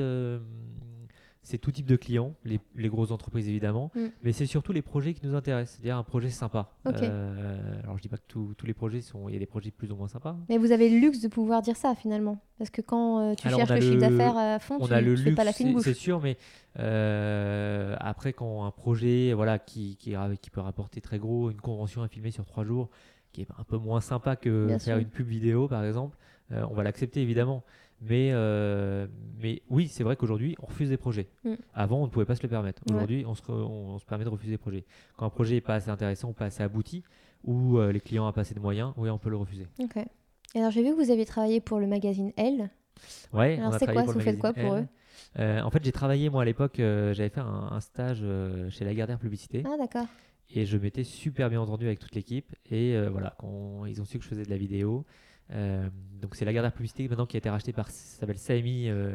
c'est 1.45 1.59
tout 1.59 1.71
type 1.71 1.87
de 1.87 1.97
clients, 1.97 2.35
les, 2.45 2.89
grosses 2.89 3.11
entreprises 3.11 3.49
évidemment, 3.49 3.93
mm. 3.95 4.07
mais 4.23 4.33
c'est 4.33 4.47
surtout 4.47 4.73
les 4.73 4.81
projets 4.81 5.13
qui 5.13 5.27
nous 5.27 5.35
intéressent, 5.35 5.77
c'est-à-dire 5.77 5.99
un 5.99 6.03
projet 6.03 6.31
sympa. 6.31 6.71
Euh, 6.87 7.83
alors 7.83 7.99
je 7.99 8.03
dis 8.03 8.09
pas 8.09 8.17
que 8.17 8.23
tous 8.27 8.67
les 8.67 8.73
projets 8.73 9.03
sont, 9.03 9.29
il 9.29 9.35
y 9.35 9.37
a 9.37 9.39
des 9.39 9.47
projets 9.47 9.71
plus 9.71 9.93
ou 9.93 9.97
moins 9.97 10.09
sympas. 10.09 10.37
Mais 10.49 10.57
vous 10.57 10.73
avez 10.73 10.89
le 10.89 10.99
luxe 10.99 11.21
de 11.21 11.29
pouvoir 11.29 11.61
dire 11.61 11.77
ça 11.77 11.95
finalement, 11.95 12.39
parce 12.57 12.71
que 12.71 12.81
quand 12.81 13.21
euh, 13.21 13.35
tu 13.35 13.49
cherches 13.51 13.71
le, 13.71 13.81
chiffre 13.81 14.01
d'affaires 14.01 14.39
à 14.39 14.59
fond, 14.59 14.79
on 14.81 14.87
tu, 14.87 14.95
a 14.95 15.03
le 15.03 15.15
fais 15.17 15.33
pas 15.33 15.45
la 15.45 15.53
fine 15.53 15.79
C'est 15.81 15.93
sûr, 15.93 16.21
mais 16.23 16.39
euh, 16.79 17.95
après 18.01 18.33
quand 18.33 18.65
un 18.65 18.71
projet, 18.71 19.35
voilà, 19.35 19.59
qui, 19.59 19.97
qui, 19.97 20.15
qui, 20.41 20.51
peut 20.51 20.63
rapporter 20.63 21.03
très 21.03 21.19
gros, 21.19 21.51
une 21.51 21.61
convention 21.61 22.03
à 22.03 22.09
filmer 22.09 22.31
sur 22.31 22.47
trois 22.47 22.65
jours, 22.65 22.89
qui 23.33 23.43
est 23.43 23.49
un 23.59 23.65
peu 23.65 23.77
moins 23.77 24.01
sympa 24.01 24.35
que 24.37 24.79
faire 24.79 24.97
une 24.97 25.09
pub 25.09 25.27
vidéo 25.27 25.69
par 25.69 25.85
exemple, 25.85 26.17
on 26.51 26.73
va 26.73 26.83
l'accepter 26.85 27.21
évidemment. 27.21 27.65
Mais, 28.07 28.31
euh, 28.33 29.07
mais 29.41 29.63
oui, 29.71 29.89
c'est 29.89 30.05
vrai 30.05 30.15
qu'aujourd'hui, 30.17 30.57
on 30.61 30.67
refuse 30.67 30.91
des 30.91 30.99
projets. 30.99 31.27
Mm. 31.45 31.55
Avant, 31.73 32.01
on 32.01 32.05
ne 32.05 32.11
pouvait 32.11 32.27
pas 32.27 32.35
se 32.35 32.43
le 32.43 32.49
permettre. 32.49 32.83
Aujourd'hui, 32.91 33.25
on, 33.27 33.35
se 33.35 33.43
on, 33.51 33.99
se 33.99 34.05
permet 34.05 34.25
de 34.25 34.29
refuser 34.29 34.53
des 34.53 34.59
projets. 34.59 34.85
Quand 35.17 35.25
un 35.25 35.31
projet 35.31 35.55
n'est 35.55 35.61
pas 35.63 35.77
assez 35.77 35.91
intéressant 35.91 36.29
ou 36.29 36.33
pas 36.33 36.47
assez 36.47 36.63
abouti, 36.63 37.03
ou 37.45 37.79
euh, 37.79 37.93
les 37.93 38.01
clients 38.01 38.27
n'ont 38.27 38.33
pas 38.33 38.43
assez 38.43 38.55
de 38.55 38.61
moyens, 38.61 38.93
oui, 38.99 39.09
on 39.09 39.19
peut 39.19 39.31
le 39.31 39.37
refuser. 39.37 39.67
Ok. 39.79 39.97
alors, 40.55 40.71
j'ai 40.71 40.83
vu 40.83 40.91
que 40.95 41.03
vous 41.03 41.11
avez 41.11 41.25
travaillé 41.25 41.61
pour 41.61 41.81
le 41.81 41.87
magazine 41.87 42.33
Elle. 42.37 42.69
Ouais, 43.33 43.59
alors 43.59 43.79
c'est 43.79 43.87
quoi 43.87 44.03
Vous 44.03 44.21
faites 44.21 44.39
quoi 44.39 44.53
pour 44.53 44.75
eux? 44.75 44.87
Euh, 45.39 45.63
En 45.63 45.71
fait, 45.71 45.83
j'ai 45.83 45.93
travaillé, 45.93 46.29
moi, 46.29 46.43
à 46.43 46.45
l'époque, 46.45 46.75
j'avais 46.77 47.31
fait 47.31 47.41
un, 47.41 47.81
stage 47.81 48.23
chez 48.69 48.85
Lagardère 48.85 49.19
Publicité. 49.19 49.63
Ah, 49.67 49.77
d'accord. 49.79 50.07
Et 50.55 50.67
je 50.67 50.77
m'étais 50.77 51.05
super 51.05 51.49
bien 51.49 51.61
entendu 51.61 51.87
avec 51.87 51.99
toute 51.99 52.15
l'équipe. 52.15 52.55
Et 52.71 53.01
voilà, 53.09 53.35
quand 53.39 53.87
ils 53.87 54.03
ont 54.03 54.05
su 54.05 54.19
que 54.19 54.25
je 54.25 54.29
faisais 54.29 54.45
de 54.45 54.51
la 54.51 54.59
vidéo, 54.59 55.07
euh, 55.53 55.89
donc 56.21 56.35
c'est 56.37 56.45
la 56.45 56.51
Lagardère 56.51 56.73
Publicité 56.73 57.07
maintenant 57.09 57.27
qui 57.27 57.37
a 57.37 57.39
été 57.39 57.51
rachetée 57.51 57.73
par 57.73 57.91
ça 57.91 58.21
s'appelle 58.21 58.39
CMI, 58.39 58.89
euh, 58.89 59.13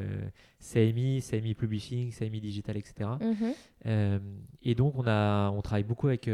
CMI, 0.59 1.21
CMI 1.21 1.55
Publishing, 1.55 2.11
CMI 2.11 2.39
Digital, 2.39 2.77
etc. 2.77 3.09
Mhm. 3.19 3.53
Euh, 3.87 4.19
et 4.61 4.75
donc 4.75 4.95
on 4.95 5.07
a 5.07 5.49
on 5.49 5.61
travaille 5.61 5.83
beaucoup 5.83 6.07
avec 6.07 6.29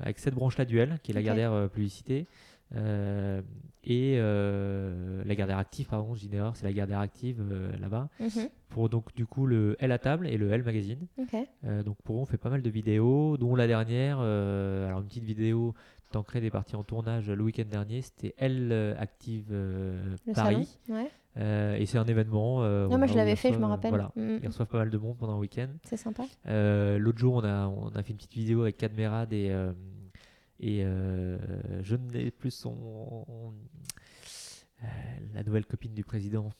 avec 0.00 0.18
cette 0.18 0.34
branche 0.34 0.58
là 0.58 0.64
duel 0.64 0.98
qui 1.02 1.10
est 1.10 1.14
la 1.14 1.20
Lagardère 1.20 1.68
Publicité 1.70 2.26
et 3.84 4.16
la 4.16 5.24
Lagardère 5.24 5.58
Active 5.58 5.88
pardon, 5.88 6.14
je 6.14 6.20
dis 6.20 6.30
c'est 6.54 6.62
la 6.62 6.70
Lagardère 6.70 7.00
Active 7.00 7.42
là-bas. 7.80 8.08
Mhm. 8.20 8.48
Pour 8.68 8.88
donc 8.88 9.12
du 9.14 9.26
coup 9.26 9.46
le 9.46 9.76
L 9.80 9.90
à 9.90 9.98
table 9.98 10.28
et 10.28 10.36
le 10.36 10.52
L 10.52 10.62
magazine. 10.62 11.06
donc 11.84 11.96
pour 12.04 12.16
eux 12.16 12.20
on 12.20 12.26
fait 12.26 12.38
pas 12.38 12.50
mal 12.50 12.62
de 12.62 12.70
vidéos, 12.70 13.36
dont 13.38 13.56
la 13.56 13.66
dernière, 13.66 14.20
alors 14.20 15.00
une 15.00 15.08
petite 15.08 15.24
vidéo 15.24 15.74
Tancred 16.12 16.44
est 16.44 16.50
parti 16.50 16.76
en 16.76 16.84
tournage 16.84 17.28
le 17.28 17.42
week-end 17.42 17.64
dernier. 17.68 18.02
C'était 18.02 18.34
Elle 18.38 18.70
euh, 18.70 18.94
Active 18.98 19.48
euh, 19.50 20.16
Paris. 20.34 20.78
Euh, 21.38 21.76
et 21.76 21.86
c'est 21.86 21.98
un 21.98 22.04
événement. 22.04 22.60
non, 22.62 22.98
moi 22.98 23.06
je 23.06 23.14
l'avais 23.14 23.36
fait, 23.36 23.52
je 23.52 23.58
me 23.58 23.64
rappelle. 23.66 23.90
Voilà, 23.90 24.12
mm, 24.16 24.22
mm. 24.22 24.40
Ils 24.42 24.48
reçoivent 24.48 24.68
pas 24.68 24.78
mal 24.78 24.90
de 24.90 24.98
monde 24.98 25.16
pendant 25.16 25.34
un 25.34 25.38
week-end. 25.38 25.68
C'est 25.84 25.96
sympa. 25.96 26.24
L'autre 26.46 27.18
jour, 27.18 27.34
on 27.34 27.44
a, 27.44 27.66
on 27.66 27.88
a 27.88 28.02
fait 28.02 28.10
une 28.10 28.16
petite 28.16 28.34
vidéo 28.34 28.62
avec 28.62 28.76
Cadmerad 28.76 29.32
et, 29.32 29.52
et 30.60 30.84
je 31.82 31.96
n'ai 31.96 32.30
plus 32.30 32.50
son. 32.50 32.84
La 35.34 35.42
nouvelle 35.42 35.66
copine 35.66 35.94
du 35.94 36.04
président, 36.04 36.50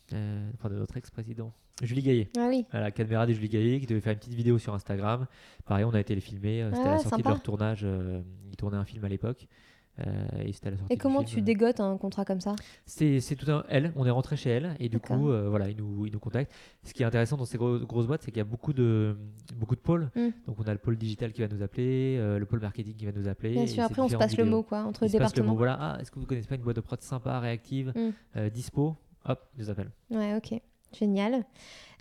enfin 0.55 0.69
de 0.69 0.77
notre 0.77 0.97
ex-président, 0.97 1.53
Julie 1.83 2.03
Gaillet. 2.03 2.29
Ah 2.37 2.47
oui. 2.49 2.67
Voilà, 2.71 2.91
Cadmerade 2.91 3.31
et 3.31 3.35
Julie 3.35 3.49
Gaillet 3.49 3.81
qui 3.81 3.87
devaient 3.87 4.01
faire 4.01 4.13
une 4.13 4.19
petite 4.19 4.35
vidéo 4.35 4.59
sur 4.59 4.75
Instagram. 4.75 5.27
Pareil, 5.65 5.85
on 5.85 5.95
a 5.95 6.01
été 6.01 6.15
les 6.15 6.21
filmer. 6.21 6.69
C'était 6.73 6.85
la 6.85 6.99
sortie 6.99 7.23
de 7.23 7.29
leur 7.29 7.43
tournage. 7.43 7.81
Euh, 7.85 8.23
ils 8.51 8.57
tournaient 8.57 8.77
un 8.77 8.85
film 8.85 9.05
à 9.05 9.09
l'époque. 9.09 9.49
Euh, 10.01 10.05
et, 10.41 10.53
la 10.65 10.71
et 10.89 10.97
comment 10.97 11.23
tu 11.23 11.43
dégotes 11.43 11.81
un 11.81 11.99
contrat 11.99 12.25
comme 12.25 12.41
ça? 12.41 12.57
C'est 12.87 13.37
tout 13.37 13.51
un 13.51 13.65
elle. 13.69 13.93
On 13.97 14.07
est 14.07 14.11
rentré 14.11 14.37
chez 14.37 14.51
elle 14.51 14.75
et 14.81 14.89
du 14.89 14.99
coup, 14.99 15.29
euh, 15.29 15.49
voilà, 15.49 15.69
ils 15.69 15.77
nous, 15.77 16.07
ils 16.07 16.13
nous 16.13 16.19
contactent. 16.19 16.53
Ce 16.83 16.95
qui 16.95 17.03
est 17.03 17.07
intéressant 17.07 17.37
dans 17.37 17.45
ces 17.45 17.59
grosses 17.59 18.07
boîtes, 18.07 18.23
c'est 18.23 18.31
qu'il 18.31 18.39
y 18.39 18.41
a 18.41 18.45
beaucoup 18.45 18.73
de, 18.73 19.17
beaucoup 19.55 19.75
de 19.75 19.81
pôles. 19.81 20.11
Mm. 20.17 20.29
Donc 20.47 20.57
on 20.59 20.63
a 20.63 20.73
le 20.73 20.79
pôle 20.79 20.97
digital 20.97 21.33
qui 21.33 21.43
va 21.43 21.49
nous 21.49 21.63
appeler, 21.63 22.17
le 22.17 22.45
pôle 22.47 22.61
marketing 22.61 22.95
qui 22.95 23.05
va 23.05 23.13
nous 23.13 23.29
appeler. 23.29 23.53
Bien 23.53 23.67
sûr, 23.67 23.83
après 23.83 24.01
on 24.03 24.09
se 24.09 24.17
passe 24.17 24.37
le 24.37 24.45
mot 24.45 24.63
quoi, 24.63 24.83
entre 24.85 25.05
les 25.05 25.11
départements. 25.11 25.55
voilà, 25.55 25.77
ah, 25.81 25.99
est-ce 26.01 26.11
que 26.11 26.19
vous 26.19 26.27
connaissez 26.27 26.49
pas 26.49 26.57
une 26.57 26.63
boîte 26.63 26.77
de 26.77 26.81
prod 26.81 27.01
sympa, 27.01 27.39
réactive, 27.41 27.93
mm. 27.95 28.49
dispo? 28.49 28.97
Hop, 29.25 29.41
ils 29.57 29.63
nous 29.63 29.71
appellent. 29.71 29.93
Ouais, 30.11 30.35
ok. 30.35 30.61
Génial. 30.99 31.45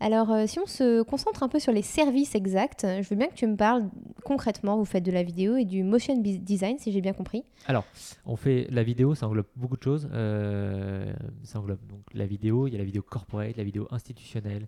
Alors, 0.02 0.32
euh, 0.32 0.48
si 0.48 0.58
on 0.58 0.66
se 0.66 1.04
concentre 1.04 1.44
un 1.44 1.48
peu 1.48 1.60
sur 1.60 1.72
les 1.72 1.84
services 1.84 2.34
exacts, 2.34 2.88
je 2.88 3.08
veux 3.08 3.16
bien 3.16 3.28
que 3.28 3.36
tu 3.36 3.46
me 3.46 3.56
parles 3.56 3.88
concrètement. 4.24 4.76
Vous 4.78 4.86
faites 4.86 5.04
de 5.04 5.12
la 5.12 5.22
vidéo 5.22 5.58
et 5.58 5.64
du 5.64 5.84
motion 5.84 6.18
design, 6.18 6.80
si 6.80 6.92
j'ai 6.92 7.02
bien 7.02 7.14
compris. 7.14 7.44
Alors, 7.68 7.86
on 8.26 8.36
fait 8.36 8.66
la 8.72 8.82
vidéo, 8.82 9.14
ça 9.14 9.28
englobe 9.28 9.46
beaucoup 9.56 9.78
de 9.78 9.84
choses. 9.84 10.10
Euh, 10.12 11.14
ça 11.44 11.60
englobe 11.60 11.86
donc 11.88 12.02
la 12.16 12.26
vidéo, 12.26 12.68
il 12.68 12.74
y 12.74 12.76
a 12.76 12.80
la 12.80 12.84
vidéo 12.84 13.04
corporate, 13.04 13.58
la 13.58 13.64
vidéo 13.64 13.88
institutionnelle, 13.92 14.68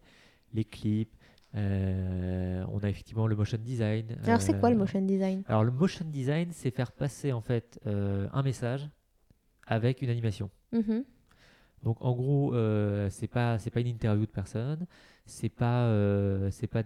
les 0.54 0.66
clips. 0.66 1.16
Euh, 1.56 2.64
on 2.72 2.80
a 2.84 2.90
effectivement 2.90 3.26
le 3.26 3.36
motion 3.36 3.58
design. 3.60 4.16
Alors, 4.26 4.40
c'est 4.40 4.60
quoi 4.60 4.70
le 4.70 4.78
motion 4.78 5.02
design? 5.02 5.42
Alors, 5.48 5.64
le 5.64 5.72
motion 5.72 6.06
design, 6.06 6.50
c'est 6.52 6.70
faire 6.70 6.92
passer 6.92 7.32
en 7.32 7.42
fait 7.42 7.80
un 7.86 8.44
message 8.44 8.88
avec 9.66 10.04
une 10.04 10.10
animation. 10.10 10.52
Mm-hmm. 10.74 11.04
Donc 11.84 11.98
en 12.02 12.13
gros, 12.13 12.54
euh, 12.54 13.10
c'est 13.10 13.28
pas 13.28 13.60
c'est 13.60 13.69
pas 13.69 13.82
une 13.82 13.88
interview 13.88 14.26
de 14.26 14.32
personne, 14.32 14.86
c'est 15.26 15.50
pas 15.50 15.84
euh, 15.84 16.50
c'est 16.52 16.67
pas 16.67 16.84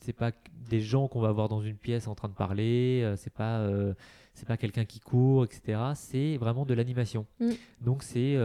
c'est 0.00 0.12
pas 0.12 0.32
des 0.68 0.80
gens 0.80 1.08
qu'on 1.08 1.20
va 1.20 1.32
voir 1.32 1.48
dans 1.48 1.60
une 1.60 1.76
pièce 1.76 2.08
en 2.08 2.14
train 2.14 2.28
de 2.28 2.34
parler, 2.34 3.02
euh, 3.04 3.16
c'est 3.16 3.32
pas 3.32 3.58
euh, 3.58 3.94
c'est 4.34 4.46
pas 4.46 4.56
quelqu'un 4.56 4.84
qui 4.84 5.00
court, 5.00 5.44
etc. 5.44 5.80
C'est 5.94 6.36
vraiment 6.36 6.66
de 6.66 6.74
l'animation. 6.74 7.26
Mm. 7.40 7.50
Donc 7.80 8.02
c'est 8.02 8.36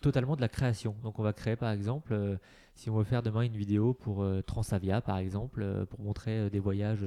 totalement 0.00 0.36
de 0.36 0.40
la 0.40 0.48
création. 0.48 0.94
Donc 1.02 1.18
on 1.18 1.22
va 1.22 1.32
créer 1.32 1.56
par 1.56 1.70
exemple, 1.70 2.38
si 2.74 2.88
on 2.88 2.96
veut 2.96 3.04
faire 3.04 3.22
demain 3.22 3.42
une 3.42 3.56
vidéo 3.56 3.94
pour 3.94 4.26
Transavia 4.46 5.00
par 5.00 5.18
exemple, 5.18 5.86
pour 5.90 6.00
montrer 6.00 6.50
des 6.50 6.58
voyages 6.58 7.06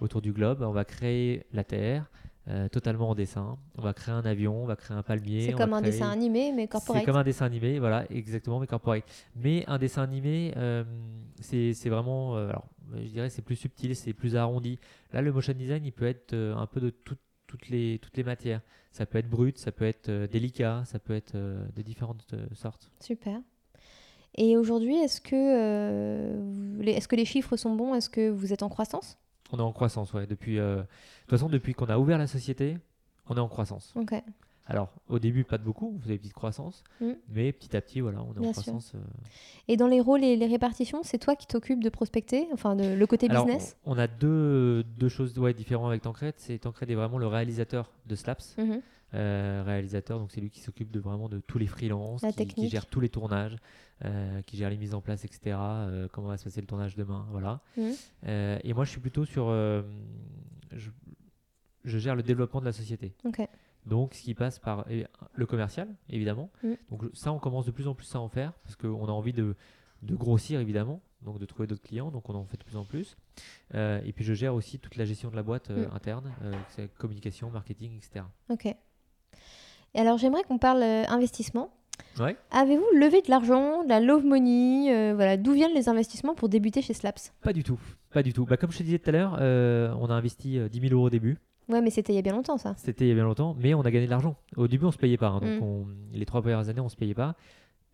autour 0.00 0.22
du 0.22 0.32
globe, 0.32 0.62
on 0.62 0.72
va 0.72 0.84
créer 0.84 1.44
la 1.52 1.64
Terre, 1.64 2.10
euh, 2.48 2.68
totalement 2.68 3.10
en 3.10 3.14
dessin. 3.14 3.58
On 3.76 3.82
va 3.82 3.92
créer 3.92 4.14
un 4.14 4.24
avion, 4.24 4.62
on 4.62 4.66
va 4.66 4.74
créer 4.74 4.96
un 4.96 5.02
palmier. 5.02 5.46
C'est 5.46 5.52
comme 5.52 5.74
un 5.74 5.82
dessin 5.82 6.10
animé, 6.10 6.52
mais 6.52 6.68
corporate. 6.68 7.00
C'est 7.00 7.06
comme 7.06 7.16
un 7.16 7.22
dessin 7.22 7.44
animé, 7.44 7.78
voilà, 7.78 8.10
exactement, 8.10 8.58
mais 8.58 8.66
corporate. 8.66 9.04
Mais 9.36 9.64
un 9.66 9.78
dessin 9.78 10.02
animé, 10.02 10.54
euh, 10.56 10.82
c'est 11.40 11.88
vraiment, 11.88 12.36
euh, 12.36 12.48
alors, 12.48 12.66
je 12.94 13.08
dirais, 13.08 13.28
c'est 13.28 13.42
plus 13.42 13.56
subtil, 13.56 13.94
c'est 13.94 14.14
plus 14.14 14.36
arrondi. 14.36 14.78
Là, 15.12 15.20
le 15.20 15.32
motion 15.32 15.52
design, 15.52 15.84
il 15.84 15.92
peut 15.92 16.06
être 16.06 16.34
un 16.34 16.66
peu 16.66 16.80
de 16.80 16.90
toutes, 16.90 17.68
les, 17.68 17.98
toutes 17.98 18.16
les 18.16 18.24
matières. 18.24 18.62
Ça 18.90 19.04
peut 19.04 19.18
être 19.18 19.28
brut, 19.28 19.58
ça 19.58 19.70
peut 19.70 19.84
être 19.84 20.10
délicat, 20.26 20.82
ça 20.86 20.98
peut 20.98 21.14
être 21.14 21.36
de 21.36 21.82
différentes 21.82 22.34
sortes. 22.54 22.90
Super. 23.00 23.38
Et 24.36 24.56
aujourd'hui, 24.56 24.96
est-ce 24.96 25.20
que, 25.20 25.36
est 26.82 27.00
-ce 27.00 27.06
que 27.06 27.16
les 27.16 27.26
chiffres 27.26 27.56
sont 27.56 27.76
bons? 27.76 27.94
Est-ce 27.94 28.08
que 28.08 28.30
vous 28.30 28.52
êtes 28.52 28.62
en 28.62 28.68
croissance? 28.68 29.18
On 29.52 29.58
est 29.58 29.62
en 29.62 29.72
croissance, 29.72 30.12
ouais. 30.12 30.26
Depuis, 30.26 30.58
euh, 30.58 30.76
de 30.76 30.82
toute 30.82 31.30
façon, 31.30 31.48
depuis 31.48 31.74
qu'on 31.74 31.86
a 31.86 31.98
ouvert 31.98 32.18
la 32.18 32.26
société, 32.26 32.78
on 33.28 33.36
est 33.36 33.40
en 33.40 33.48
croissance. 33.48 33.92
Ok. 33.96 34.14
Alors, 34.66 34.92
au 35.08 35.18
début, 35.18 35.42
pas 35.42 35.58
de 35.58 35.64
beaucoup, 35.64 35.90
vous 35.98 36.04
avez 36.04 36.14
une 36.14 36.20
petite 36.20 36.32
croissance, 36.32 36.84
mm. 37.00 37.10
mais 37.28 37.50
petit 37.50 37.76
à 37.76 37.80
petit, 37.80 38.00
voilà, 38.00 38.22
on 38.22 38.34
est 38.34 38.46
en 38.46 38.52
croissance. 38.52 38.92
Euh. 38.94 38.98
Et 39.66 39.76
dans 39.76 39.88
les 39.88 40.00
rôles 40.00 40.22
et 40.22 40.36
les 40.36 40.46
répartitions, 40.46 41.02
c'est 41.02 41.18
toi 41.18 41.34
qui 41.34 41.48
t'occupes 41.48 41.82
de 41.82 41.88
prospecter, 41.88 42.46
enfin, 42.52 42.76
de, 42.76 42.94
le 42.94 43.06
côté 43.06 43.28
business? 43.28 43.76
on, 43.84 43.98
a 43.98 44.06
deux, 44.06 44.84
deux 44.84 45.08
choses 45.08 45.36
ouais, 45.38 45.54
différentes 45.54 45.88
avec 45.88 46.02
Tancred. 46.02 46.34
C'est 46.36 46.58
Tancred 46.58 46.88
est 46.88 46.94
vraiment 46.94 47.18
le 47.18 47.26
réalisateur 47.26 47.90
de 48.06 48.14
Slaps. 48.14 48.56
Mm-hmm. 48.58 48.80
Euh, 49.12 49.64
réalisateur, 49.66 50.20
donc 50.20 50.30
c'est 50.30 50.40
lui 50.40 50.50
qui 50.50 50.60
s'occupe 50.60 50.92
de 50.92 51.00
vraiment 51.00 51.28
de 51.28 51.40
tous 51.40 51.58
les 51.58 51.66
freelances, 51.66 52.24
qui, 52.54 52.68
gère 52.68 52.86
tous 52.86 53.00
les 53.00 53.08
tournages, 53.08 53.56
euh, 54.04 54.42
qui 54.42 54.56
gère 54.56 54.70
les 54.70 54.76
mises 54.76 54.94
en 54.94 55.00
place, 55.00 55.24
etc. 55.24 55.56
Euh, 55.58 56.08
comment 56.12 56.28
va 56.28 56.36
se 56.36 56.44
passer 56.44 56.60
le 56.60 56.66
tournage 56.66 56.96
demain, 56.96 57.26
voilà. 57.30 57.60
Mmh. 57.76 57.90
et 58.64 58.74
moi, 58.74 58.84
je 58.84 58.90
suis 58.90 59.00
plutôt 59.00 59.24
sur, 59.24 59.50
je, 60.72 60.90
gère 61.84 62.14
le 62.14 62.22
développement 62.22 62.60
de 62.60 62.66
la 62.66 62.72
société. 62.72 63.14
Donc, 63.86 64.14
ce 64.14 64.22
qui 64.22 64.34
passe 64.34 64.58
par 64.58 64.86
le 65.32 65.46
commercial, 65.46 65.88
évidemment. 66.08 66.50
Mmh. 66.62 66.72
Donc, 66.90 67.04
ça, 67.14 67.32
on 67.32 67.38
commence 67.38 67.66
de 67.66 67.70
plus 67.70 67.88
en 67.88 67.94
plus 67.94 68.14
à 68.14 68.20
en 68.20 68.28
faire 68.28 68.52
parce 68.64 68.76
qu'on 68.76 69.06
a 69.06 69.12
envie 69.12 69.32
de, 69.32 69.54
de, 70.02 70.14
grossir, 70.14 70.60
évidemment, 70.60 71.00
donc 71.22 71.38
de 71.38 71.46
trouver 71.46 71.66
d'autres 71.66 71.82
clients. 71.82 72.10
Donc, 72.10 72.28
on 72.28 72.34
en 72.34 72.44
fait 72.44 72.58
de 72.58 72.64
plus 72.64 72.76
en 72.76 72.84
plus. 72.84 73.16
et 73.74 74.12
puis, 74.14 74.24
je 74.24 74.34
gère 74.34 74.54
aussi 74.54 74.78
toute 74.78 74.96
la 74.96 75.04
gestion 75.04 75.30
de 75.30 75.36
la 75.36 75.42
boîte 75.42 75.70
mmh. 75.70 75.94
interne, 75.94 76.32
communication, 76.98 77.50
marketing, 77.50 77.96
etc. 77.96 78.24
Ok. 78.48 78.74
Et 79.94 79.98
alors 79.98 80.18
j'aimerais 80.18 80.44
qu'on 80.44 80.58
parle 80.58 80.82
euh, 80.82 81.04
investissement. 81.08 81.72
Ouais. 82.18 82.36
Avez-vous 82.50 82.86
levé 82.94 83.22
de 83.22 83.30
l'argent, 83.30 83.84
de 83.84 83.88
la 83.88 84.00
love 84.00 84.24
money 84.24 84.94
euh, 84.94 85.14
voilà, 85.14 85.36
D'où 85.36 85.52
viennent 85.52 85.74
les 85.74 85.88
investissements 85.88 86.34
pour 86.34 86.48
débuter 86.48 86.82
chez 86.82 86.94
Slaps? 86.94 87.32
Pas 87.42 87.52
du 87.52 87.62
tout. 87.62 87.78
Pas 88.12 88.22
du 88.22 88.32
tout. 88.32 88.44
Bah, 88.44 88.56
comme 88.56 88.70
je 88.72 88.78
te 88.78 88.82
disais 88.82 88.98
tout 88.98 89.08
à 89.10 89.12
l'heure, 89.12 89.38
euh, 89.40 89.92
on 90.00 90.10
a 90.10 90.14
investi 90.14 90.58
10 90.70 90.80
000 90.80 90.94
euros 90.94 91.06
au 91.06 91.10
début. 91.10 91.38
Ouais, 91.68 91.80
mais 91.80 91.90
c'était 91.90 92.12
il 92.12 92.16
y 92.16 92.18
a 92.18 92.22
bien 92.22 92.32
longtemps 92.32 92.58
ça. 92.58 92.74
C'était 92.76 93.04
il 93.04 93.08
y 93.08 93.12
a 93.12 93.14
bien 93.14 93.24
longtemps, 93.24 93.56
mais 93.58 93.74
on 93.74 93.82
a 93.82 93.90
gagné 93.90 94.06
de 94.06 94.10
l'argent. 94.10 94.36
Au 94.56 94.66
début, 94.66 94.86
on 94.86 94.90
se 94.90 94.98
payait 94.98 95.16
pas. 95.16 95.28
Hein. 95.28 95.40
donc, 95.40 95.86
mm. 95.86 95.86
les 96.14 96.26
trois 96.26 96.40
premières 96.40 96.68
années, 96.68 96.80
on 96.80 96.88
se 96.88 96.96
payait 96.96 97.14
pas. 97.14 97.36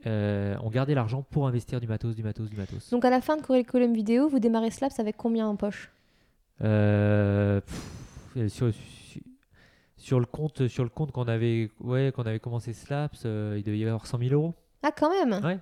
on 0.04 0.70
gardait 0.70 0.94
l'argent 0.94 1.22
pour 1.30 1.46
investir 1.46 1.80
du 1.80 1.86
matos, 1.86 2.14
du 2.14 2.22
matos, 2.22 2.48
du 2.48 2.56
matos. 2.56 2.90
Donc 2.90 3.04
à 3.04 3.10
la 3.10 3.20
fin 3.20 3.36
de 3.36 3.42
Curriculum 3.42 3.92
Vidéo, 3.92 4.28
vous 4.28 4.38
démarrez 4.38 4.70
Slaps 4.70 4.98
avec 4.98 5.16
combien 5.16 5.46
en 5.46 5.56
poche? 5.56 5.90
Sur, 8.48 8.70
sur, 10.06 10.20
le 10.20 10.26
compte, 10.26 10.68
sur 10.68 10.84
le 10.84 10.90
compte 10.90 11.10
qu'on 11.10 11.26
avait, 11.26 11.70
ouais, 11.80 12.12
qu'on 12.14 12.22
avait 12.22 12.38
commencé 12.38 12.72
Slaps, 12.72 13.24
il 13.24 13.62
devait 13.64 13.78
y 13.78 13.84
avoir 13.84 14.06
100 14.06 14.18
000 14.18 14.32
euros. 14.32 14.54
Ah, 14.82 14.92
quand 14.92 15.10
même? 15.10 15.44
Ouais. 15.44 15.58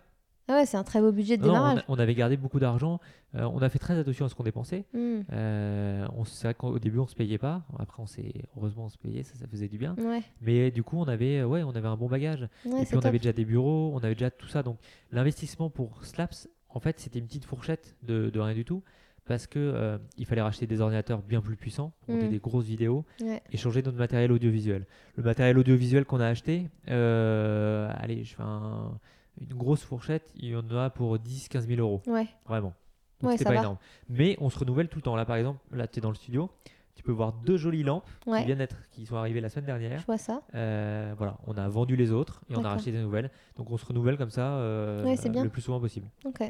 Ah 0.46 0.56
ouais, 0.56 0.66
c'est 0.66 0.76
un 0.76 0.84
très 0.84 1.00
beau 1.00 1.10
budget 1.10 1.38
de 1.38 1.42
démarrage. 1.42 1.82
on, 1.88 1.98
avait 1.98 2.14
gardé 2.14 2.36
beaucoup 2.36 2.60
d'argent. 2.60 3.00
Euh, 3.34 3.48
on 3.54 3.62
a 3.62 3.70
fait 3.70 3.78
très 3.78 3.98
attention 3.98 4.26
à 4.26 4.28
ce 4.28 4.34
qu'on 4.34 4.42
dépensait. 4.42 4.84
Hmm. 4.92 5.20
Euh, 5.32 6.06
c'est 6.26 6.48
vrai 6.48 6.54
qu'au 6.54 6.78
début, 6.78 6.98
on 6.98 7.06
se 7.06 7.14
payait 7.14 7.38
pas. 7.38 7.62
Après, 7.78 8.02
on 8.02 8.06
s'est 8.06 8.34
heureusement 8.54 8.84
on 8.84 8.88
se 8.90 8.98
payait, 8.98 9.22
ça, 9.22 9.36
ça 9.36 9.46
faisait 9.46 9.68
du 9.68 9.78
bien. 9.78 9.96
Ouais. 9.96 10.22
Mais 10.42 10.70
du 10.70 10.82
coup, 10.82 10.98
on 10.98 11.08
avait, 11.08 11.42
ouais, 11.42 11.62
on 11.62 11.70
avait 11.70 11.88
un 11.88 11.96
bon 11.96 12.08
bagage. 12.08 12.46
Et 12.66 12.84
puis, 12.84 12.96
on 12.96 13.00
avait 13.00 13.18
déjà 13.18 13.32
des 13.32 13.46
bureaux, 13.46 13.92
on 13.94 13.98
avait 13.98 14.14
déjà 14.14 14.30
tout 14.30 14.48
ça. 14.48 14.62
Donc, 14.62 14.76
l'investissement 15.10 15.70
pour 15.70 16.04
Slaps, 16.04 16.48
en 16.68 16.80
fait, 16.80 17.00
c'était 17.00 17.20
une 17.20 17.26
petite 17.26 17.46
fourchette 17.46 17.96
de, 18.02 18.30
rien 18.34 18.54
du 18.54 18.66
tout. 18.66 18.82
Parce 19.26 19.46
que 19.46 19.58
euh, 19.58 19.98
il 20.18 20.26
fallait 20.26 20.42
racheter 20.42 20.66
des 20.66 20.80
ordinateurs 20.80 21.22
bien 21.22 21.40
plus 21.40 21.56
puissants, 21.56 21.92
monter 22.08 22.26
hmm. 22.26 22.30
des 22.30 22.38
grosses 22.38 22.66
vidéos 22.66 23.04
et 23.50 23.56
changer 23.56 23.82
notre 23.82 23.96
matériel 23.96 24.30
audiovisuel. 24.32 24.86
Le 25.16 25.22
matériel 25.22 25.58
audiovisuel 25.58 26.04
qu'on 26.04 26.20
a 26.20 26.26
acheté, 26.26 26.68
allez, 26.86 28.24
je 28.24 28.34
fais 28.34 28.42
un 28.42 28.98
une 29.40 29.54
grosse 29.54 29.82
fourchette, 29.82 30.32
il 30.36 30.50
y 30.50 30.56
en 30.56 30.68
a 30.70 30.90
pour 30.90 31.16
10-15 31.16 31.66
000 31.66 31.80
euros. 31.80 32.02
Ouais. 32.06 32.26
Vraiment. 32.46 32.74
Donc 33.20 33.38
c'est 33.38 33.44
pas 33.44 33.54
énorme. 33.54 33.78
Mais 34.08 34.36
on 34.40 34.50
se 34.50 34.58
renouvelle 34.58 34.88
tout 34.88 34.98
le 34.98 35.02
temps. 35.02 35.16
Là, 35.16 35.24
par 35.24 35.36
exemple, 35.36 35.60
là, 35.72 35.86
tu 35.86 35.98
es 35.98 36.02
dans 36.02 36.10
le 36.10 36.14
studio. 36.14 36.50
Tu 36.94 37.02
peux 37.02 37.12
voir 37.12 37.32
deux 37.32 37.56
jolies 37.56 37.82
lampes 37.82 38.08
qui 38.24 38.44
viennent 38.44 38.58
d'être, 38.58 38.76
qui 38.90 39.04
sont 39.04 39.16
arrivées 39.16 39.40
la 39.40 39.48
semaine 39.48 39.66
dernière. 39.66 39.98
Je 39.98 40.06
vois 40.06 40.18
ça. 40.18 40.42
Euh, 40.54 41.12
voilà, 41.16 41.38
on 41.46 41.56
a 41.56 41.68
vendu 41.68 41.96
les 41.96 42.12
autres 42.12 42.42
et 42.48 42.56
on 42.56 42.64
a 42.64 42.68
racheté 42.68 42.92
des 42.92 43.00
nouvelles. 43.00 43.30
Donc 43.56 43.70
on 43.70 43.76
se 43.76 43.84
renouvelle 43.84 44.16
comme 44.16 44.30
ça 44.30 44.54
euh, 44.58 45.02
le 45.04 45.48
plus 45.48 45.62
souvent 45.62 45.80
possible. 45.80 46.08
Ok. 46.24 46.40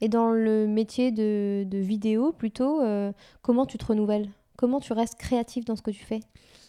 Et 0.00 0.08
dans 0.08 0.30
le 0.30 0.66
métier 0.66 1.10
de, 1.10 1.64
de 1.64 1.78
vidéo, 1.78 2.32
plutôt, 2.32 2.82
euh, 2.82 3.12
comment 3.42 3.66
tu 3.66 3.78
te 3.78 3.86
renouvelles? 3.86 4.28
Comment 4.56 4.80
tu 4.80 4.92
restes 4.92 5.18
créatif 5.18 5.64
dans 5.64 5.76
ce 5.76 5.82
que 5.82 5.90
tu 5.90 6.04
fais? 6.04 6.20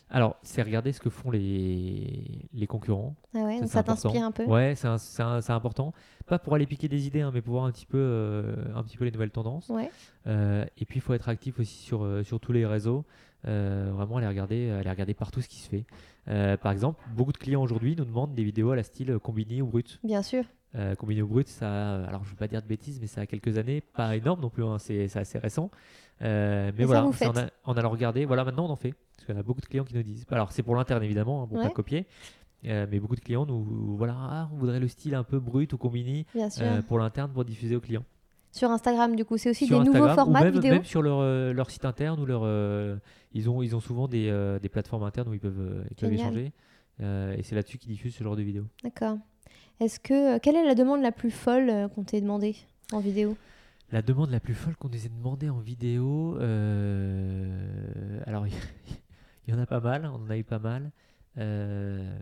Alors, 0.10 0.38
c'est 0.42 0.62
regarder 0.62 0.94
ce 0.94 1.02
que 1.02 1.10
font 1.10 1.32
les, 1.32 2.48
les 2.54 2.68
concurrents. 2.68 3.16
Ah 3.36 3.40
ouais, 3.40 3.60
ça, 3.60 3.68
ça 3.68 3.84
t'inspire 3.84 4.24
un 4.24 4.32
peu? 4.32 4.46
Ouais, 4.46 4.74
c'est 4.76 5.52
important. 5.52 5.94
Pas 6.26 6.40
pour 6.40 6.56
aller 6.56 6.66
piquer 6.66 6.88
des 6.88 7.08
idées, 7.08 7.20
hein, 7.20 7.32
mais 7.34 7.42
pour 7.42 7.54
voir 7.54 7.66
un 7.66 7.72
petit 7.72 7.86
peu, 7.86 7.98
euh, 7.98 8.56
un 8.74 8.84
petit 8.84 8.96
peu 8.96 9.04
les 9.04 9.12
nouvelles 9.12 9.32
tendances. 9.32 9.68
Ouais. 9.68 9.92
Euh, 10.28 10.64
et 10.78 10.86
puis, 10.86 11.00
il 11.00 11.02
faut 11.02 11.14
être 11.14 11.28
actif 11.28 11.60
aussi 11.60 11.78
sur, 11.84 12.08
sur 12.24 12.40
tous 12.40 12.54
les 12.54 12.66
réseaux. 12.66 13.04
vraiment, 13.44 14.18
aller 14.18 14.28
regarder, 14.28 14.70
aller 14.70 14.90
regarder 14.90 15.14
partout 15.14 15.42
ce 15.42 15.50
qui 15.50 15.60
se 15.60 15.70
fait. 15.70 15.86
par 16.58 16.72
exemple, 16.72 17.04
beaucoup 17.14 17.34
de 17.34 17.38
clients 17.38 17.62
aujourd'hui 17.62 17.96
nous 17.98 18.06
demandent 18.06 18.34
des 18.34 18.44
vidéos 18.44 18.72
à 18.72 18.78
la 18.78 18.84
style 18.84 19.20
combiné 19.20 19.62
ou 19.62 19.68
brut. 19.68 20.00
Bien 20.04 20.22
sûr. 20.22 20.46
Combiné 20.98 21.22
ou 21.22 21.28
brut, 21.28 21.48
ça, 21.48 22.04
alors 22.06 22.24
je 22.24 22.30
ne 22.30 22.32
veux 22.32 22.38
pas 22.38 22.48
dire 22.48 22.62
de 22.62 22.68
bêtises, 22.68 23.00
mais 23.02 23.08
ça 23.08 23.22
a 23.22 23.26
quelques 23.26 23.58
années, 23.58 23.82
pas 23.82 24.16
énorme 24.16 24.42
non 24.42 24.50
plus, 24.50 24.64
hein, 24.64 24.78
c'est 24.80 25.16
assez 25.18 25.40
récent. 25.40 25.72
mais 26.22 26.72
voilà, 26.80 27.10
on, 27.66 27.78
a, 27.78 27.88
regardé. 27.88 28.26
Voilà, 28.26 28.44
maintenant 28.44 28.66
on 28.66 28.70
en 28.70 28.76
fait. 28.76 28.94
Parce 29.16 29.26
qu'on 29.28 29.40
a 29.40 29.44
beaucoup 29.44 29.62
de 29.62 29.66
clients 29.66 29.84
qui 29.84 29.96
nous 29.96 30.04
disent. 30.04 30.26
Alors, 30.30 30.52
c'est 30.52 30.64
pour 30.64 30.76
l'interne 30.76 31.04
évidemment, 31.04 31.44
hein, 31.44 31.48
pour 31.48 31.60
pas 31.60 31.70
copier. 31.70 32.06
Euh, 32.66 32.88
mais 32.90 33.00
beaucoup 33.00 33.16
de 33.16 33.22
clients 33.22 33.46
nous. 33.46 33.96
Voilà, 33.98 34.16
ah, 34.18 34.50
on 34.54 34.58
voudrait 34.58 34.80
le 34.80 34.88
style 34.88 35.16
un 35.16 35.24
peu 35.24 35.40
brut 35.40 35.72
ou 35.74 35.78
combini 35.78 36.26
euh, 36.36 36.82
pour 36.82 37.00
l'interne 37.00 37.32
pour 37.32 37.46
diffuser 37.46 37.76
aux 37.76 37.82
clients. 37.82 38.04
Sur 38.52 38.72
Instagram, 38.72 39.16
du 39.16 39.26
coup, 39.26 39.38
c'est 39.38 39.50
aussi 39.50 39.68
des 39.68 39.80
nouveaux 39.80 40.10
formats 40.10 40.42
même, 40.42 40.54
vidéo 40.54 40.74
Même 40.74 40.84
sur 40.84 41.02
leur, 41.02 41.20
euh, 41.20 41.54
leur 41.54 41.70
site 41.70 41.86
interne 41.86 42.20
ou 42.20 42.26
leur. 42.26 42.42
ils, 43.34 43.50
ont, 43.50 43.62
ils 43.62 43.76
ont 43.76 43.80
souvent 43.80 44.08
des, 44.08 44.58
des 44.62 44.70
plateformes 44.70 45.04
internes 45.04 45.30
où 45.30 45.34
ils 45.34 45.40
peuvent, 45.40 45.86
ils 45.92 45.96
peuvent 45.96 46.14
échanger. 46.14 46.52
et 47.00 47.44
c'est 47.44 47.56
là-dessus 47.56 47.78
qu'ils 47.78 47.92
diffusent 47.92 48.16
ce 48.16 48.24
genre 48.24 48.36
de 48.36 48.42
vidéos. 48.42 48.66
D'accord. 48.84 49.18
Est-ce 49.80 50.00
que. 50.00 50.38
quelle 50.40 50.56
est 50.56 50.66
la 50.66 50.76
demande 50.76 51.02
la 51.02 51.12
plus 51.12 51.32
folle 51.32 51.90
qu'on 51.94 52.04
t'ait 52.04 52.22
demandé 52.22 52.56
en 52.92 53.00
vidéo? 53.00 53.38
La 53.92 54.02
demande 54.02 54.32
la 54.32 54.40
plus 54.40 54.54
folle 54.54 54.76
qu'on 54.76 54.90
nous 54.90 55.06
ait 55.06 55.10
demandé 55.10 55.50
en 55.50 55.60
vidéo, 55.60 56.36
alors 58.26 58.48
il 59.48 59.54
y 59.54 59.54
en 59.54 59.60
a 59.60 59.66
pas 59.66 59.80
mal, 59.80 60.06
on 60.06 60.26
en 60.26 60.30
a 60.30 60.38
eu 60.38 60.44
pas 60.44 60.60
mal. 60.60 60.92
Euh, 61.38 62.18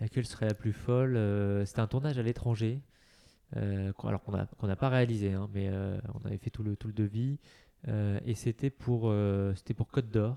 laquelle 0.00 0.26
serait 0.26 0.46
la 0.46 0.54
plus 0.54 0.72
folle? 0.72 1.16
Euh, 1.16 1.64
C'était 1.64 1.80
un 1.80 1.86
tournage 1.86 2.18
à 2.18 2.22
l'étranger, 2.22 2.80
euh, 3.56 3.92
alors 4.04 4.22
qu'on 4.22 4.66
n'a 4.66 4.76
pas 4.76 4.88
réalisé, 4.88 5.32
hein, 5.32 5.48
mais 5.52 5.70
on 6.14 6.26
avait 6.26 6.38
fait 6.38 6.50
tout 6.50 6.62
le, 6.62 6.76
tout 6.76 6.88
le 6.88 6.94
devis. 6.94 7.38
et 7.88 8.34
c'était 8.34 8.70
pour, 8.70 9.12
c'était 9.56 9.74
pour 9.74 9.88
Côte 9.88 10.10
d'Or. 10.10 10.36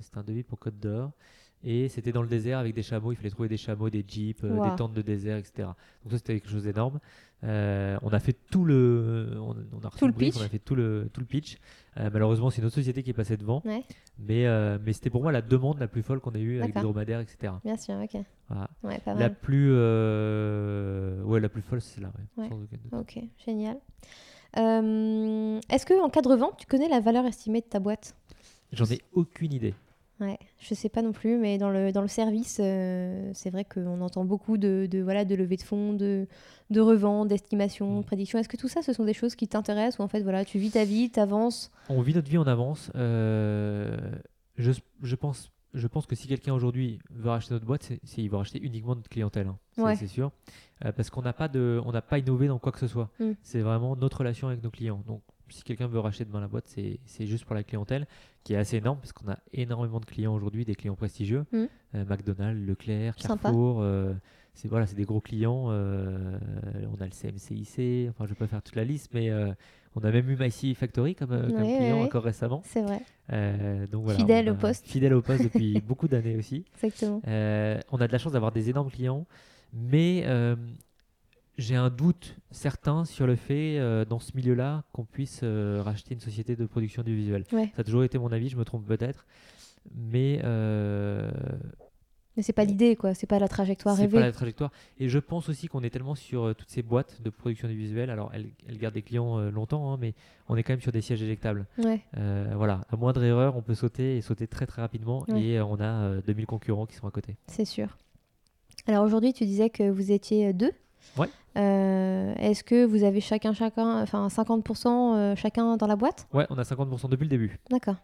c'était 0.00 0.18
un 0.18 0.24
devis 0.24 0.42
pour 0.42 0.58
Côte 0.58 0.78
d'Or. 0.78 1.12
Et 1.68 1.88
c'était 1.88 2.12
dans 2.12 2.22
le 2.22 2.28
désert 2.28 2.60
avec 2.60 2.74
des 2.74 2.82
chameaux. 2.82 3.10
Il 3.10 3.16
fallait 3.16 3.30
trouver 3.30 3.48
des 3.48 3.56
chameaux, 3.56 3.90
des 3.90 4.04
jeeps, 4.06 4.40
des 4.42 4.76
tentes 4.76 4.94
de 4.94 5.02
désert, 5.02 5.36
etc. 5.36 5.68
Donc 6.04 6.12
ça, 6.12 6.18
c'était 6.18 6.34
quelque 6.34 6.48
chose 6.48 6.62
d'énorme. 6.62 7.00
Euh, 7.44 7.98
on 8.02 8.10
a 8.10 8.20
fait 8.20 8.36
tout 8.50 8.64
le, 8.64 9.32
on, 9.38 9.50
a 9.86 9.90
tout 9.90 10.06
le, 10.06 10.12
pitch. 10.12 10.36
on 10.38 10.42
a 10.42 10.48
fait 10.48 10.60
tout 10.60 10.76
le, 10.76 11.10
tout 11.12 11.20
le 11.20 11.26
pitch. 11.26 11.58
Euh, 11.98 12.08
malheureusement, 12.12 12.50
c'est 12.50 12.60
une 12.60 12.66
autre 12.66 12.76
société 12.76 13.02
qui 13.02 13.10
est 13.10 13.14
passée 13.14 13.36
devant. 13.36 13.62
Mais, 14.18 14.46
euh, 14.46 14.78
mais 14.84 14.92
c'était 14.92 15.10
pour 15.10 15.22
moi 15.22 15.32
la 15.32 15.42
demande 15.42 15.80
la 15.80 15.88
plus 15.88 16.02
folle 16.02 16.20
qu'on 16.20 16.32
ait 16.32 16.40
eue 16.40 16.60
avec 16.60 16.72
des 16.72 16.80
dromadaires, 16.80 17.20
etc. 17.20 17.52
Bien 17.64 17.76
sûr, 17.76 17.96
ok. 17.96 18.22
la 19.06 19.30
plus, 19.30 19.72
ouais, 19.72 21.40
la 21.40 21.48
plus 21.48 21.62
folle, 21.62 21.80
c'est 21.80 22.00
là. 22.00 22.12
Ok, 22.92 23.18
génial. 23.44 23.78
Est-ce 24.54 25.84
que 25.84 26.00
en 26.00 26.10
cas 26.10 26.22
de 26.22 26.28
revente, 26.28 26.56
tu 26.58 26.66
connais 26.66 26.88
la 26.88 27.00
valeur 27.00 27.26
estimée 27.26 27.60
de 27.60 27.66
ta 27.66 27.80
boîte? 27.80 28.14
J'en 28.72 28.86
ai 28.86 29.00
aucune 29.12 29.52
idée. 29.52 29.74
Ouais, 30.18 30.38
je 30.58 30.74
sais 30.74 30.88
pas 30.88 31.02
non 31.02 31.12
plus, 31.12 31.36
mais 31.36 31.58
dans 31.58 31.68
le, 31.68 31.92
dans 31.92 32.00
le 32.00 32.08
service, 32.08 32.58
euh, 32.62 33.30
c'est 33.34 33.50
vrai 33.50 33.64
qu'on 33.64 34.00
entend 34.00 34.24
beaucoup 34.24 34.56
de, 34.56 34.88
de, 34.90 35.00
voilà, 35.00 35.26
de 35.26 35.34
levée 35.34 35.56
de 35.56 35.62
fonds, 35.62 35.92
de, 35.92 36.26
de 36.70 36.80
revente, 36.80 37.28
d'estimation, 37.28 37.96
de 37.96 38.00
mm. 38.00 38.04
prédiction. 38.04 38.38
Est-ce 38.38 38.48
que 38.48 38.56
tout 38.56 38.68
ça, 38.68 38.80
ce 38.80 38.94
sont 38.94 39.04
des 39.04 39.12
choses 39.12 39.34
qui 39.34 39.46
t'intéressent 39.46 39.98
ou 39.98 40.02
en 40.02 40.08
fait, 40.08 40.22
voilà, 40.22 40.46
tu 40.46 40.58
vis 40.58 40.70
ta 40.70 40.84
vie, 40.84 41.10
tu 41.10 41.20
avances 41.20 41.70
On 41.90 42.00
vit 42.00 42.14
notre 42.14 42.30
vie 42.30 42.38
en 42.38 42.46
avance. 42.46 42.90
Euh, 42.96 43.94
je, 44.56 44.72
je, 45.02 45.16
pense, 45.16 45.52
je 45.74 45.86
pense 45.86 46.06
que 46.06 46.16
si 46.16 46.26
quelqu'un 46.28 46.54
aujourd'hui 46.54 46.98
veut 47.10 47.28
racheter 47.28 47.52
notre 47.52 47.66
boîte, 47.66 47.82
c'est, 47.82 48.22
il 48.22 48.30
va 48.30 48.38
racheter 48.38 48.58
uniquement 48.62 48.94
notre 48.94 49.10
clientèle. 49.10 49.48
Hein. 49.48 49.94
C'est, 49.96 50.06
sûr. 50.06 50.32
Euh, 50.82 50.92
parce 50.92 51.10
qu'on 51.10 51.22
n'a 51.22 51.34
pas, 51.34 51.48
de, 51.48 51.78
on 51.84 51.92
pas 51.92 52.18
innové 52.18 52.48
dans 52.48 52.58
quoi 52.58 52.72
que 52.72 52.78
ce 52.78 52.86
soit. 52.86 53.10
Mm. 53.20 53.32
C'est 53.42 53.60
vraiment 53.60 53.96
notre 53.96 54.18
relation 54.18 54.48
avec 54.48 54.62
nos 54.62 54.70
clients. 54.70 55.02
Donc, 55.06 55.20
si 55.48 55.62
quelqu'un 55.62 55.86
veut 55.86 56.00
racheter 56.00 56.24
demain 56.24 56.40
la 56.40 56.48
boîte, 56.48 56.66
c'est 56.66 57.26
juste 57.26 57.44
pour 57.44 57.54
la 57.54 57.62
clientèle 57.62 58.06
qui 58.46 58.54
est 58.54 58.56
assez 58.56 58.76
énorme 58.76 58.98
parce 59.00 59.12
qu'on 59.12 59.28
a 59.28 59.38
énormément 59.52 59.98
de 59.98 60.04
clients 60.04 60.32
aujourd'hui, 60.32 60.64
des 60.64 60.76
clients 60.76 60.94
prestigieux. 60.94 61.44
Mmh. 61.50 61.64
Euh, 61.96 62.04
McDonald's, 62.04 62.64
Leclerc, 62.64 63.16
Carrefour. 63.16 63.80
Euh, 63.80 64.14
c'est 64.54 64.68
voilà, 64.68 64.86
des 64.86 65.04
gros 65.04 65.20
clients. 65.20 65.66
Euh, 65.70 66.38
on 66.96 67.00
a 67.00 67.06
le 67.06 67.10
CMCIC, 67.10 68.08
enfin 68.08 68.24
je 68.24 68.24
ne 68.24 68.28
vais 68.28 68.34
pas 68.36 68.46
faire 68.46 68.62
toute 68.62 68.76
la 68.76 68.84
liste, 68.84 69.10
mais 69.12 69.30
on 69.96 70.00
a 70.04 70.10
même 70.12 70.30
eu 70.30 70.36
Macy 70.36 70.74
Factory 70.74 71.14
comme, 71.14 71.52
client 71.52 72.00
encore 72.00 72.22
récemment. 72.22 72.62
C'est 72.64 72.82
vrai. 72.82 73.02
donc 73.88 74.04
voilà, 74.04 74.18
fidèle 74.18 74.48
au 74.48 74.54
poste. 74.54 74.86
Fidèle 74.86 75.14
au 75.14 75.22
poste 75.22 75.42
depuis 75.42 75.80
beaucoup 75.86 76.06
d'années 76.06 76.36
aussi. 76.36 76.64
Exactement. 76.74 77.20
on 77.26 78.00
a 78.00 78.06
de 78.06 78.12
la 78.12 78.18
chance 78.18 78.32
d'avoir 78.32 78.52
des 78.52 78.70
énormes 78.70 78.90
clients, 78.90 79.26
mais 79.74 80.24
j'ai 81.58 81.74
un 81.74 81.90
doute 81.90 82.36
certain 82.50 83.04
sur 83.04 83.26
le 83.26 83.36
fait, 83.36 83.78
euh, 83.78 84.04
dans 84.04 84.18
ce 84.18 84.36
milieu-là, 84.36 84.84
qu'on 84.92 85.04
puisse 85.04 85.40
euh, 85.42 85.80
racheter 85.82 86.14
une 86.14 86.20
société 86.20 86.56
de 86.56 86.66
production 86.66 87.02
audiovisuelle. 87.02 87.44
Ça 87.50 87.66
a 87.78 87.84
toujours 87.84 88.04
été 88.04 88.18
mon 88.18 88.32
avis, 88.32 88.48
je 88.48 88.56
me 88.56 88.64
trompe 88.64 88.86
peut-être. 88.86 89.26
Mais. 89.94 90.40
Euh, 90.44 91.30
mais 92.36 92.42
c'est 92.42 92.52
pas 92.52 92.64
l'idée, 92.64 92.96
quoi. 92.96 93.14
C'est 93.14 93.26
pas 93.26 93.38
la 93.38 93.48
trajectoire 93.48 93.96
rêvée. 93.96 94.10
C'est 94.10 94.20
pas 94.20 94.26
la 94.26 94.32
trajectoire. 94.32 94.70
Et 94.98 95.08
je 95.08 95.18
pense 95.18 95.48
aussi 95.48 95.68
qu'on 95.68 95.82
est 95.82 95.88
tellement 95.88 96.14
sur 96.14 96.54
toutes 96.54 96.68
ces 96.68 96.82
boîtes 96.82 97.22
de 97.22 97.30
production 97.30 97.66
audiovisuelle. 97.66 98.10
Alors, 98.10 98.30
elles, 98.34 98.76
gardent 98.76 98.92
des 98.92 99.00
clients 99.00 99.38
longtemps, 99.50 99.90
hein, 99.90 99.96
mais 99.98 100.12
on 100.46 100.56
est 100.56 100.62
quand 100.62 100.74
même 100.74 100.82
sur 100.82 100.92
des 100.92 101.00
sièges 101.00 101.22
éjectables. 101.22 101.64
voilà. 102.12 102.82
À 102.90 102.96
moindre 102.96 103.22
erreur, 103.22 103.56
on 103.56 103.62
peut 103.62 103.74
sauter 103.74 104.18
et 104.18 104.20
sauter 104.20 104.46
très 104.46 104.66
très 104.66 104.82
rapidement. 104.82 105.24
Et 105.34 105.58
on 105.62 105.80
a 105.80 106.20
2000 106.20 106.44
concurrents 106.44 106.84
qui 106.84 106.96
sont 106.96 107.06
à 107.06 107.10
côté. 107.10 107.36
C'est 107.46 107.64
sûr. 107.64 107.96
Alors 108.86 109.02
aujourd'hui, 109.06 109.32
tu 109.32 109.46
disais 109.46 109.70
que 109.70 109.88
vous 109.88 110.12
étiez 110.12 110.52
deux? 110.52 110.72
Ouais. 111.18 111.28
Euh, 111.56 112.34
est-ce 112.38 112.62
que 112.62 112.84
vous 112.84 113.02
avez 113.02 113.20
chacun, 113.20 113.52
chacun, 113.52 114.02
enfin 114.02 114.28
50% 114.28 115.16
euh, 115.16 115.36
chacun 115.36 115.76
dans 115.76 115.86
la 115.86 115.96
boîte? 115.96 116.26
Ouais, 116.32 116.46
on 116.50 116.58
a 116.58 116.62
50% 116.62 117.08
depuis 117.08 117.24
le 117.24 117.30
début. 117.30 117.58
D'accord. 117.70 117.96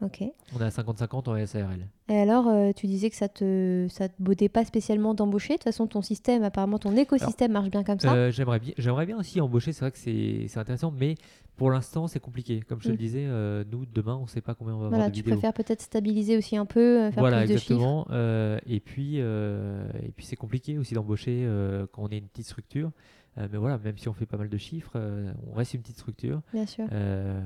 Ok. 0.00 0.22
On 0.54 0.60
a 0.60 0.68
50-50 0.68 1.28
en 1.28 1.46
SARL. 1.46 1.88
Et 2.08 2.18
alors, 2.18 2.46
euh, 2.46 2.70
tu 2.72 2.86
disais 2.86 3.10
que 3.10 3.16
ça 3.16 3.28
te, 3.28 3.86
ça 3.90 4.08
te 4.08 4.14
bottait 4.20 4.48
pas 4.48 4.64
spécialement 4.64 5.12
d'embaucher. 5.12 5.54
De 5.54 5.58
toute 5.58 5.64
façon, 5.64 5.88
ton 5.88 6.02
système, 6.02 6.44
apparemment, 6.44 6.78
ton 6.78 6.96
écosystème 6.96 7.52
marche 7.52 7.70
bien 7.70 7.82
comme 7.82 7.98
ça. 7.98 8.30
j'aimerais 8.30 8.60
bien, 8.60 8.74
j'aimerais 8.78 9.06
bien 9.06 9.18
aussi 9.18 9.40
embaucher. 9.40 9.72
C'est 9.72 9.80
vrai 9.80 9.90
que 9.90 9.98
c'est, 9.98 10.58
intéressant, 10.58 10.92
mais 10.96 11.16
pour 11.56 11.72
l'instant, 11.72 12.06
c'est 12.06 12.20
compliqué. 12.20 12.60
Comme 12.60 12.80
je 12.80 12.84
te 12.84 12.88
le 12.90 12.94
mm. 12.94 12.98
disais, 12.98 13.26
nous, 13.72 13.86
demain, 13.86 14.14
on 14.14 14.22
ne 14.22 14.28
sait 14.28 14.40
pas 14.40 14.54
combien 14.54 14.74
on 14.74 14.78
va 14.78 14.88
voilà, 14.88 15.04
avoir 15.04 15.10
de 15.10 15.16
tu 15.16 15.24
préfères 15.24 15.52
peut-être 15.52 15.82
stabiliser 15.82 16.36
aussi 16.36 16.56
un 16.56 16.66
peu, 16.66 17.10
faire 17.10 17.20
voilà, 17.20 17.38
plus 17.38 17.52
exactement. 17.52 18.06
de 18.08 18.58
chiffres. 18.58 18.72
et 18.72 18.80
puis, 18.80 19.16
et 19.16 20.12
puis 20.16 20.26
c'est 20.26 20.36
compliqué 20.36 20.78
aussi 20.78 20.94
d'embaucher 20.94 21.44
quand 21.92 22.04
on 22.04 22.08
est 22.08 22.18
une 22.18 22.28
petite 22.28 22.46
structure. 22.46 22.92
Euh, 23.38 23.48
mais 23.50 23.58
voilà, 23.58 23.78
même 23.78 23.96
si 23.98 24.08
on 24.08 24.12
fait 24.12 24.26
pas 24.26 24.36
mal 24.36 24.48
de 24.48 24.58
chiffres, 24.58 24.92
euh, 24.96 25.32
on 25.46 25.54
reste 25.54 25.74
une 25.74 25.80
petite 25.80 25.98
structure. 25.98 26.42
Bien 26.52 26.66
sûr. 26.66 26.86
Euh, 26.92 27.40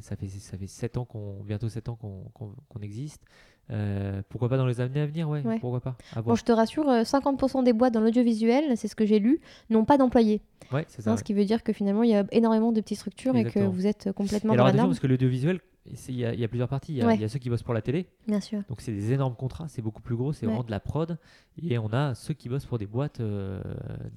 ça 0.00 0.16
fait 0.16 0.28
ça 0.28 0.56
fait 0.56 0.66
sept 0.66 0.96
ans 0.96 1.04
qu'on 1.04 1.42
bientôt 1.44 1.68
7 1.68 1.88
ans 1.88 1.96
qu'on 1.96 2.80
existe. 2.80 3.22
Euh, 3.70 4.22
pourquoi 4.28 4.48
pas 4.48 4.56
dans 4.56 4.66
les 4.66 4.80
années 4.80 5.00
à 5.00 5.06
venir, 5.06 5.28
ouais, 5.28 5.42
pourquoi 5.60 5.80
pas. 5.80 5.96
Bon, 6.22 6.34
je 6.34 6.44
te 6.44 6.52
rassure, 6.52 6.84
50% 6.84 7.60
euh, 7.60 7.62
des 7.62 7.72
boîtes 7.72 7.94
dans 7.94 8.00
l'audiovisuel, 8.00 8.76
c'est 8.76 8.88
ce 8.88 8.96
que 8.96 9.06
j'ai 9.06 9.18
lu, 9.18 9.40
n'ont 9.70 9.84
pas 9.84 9.96
d'employés. 9.96 10.42
Ouais, 10.72 10.84
c'est 10.88 11.02
ça. 11.02 11.12
Hein, 11.12 11.16
ce 11.16 11.24
qui 11.24 11.32
veut 11.32 11.44
dire 11.44 11.62
que 11.62 11.72
finalement, 11.72 12.02
il 12.02 12.10
y 12.10 12.14
a 12.14 12.24
énormément 12.30 12.72
de 12.72 12.80
petites 12.80 12.98
structures 12.98 13.36
et 13.36 13.44
que 13.44 13.60
vous 13.60 13.86
êtes 13.86 14.12
complètement 14.12 14.52
et 14.52 14.56
dans 14.56 14.64
alors, 14.64 14.76
la 14.76 14.84
parce 14.84 15.00
que 15.00 15.06
l'audiovisuel, 15.06 15.60
il 16.08 16.16
y, 16.16 16.44
a 16.44 16.48
plusieurs 16.48 16.68
parties. 16.68 16.94
Il 16.94 17.20
y, 17.20 17.24
a 17.24 17.28
ceux 17.28 17.38
qui 17.38 17.50
bossent 17.50 17.62
pour 17.62 17.74
la 17.74 17.82
télé. 17.82 18.06
Bien 18.26 18.40
sûr. 18.40 18.62
Donc 18.68 18.80
c'est 18.80 18.92
des 18.92 19.12
énormes 19.12 19.34
contrats, 19.34 19.68
c'est 19.68 19.82
beaucoup 19.82 20.02
plus 20.02 20.16
gros, 20.16 20.32
c'est 20.32 20.46
vraiment 20.46 20.64
de 20.64 20.70
la 20.70 20.80
prod. 20.80 21.18
Et 21.62 21.78
on 21.78 21.92
a 21.92 22.14
ceux 22.14 22.34
qui 22.34 22.48
bossent 22.48 22.66
pour 22.66 22.78
des 22.78 22.86
boîtes, 22.86 23.20
euh, 23.20 23.60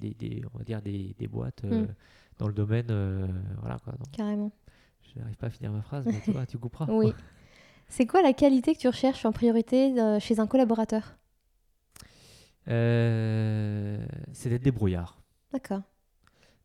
des, 0.00 0.42
on 0.54 0.58
va 0.58 0.64
dire 0.64 0.80
des, 0.82 1.14
des 1.18 1.26
boîtes 1.26 1.62
mm. 1.64 1.86
dans 2.38 2.48
le 2.48 2.54
domaine, 2.54 2.86
voilà 3.60 3.78
quoi. 3.78 3.94
Carrément. 4.12 4.50
Je 5.14 5.20
n'arrive 5.20 5.36
pas 5.36 5.46
à 5.46 5.50
finir 5.50 5.72
ma 5.72 5.82
phrase, 5.82 6.04
mais 6.06 6.20
tu 6.24 6.30
vois, 6.32 6.46
tu 6.46 6.58
couperas. 6.58 6.86
oui. 6.90 7.12
C'est 7.88 8.06
quoi 8.06 8.22
la 8.22 8.32
qualité 8.32 8.74
que 8.74 8.78
tu 8.78 8.88
recherches 8.88 9.24
en 9.24 9.32
priorité 9.32 9.98
euh, 9.98 10.20
chez 10.20 10.40
un 10.40 10.46
collaborateur? 10.46 11.16
Euh, 12.68 13.98
C'est 14.32 14.50
d'être 14.50 14.62
débrouillard. 14.62 15.18
D'accord. 15.52 15.82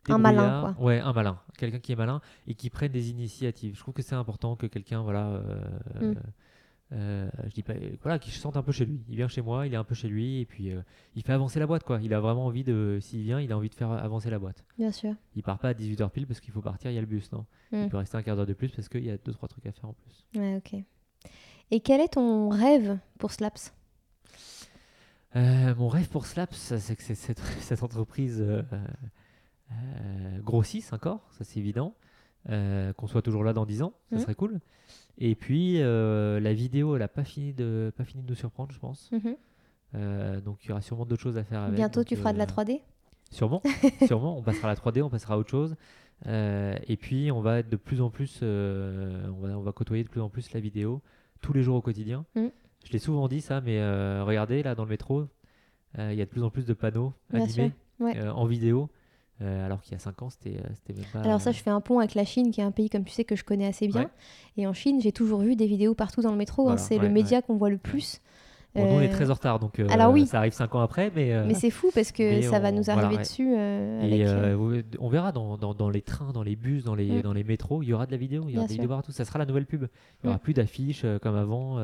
Un 0.09 0.17
malin, 0.17 0.59
quoi. 0.59 0.85
Ouais, 0.85 0.99
un 0.99 1.13
malin. 1.13 1.39
Quelqu'un 1.57 1.79
qui 1.79 1.93
est 1.93 1.95
malin 1.95 2.19
et 2.45 2.55
qui 2.55 2.69
prenne 2.69 2.91
des 2.91 3.09
initiatives. 3.09 3.75
Je 3.75 3.79
trouve 3.79 3.93
que 3.93 4.01
c'est 4.01 4.15
important 4.15 4.57
que 4.57 4.67
quelqu'un, 4.67 5.01
voilà, 5.01 5.27
euh, 5.27 6.13
mm. 6.13 7.29
je 7.47 7.53
dis 7.53 7.63
pas, 7.63 7.75
voilà, 8.01 8.19
qui 8.19 8.29
se 8.31 8.37
sente 8.37 8.57
un 8.57 8.63
peu 8.63 8.73
chez 8.73 8.85
lui. 8.85 9.01
Il 9.07 9.15
vient 9.15 9.29
chez 9.29 9.41
moi, 9.41 9.65
il 9.65 9.73
est 9.73 9.77
un 9.77 9.85
peu 9.85 9.95
chez 9.95 10.09
lui 10.09 10.41
et 10.41 10.45
puis 10.45 10.71
il 11.15 11.23
fait 11.23 11.31
avancer 11.31 11.57
la 11.57 11.67
boîte, 11.67 11.85
quoi. 11.85 11.99
Il 12.01 12.13
a 12.13 12.19
vraiment 12.19 12.47
envie 12.47 12.65
de, 12.65 12.97
s'il 12.99 13.21
vient, 13.21 13.39
il 13.39 13.53
a 13.53 13.57
envie 13.57 13.69
de 13.69 13.75
faire 13.75 13.91
avancer 13.91 14.29
la 14.29 14.39
boîte. 14.39 14.65
Bien 14.77 14.91
sûr. 14.91 15.15
Il 15.37 15.41
part 15.43 15.57
pas 15.57 15.69
à 15.69 15.73
18h 15.73 16.09
pile 16.09 16.27
parce 16.27 16.41
qu'il 16.41 16.51
faut 16.51 16.61
partir, 16.61 16.91
il 16.91 16.95
y 16.95 16.97
a 16.97 17.01
le 17.01 17.07
bus, 17.07 17.31
non? 17.31 17.45
Il 17.71 17.85
mm. 17.85 17.89
peut 17.89 17.97
rester 17.97 18.17
un 18.17 18.23
quart 18.23 18.35
d'heure 18.35 18.45
de 18.45 18.53
plus 18.53 18.71
parce 18.71 18.89
qu'il 18.89 19.05
y 19.05 19.09
a 19.09 19.17
deux 19.17 19.31
trois 19.31 19.47
trucs 19.47 19.65
à 19.65 19.71
faire 19.71 19.85
en 19.85 19.93
plus. 19.93 20.25
Ouais, 20.37 20.57
ok. 20.57 20.83
Et 21.71 21.79
quel 21.79 22.01
est 22.01 22.13
ton 22.13 22.49
rêve 22.49 22.97
pour 23.17 23.31
Slaps? 23.31 23.73
Euh, 25.35 25.73
Mon 25.75 25.87
rêve 25.87 26.07
pour 26.09 26.25
Slaps, 26.25 26.75
c'est 26.77 26.95
que 26.95 27.03
cette, 27.03 27.39
cette, 27.59 27.83
entreprise 27.83 28.41
euh, 28.41 28.61
euh, 29.71 30.39
grossisse 30.39 30.93
encore, 30.93 31.27
ça 31.31 31.43
c'est 31.43 31.59
évident. 31.59 31.95
qu'on 32.47 33.07
soit 33.07 33.21
toujours 33.21 33.43
là 33.43 33.53
dans 33.53 33.65
10 33.65 33.83
ans, 33.83 33.93
ça 34.11 34.17
mmh. 34.17 34.19
serait 34.19 34.35
cool. 34.35 34.59
Et 35.17 35.35
puis 35.35 35.79
la 35.79 36.53
vidéo, 36.53 36.95
elle 36.95 37.01
n'a 37.01 37.07
pas 37.07 37.23
fini 37.23 37.53
de 37.53 37.91
pas 37.95 38.03
fini 38.03 38.23
de 38.23 38.29
nous 38.29 38.35
surprendre, 38.35 38.71
je 38.71 38.79
pense. 38.79 39.11
Mmh. 39.11 40.39
donc 40.41 40.63
il 40.63 40.69
y 40.69 40.71
aura 40.71 40.81
sûrement 40.81 41.05
d'autres 41.05 41.23
choses 41.23 41.37
à 41.37 41.43
faire. 41.43 41.61
Avec, 41.61 41.75
Bientôt, 41.75 42.03
tu 42.03 42.15
feras 42.15 42.33
de 42.33 42.37
la 42.37 42.45
3D. 42.45 42.81
Sûrement, 43.31 43.63
sûrement. 44.05 44.37
On 44.37 44.43
passera 44.43 44.69
à 44.69 44.75
la 44.75 44.79
3D, 44.79 45.01
on 45.01 45.09
passera 45.09 45.33
à 45.33 45.37
autre 45.37 45.49
chose. 45.49 45.75
Et 46.25 46.97
puis 46.97 47.31
on 47.31 47.41
va 47.41 47.59
être 47.59 47.69
de 47.69 47.75
plus 47.75 48.01
en 48.01 48.09
plus, 48.09 48.39
on 48.41 49.37
va, 49.41 49.57
on 49.57 49.61
va 49.61 49.71
côtoyer 49.71 50.03
de 50.03 50.09
plus 50.09 50.21
en 50.21 50.29
plus 50.29 50.53
la 50.53 50.59
vidéo 50.59 51.01
tous 51.43 51.53
les 51.53 51.61
jours 51.61 51.75
au 51.75 51.81
quotidien. 51.81 52.25
Mm. 52.35 52.47
Je 52.85 52.91
l'ai 52.91 52.99
souvent 52.99 53.27
dit 53.27 53.41
ça, 53.41 53.61
mais 53.61 53.79
euh, 53.79 54.23
regardez, 54.25 54.63
là 54.63 54.75
dans 54.75 54.83
le 54.83 54.89
métro, 54.89 55.27
euh, 55.99 56.11
il 56.11 56.17
y 56.17 56.21
a 56.21 56.25
de 56.25 56.29
plus 56.29 56.43
en 56.43 56.49
plus 56.49 56.65
de 56.65 56.73
panneaux 56.73 57.13
animés 57.31 57.71
euh, 58.01 58.31
en 58.31 58.45
vidéo. 58.45 58.89
alors 59.39 59.81
qu'il 59.81 59.93
y 59.93 59.95
a 59.95 59.99
5 59.99 60.21
ans, 60.21 60.29
c'était 60.29 60.59
même 60.89 61.05
pas. 61.11 61.21
Alors, 61.21 61.41
ça, 61.41 61.51
je 61.51 61.61
fais 61.61 61.69
un 61.69 61.81
pont 61.81 61.99
avec 61.99 62.15
la 62.15 62.25
Chine, 62.25 62.51
qui 62.51 62.61
est 62.61 62.63
un 62.63 62.71
pays, 62.71 62.89
comme 62.89 63.03
tu 63.03 63.11
sais, 63.11 63.23
que 63.23 63.35
je 63.35 63.43
connais 63.43 63.67
assez 63.67 63.87
bien. 63.87 64.09
Et 64.57 64.67
en 64.67 64.73
Chine, 64.73 65.01
j'ai 65.01 65.11
toujours 65.11 65.41
vu 65.41 65.55
des 65.55 65.67
vidéos 65.67 65.93
partout 65.93 66.21
dans 66.21 66.31
le 66.31 66.37
métro. 66.37 66.69
Hein. 66.69 66.77
c'est 66.77 66.97
le 66.97 67.09
média 67.09 67.41
qu'on 67.41 67.55
voit 67.55 67.69
le 67.69 67.77
plus. 67.77 68.21
Bon, 68.75 68.85
nous, 68.85 68.97
on 68.97 69.01
est 69.01 69.09
très 69.09 69.29
en 69.29 69.33
retard, 69.33 69.59
donc 69.59 69.79
Alors, 69.89 70.11
oui. 70.11 70.25
ça 70.25 70.39
arrive 70.39 70.53
5 70.53 70.73
ans 70.75 70.81
après. 70.81 71.11
Mais, 71.15 71.43
mais 71.45 71.53
c'est 71.53 71.69
fou 71.69 71.91
parce 71.93 72.11
que 72.11 72.41
ça 72.41 72.59
va 72.59 72.71
nous 72.71 72.89
arriver 72.89 73.17
dessus. 73.17 73.53
et 73.53 74.25
on 74.99 75.09
verra 75.09 75.31
dans, 75.31 75.57
dans, 75.57 75.73
dans, 75.73 75.89
les 75.89 76.01
trains, 76.01 76.31
dans 76.31 76.43
les 76.43 76.55
bus, 76.55 76.83
dans 76.83 76.95
les, 76.95 77.19
mm. 77.19 77.21
dans 77.21 77.33
les 77.33 77.43
métros, 77.43 77.83
il 77.83 77.89
y 77.89 77.93
aura 77.93 78.05
de 78.05 78.11
la 78.11 78.17
vidéo, 78.17 78.45
il 78.47 78.55
y 78.55 78.57
aura 78.57 78.67
des 78.67 78.73
vidéos 78.73 78.89
partout. 78.89 79.11
Ça 79.11 79.25
sera 79.25 79.39
la 79.39 79.45
nouvelle 79.45 79.65
pub. 79.65 79.83
Il 79.83 80.27
n'y 80.27 80.29
aura 80.29 80.37
mm. 80.37 80.41
plus 80.41 80.53
d'affiches 80.53 81.05
comme 81.21 81.35
avant. 81.35 81.77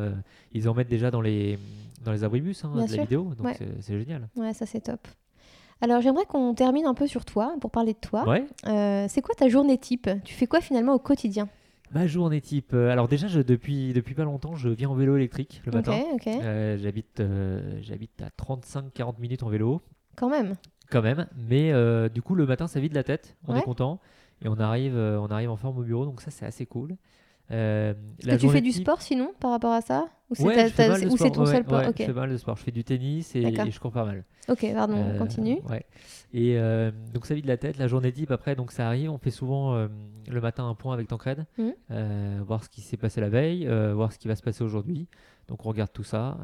ils 0.54 0.68
en 0.70 0.74
mettent 0.74 0.90
déjà 0.90 1.12
dans 1.12 1.22
les, 1.22 1.60
dans 2.04 2.12
les 2.12 2.24
abribus 2.24 2.64
hein, 2.66 2.72
de 2.76 2.96
la 2.96 3.04
vidéo, 3.04 3.32
donc 3.38 3.56
c'est 3.82 4.00
génial. 4.00 4.30
Ouais, 4.36 4.54
ça 4.54 4.66
c'est 4.66 4.82
top. 4.82 5.08
Alors 5.82 6.02
j'aimerais 6.02 6.26
qu'on 6.26 6.54
termine 6.54 6.86
un 6.86 6.94
peu 6.94 7.08
sur 7.08 7.24
toi, 7.24 7.54
pour 7.62 7.72
parler 7.72 7.94
de 7.94 8.00
toi. 8.00 8.26
c'est 8.64 9.22
quoi 9.22 9.36
ta 9.36 9.48
journée 9.48 9.78
type? 9.78 10.10
Tu 10.24 10.34
fais 10.34 10.48
quoi 10.48 10.62
finalement 10.62 10.94
au 10.94 11.00
quotidien? 11.00 11.48
Ma 11.92 12.08
journée 12.08 12.42
type. 12.42 12.72
Euh, 12.74 12.92
alors 12.92 13.08
déjà, 13.08 13.28
je, 13.28 13.42
depuis, 13.42 13.94
depuis 13.94 14.14
pas 14.14 14.24
longtemps, 14.24 14.56
je 14.56 14.70
viens 14.70 14.90
en 14.90 14.96
vélo 14.96 15.16
électrique 15.16 15.62
le 15.66 15.72
matin. 15.72 16.00
Euh, 16.28 16.78
j'habite, 16.78 17.20
euh, 17.20 17.80
j'habite 17.82 18.22
à 18.22 18.30
35-40 18.30 19.20
minutes 19.20 19.44
en 19.44 19.50
vélo. 19.50 19.82
Quand 20.16 20.30
même. 20.30 20.56
Quand 20.92 21.02
même. 21.02 21.28
Mais 21.38 21.72
du 22.10 22.22
coup, 22.22 22.36
le 22.36 22.46
matin, 22.46 22.68
ça 22.68 22.80
vide 22.80 22.94
la 22.94 23.04
tête. 23.04 23.36
On 23.48 23.56
est 23.56 23.62
content. 23.62 24.00
Et 24.44 24.48
on 24.48 24.60
arrive, 24.60 24.96
on 24.96 25.28
arrive 25.28 25.50
en 25.50 25.58
forme 25.58 25.78
au 25.80 25.84
bureau. 25.84 26.06
Donc 26.06 26.22
ça, 26.22 26.32
c'est 26.32 26.46
assez 26.46 26.66
cool. 26.66 26.96
Est-ce 27.50 28.28
que 28.28 28.36
tu 28.36 28.50
fais 28.50 28.62
du 28.62 28.72
sport 28.72 29.02
sinon 29.02 29.34
par 29.40 29.52
rapport 29.52 29.74
à 29.74 29.82
ça? 29.82 30.08
Ou 30.30 30.36
c'est 30.36 31.32
ton 31.32 31.46
seul 31.46 31.64
sport 31.64 31.82
Je 31.98 32.04
fais 32.04 32.14
mal 32.14 32.30
de 32.30 32.38
sport. 32.38 32.58
Je 32.58 32.64
fais 32.64 32.72
du 32.72 32.84
tennis 32.84 33.36
et, 33.36 33.42
je 33.42 33.80
cours 33.80 33.92
pas 33.92 34.06
mal. 34.06 34.24
Ok, 34.48 34.66
pardon, 34.74 34.96
on 34.96 35.18
continue. 35.18 35.60
Ouais. 35.70 35.86
Et 36.34 36.58
euh, 36.58 36.92
donc 37.14 37.26
ça 37.26 37.34
vide 37.34 37.46
la 37.46 37.58
tête, 37.58 37.78
la 37.78 37.88
journée 37.88 38.12
type 38.12 38.32
après, 38.32 38.56
donc 38.56 38.72
ça 38.72 38.88
arrive. 38.88 39.10
On 39.10 39.18
fait 39.18 39.32
souvent 39.32 39.74
euh, 39.74 39.88
le 40.30 40.42
matin 40.42 40.68
un 40.68 40.76
point 40.76 40.94
avec 40.94 41.08
Tancred, 41.08 41.46
mmh. 41.58 41.70
euh, 41.92 42.40
voir 42.46 42.64
ce 42.64 42.70
qui 42.70 42.82
s'est 42.82 42.98
passé 42.98 43.22
la 43.22 43.30
veille, 43.30 43.68
voir 43.94 44.12
ce 44.12 44.20
qui 44.20 44.28
va 44.28 44.36
se 44.36 44.44
passer 44.44 44.64
aujourd'hui. 44.64 45.08
Donc 45.48 45.66
on 45.66 45.70
regarde 45.70 45.92
tout 45.92 46.04
ça 46.04 46.38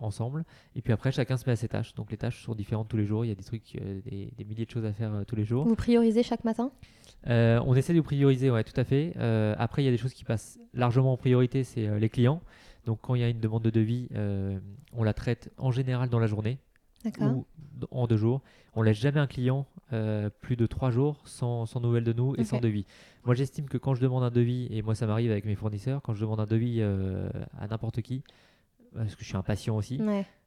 ensemble. 0.00 0.44
Et 0.74 0.82
puis 0.82 0.92
après, 0.92 1.12
chacun 1.12 1.36
se 1.36 1.44
met 1.46 1.52
à 1.52 1.56
ses 1.56 1.68
tâches. 1.68 1.94
Donc 1.94 2.10
les 2.10 2.16
tâches 2.16 2.42
sont 2.42 2.54
différentes 2.54 2.88
tous 2.88 2.96
les 2.96 3.06
jours. 3.06 3.24
Il 3.24 3.28
y 3.28 3.32
a 3.32 3.36
des 3.36 3.44
trucs, 3.44 3.76
des, 4.04 4.32
des, 4.36 4.44
milliers 4.44 4.66
de 4.66 4.70
choses 4.70 4.84
à 4.84 4.92
faire 4.92 5.12
tous 5.26 5.36
les 5.36 5.44
jours. 5.44 5.64
Vous 5.64 5.76
priorisez 5.76 6.22
chaque 6.24 6.44
matin? 6.44 6.72
On 7.26 7.74
essaie 7.74 7.94
de 7.94 8.00
prioriser, 8.00 8.50
ouais, 8.50 8.64
tout 8.64 8.78
à 8.78 8.84
fait. 8.84 9.14
après, 9.58 9.82
il 9.82 9.84
y 9.84 9.88
a 9.88 9.92
des 9.92 9.98
choses 9.98 10.14
qui 10.14 10.24
passent 10.24 10.58
largement 10.74 11.12
en 11.12 11.16
priorité, 11.16 11.62
c'est 11.62 11.98
les 11.98 12.08
clients. 12.08 12.40
Donc 12.86 13.00
quand 13.02 13.14
il 13.14 13.20
y 13.20 13.24
a 13.24 13.28
une 13.28 13.40
demande 13.40 13.62
de 13.62 13.70
devis, 13.70 14.08
on 14.92 15.02
la 15.02 15.14
traite 15.14 15.50
en 15.58 15.70
général 15.70 16.08
dans 16.08 16.18
la 16.18 16.26
journée 16.26 16.58
ou 17.26 17.46
en 17.90 18.06
deux 18.06 18.16
jours. 18.16 18.42
On 18.74 18.82
laisse 18.82 18.98
jamais 18.98 19.20
un 19.20 19.26
client 19.26 19.66
euh, 19.92 20.30
plus 20.40 20.56
de 20.56 20.66
trois 20.66 20.90
jours 20.90 21.20
sans, 21.24 21.66
sans 21.66 21.80
nouvelles 21.80 22.04
de 22.04 22.12
nous 22.12 22.34
et 22.36 22.44
sans 22.44 22.60
devis. 22.60 22.86
Moi, 23.24 23.34
j'estime 23.34 23.68
que 23.68 23.78
quand 23.78 23.94
je 23.94 24.00
demande 24.00 24.22
un 24.22 24.30
devis, 24.30 24.68
et 24.70 24.82
moi 24.82 24.94
ça 24.94 25.06
m'arrive 25.06 25.30
avec 25.30 25.44
mes 25.44 25.54
fournisseurs, 25.54 26.02
quand 26.02 26.14
je 26.14 26.20
demande 26.20 26.40
un 26.40 26.46
devis 26.46 26.78
euh, 26.80 27.28
à 27.58 27.66
n'importe 27.66 28.02
qui, 28.02 28.22
parce 28.94 29.14
que 29.14 29.22
je 29.22 29.28
suis 29.28 29.36
impatient 29.36 29.76
aussi, 29.76 29.98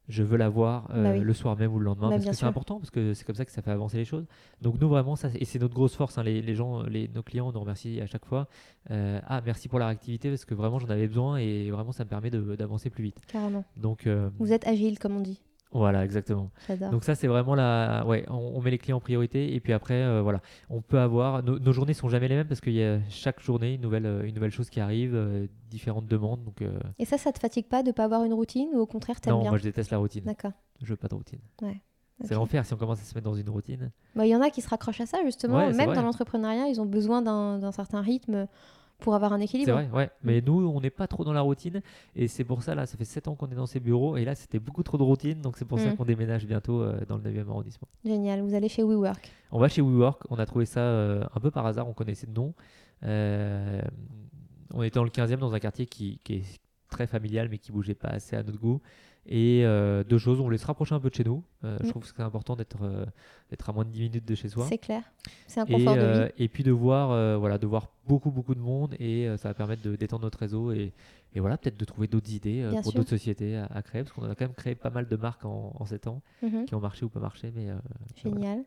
je 0.07 0.23
veux 0.23 0.37
l'avoir 0.37 0.89
euh, 0.91 1.03
bah 1.03 1.17
le 1.17 1.33
soir 1.33 1.57
même 1.57 1.73
ou 1.73 1.79
le 1.79 1.85
lendemain 1.85 2.09
bah, 2.09 2.15
parce 2.15 2.29
que 2.29 2.35
c'est 2.35 2.45
important, 2.45 2.79
parce 2.79 2.89
que 2.91 3.13
c'est 3.13 3.25
comme 3.25 3.35
ça 3.35 3.45
que 3.45 3.51
ça 3.51 3.61
fait 3.61 3.71
avancer 3.71 3.97
les 3.97 4.05
choses. 4.05 4.25
Donc 4.61 4.79
nous 4.79 4.89
vraiment, 4.89 5.15
ça, 5.15 5.29
et 5.35 5.45
c'est 5.45 5.59
notre 5.59 5.73
grosse 5.73 5.95
force, 5.95 6.17
hein, 6.17 6.23
les, 6.23 6.41
les, 6.41 6.55
gens, 6.55 6.83
les, 6.83 7.07
nos 7.07 7.23
clients 7.23 7.51
nous 7.51 7.59
remercient 7.59 8.01
à 8.01 8.07
chaque 8.07 8.25
fois. 8.25 8.47
ah, 8.89 9.41
merci 9.45 9.67
pour 9.67 9.79
la 9.79 9.87
réactivité 9.87 10.29
parce 10.29 10.45
que 10.45 10.53
vraiment 10.53 10.79
j'en 10.79 10.89
avais 10.89 11.07
besoin 11.07 11.37
et 11.37 11.71
vraiment 11.71 11.91
ça 11.91 12.03
me 12.03 12.09
permet 12.09 12.29
d'avancer 12.29 12.89
plus 12.89 13.03
vite. 13.03 13.17
Carrément. 13.27 13.63
Donc, 13.77 14.07
Vous 14.39 14.51
êtes 14.51 14.67
agile 14.67 14.99
comme 14.99 15.15
on 15.15 15.21
dit. 15.21 15.41
Voilà, 15.71 16.03
exactement. 16.03 16.51
Donc 16.91 17.03
ça, 17.03 17.15
c'est 17.15 17.27
vraiment 17.27 17.55
la, 17.55 18.03
ouais, 18.05 18.25
on, 18.29 18.59
met 18.61 18.71
les 18.71 18.77
clients 18.77 18.97
en 18.97 19.01
priorité 19.01 19.55
et 19.55 19.59
puis 19.59 19.71
après, 19.73 20.01
euh, 20.01 20.21
voilà, 20.21 20.41
on 20.69 20.81
peut 20.81 20.99
avoir, 20.99 21.43
nos 21.43 21.71
journées 21.71 21.93
sont 21.93 22.09
jamais 22.09 22.27
les 22.27 22.35
mêmes 22.35 22.47
parce 22.47 22.61
qu'il 22.61 22.73
y 22.73 22.83
a 22.83 22.99
chaque 23.09 23.39
journée 23.41 23.75
une 23.75 23.81
nouvelle, 23.81 24.05
euh, 24.05 24.23
une 24.23 24.35
nouvelle 24.35 24.51
chose 24.51 24.69
qui 24.69 24.79
arrive, 24.79 25.15
euh, 25.15 25.47
différentes 25.69 26.07
demandes. 26.07 26.43
Donc. 26.43 26.63
Et 26.99 27.05
ça, 27.05 27.17
ça 27.17 27.31
te 27.31 27.39
fatigue 27.39 27.67
pas 27.67 27.83
de 27.83 27.91
pas 27.91 28.03
avoir 28.03 28.23
une 28.23 28.33
routine 28.33 28.69
ou 28.73 28.79
au 28.79 28.85
contraire, 28.85 29.21
t'aimes 29.21 29.35
bien 29.35 29.43
Non, 29.43 29.49
moi 29.49 29.57
je 29.57 29.63
déteste 29.63 29.91
la 29.91 29.97
routine. 29.97 30.23
D'accord. 30.25 30.51
Je 30.81 30.87
veux 30.87 30.97
pas 30.97 31.07
de 31.07 31.15
routine. 31.15 31.39
Ouais. 31.61 31.81
C'est 32.23 32.35
l'enfer 32.35 32.65
si 32.65 32.73
on 32.73 32.77
commence 32.77 33.01
à 33.01 33.03
se 33.03 33.15
mettre 33.15 33.25
dans 33.25 33.35
une 33.35 33.49
routine. 33.49 33.91
Bah, 34.15 34.27
il 34.27 34.29
y 34.29 34.35
en 34.35 34.41
a 34.41 34.51
qui 34.51 34.61
se 34.61 34.69
raccrochent 34.69 35.01
à 35.01 35.05
ça 35.05 35.19
justement. 35.23 35.71
Même 35.71 35.93
dans 35.93 36.03
l'entrepreneuriat, 36.03 36.67
ils 36.67 36.81
ont 36.81 36.85
besoin 36.85 37.21
d'un 37.21 37.71
certain 37.71 38.01
rythme 38.01 38.47
pour 39.01 39.15
avoir 39.15 39.33
un 39.33 39.39
équilibre. 39.41 39.65
C'est 39.65 39.87
vrai, 39.87 39.89
ouais. 39.91 40.09
Mais 40.23 40.39
mm. 40.39 40.45
nous, 40.45 40.67
on 40.67 40.79
n'est 40.79 40.89
pas 40.89 41.07
trop 41.07 41.25
dans 41.25 41.33
la 41.33 41.41
routine. 41.41 41.81
Et 42.15 42.27
c'est 42.27 42.45
pour 42.45 42.63
ça, 42.63 42.73
là, 42.75 42.85
ça 42.85 42.97
fait 42.97 43.03
7 43.03 43.27
ans 43.27 43.35
qu'on 43.35 43.47
est 43.47 43.55
dans 43.55 43.65
ces 43.65 43.81
bureaux. 43.81 44.15
Et 44.15 44.23
là, 44.23 44.35
c'était 44.35 44.59
beaucoup 44.59 44.83
trop 44.83 44.97
de 44.97 45.03
routine. 45.03 45.41
Donc, 45.41 45.57
c'est 45.57 45.65
pour 45.65 45.79
ça 45.79 45.91
mm. 45.91 45.97
qu'on 45.97 46.05
déménage 46.05 46.45
bientôt 46.45 46.81
euh, 46.81 46.99
dans 47.07 47.17
le 47.17 47.23
9e 47.23 47.49
arrondissement. 47.49 47.87
Génial. 48.05 48.41
Vous 48.41 48.53
allez 48.53 48.69
chez 48.69 48.83
WeWork 48.83 49.29
On 49.51 49.59
va 49.59 49.67
chez 49.67 49.81
WeWork. 49.81 50.21
On 50.29 50.37
a 50.37 50.45
trouvé 50.45 50.65
ça 50.65 50.79
euh, 50.79 51.23
un 51.35 51.39
peu 51.39 51.51
par 51.51 51.65
hasard. 51.65 51.89
On 51.89 51.93
connaissait 51.93 52.27
le 52.27 52.33
nom. 52.33 52.53
Euh, 53.03 53.81
on 54.73 54.83
était 54.83 54.95
dans 54.95 55.03
le 55.03 55.09
15e, 55.09 55.37
dans 55.37 55.53
un 55.53 55.59
quartier 55.59 55.87
qui, 55.87 56.19
qui, 56.23 56.35
est 56.35 56.59
très 56.89 57.07
familial, 57.07 57.49
mais 57.49 57.57
qui 57.57 57.71
bougeait 57.71 57.95
pas 57.95 58.09
assez 58.09 58.35
à 58.35 58.43
notre 58.43 58.59
goût. 58.59 58.81
Et 59.27 59.61
euh, 59.63 60.03
deux 60.03 60.17
choses, 60.17 60.39
on 60.39 60.43
voulait 60.43 60.57
se 60.57 60.65
rapprocher 60.65 60.95
un 60.95 60.99
peu 60.99 61.09
de 61.09 61.15
chez 61.15 61.23
nous. 61.23 61.43
Euh, 61.63 61.77
je 61.81 61.87
mm. 61.87 61.89
trouve 61.89 62.03
que 62.03 62.09
c'est 62.15 62.23
important 62.23 62.55
d'être 62.55 62.79
euh, 62.81 63.05
d'être 63.51 63.69
à 63.69 63.73
moins 63.73 63.85
de 63.85 63.91
10 63.91 64.01
minutes 64.01 64.27
de 64.27 64.35
chez 64.35 64.49
soi. 64.49 64.65
C'est 64.67 64.79
clair, 64.79 65.03
c'est 65.45 65.59
un 65.59 65.65
confort 65.65 65.95
et, 65.95 65.99
de 65.99 66.23
vie. 66.23 66.31
Et 66.43 66.47
puis 66.47 66.63
de 66.63 66.71
voir, 66.71 67.39
voilà, 67.39 67.57
de 67.57 67.67
voir 67.67 67.89
beaucoup, 68.07 68.31
beaucoup 68.31 68.55
de 68.55 68.59
monde 68.59 68.95
et 68.99 69.27
ça 69.37 69.49
va 69.49 69.53
permettre 69.53 69.83
de 69.83 69.95
d'étendre 69.95 70.23
notre 70.23 70.39
réseau 70.39 70.71
et, 70.71 70.91
et 71.33 71.39
voilà, 71.39 71.57
peut-être 71.57 71.77
de 71.77 71.85
trouver 71.85 72.07
d'autres 72.07 72.31
idées 72.31 72.67
pour 72.81 72.93
d'autres 72.93 73.09
sociétés 73.09 73.57
à, 73.57 73.81
créer 73.83 74.03
parce 74.03 74.13
qu'on 74.13 74.23
a 74.23 74.33
quand 74.33 74.45
même 74.45 74.55
créé 74.55 74.73
pas 74.73 74.89
mal 74.89 75.07
de 75.07 75.15
marques 75.15 75.45
en, 75.45 75.75
en 75.79 75.85
7 75.85 76.07
ans 76.07 76.21
mm-hmm. 76.43 76.65
qui 76.65 76.75
ont 76.75 76.79
marché 76.79 77.05
ou 77.05 77.09
pas 77.09 77.19
marché. 77.19 77.51
Mais, 77.55 77.67
Génial. 78.15 78.63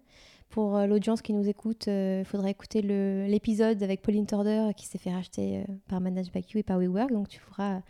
Pour 0.49 0.77
euh, 0.77 0.87
l'audience 0.87 1.21
qui 1.21 1.33
nous 1.33 1.49
écoute, 1.49 1.87
il 1.87 1.91
euh, 1.91 2.25
faudrait 2.25 2.53
écouter 2.53 2.81
l'épisode 2.83 3.83
avec 3.83 4.03
Pauline 4.03 4.27
Torder 4.27 4.71
qui 4.77 4.87
s'est 4.87 4.99
fait 4.99 5.13
racheter 5.13 5.59
euh, 5.59 5.65
par 5.89 6.01
Manage 6.01 6.31
by 6.31 6.41
You 6.41 6.61
et 6.61 6.63
par 6.63 6.79
WeWork. 6.79 7.11
Donc 7.13 7.29
tu 7.29 7.41
pourras 7.41 7.81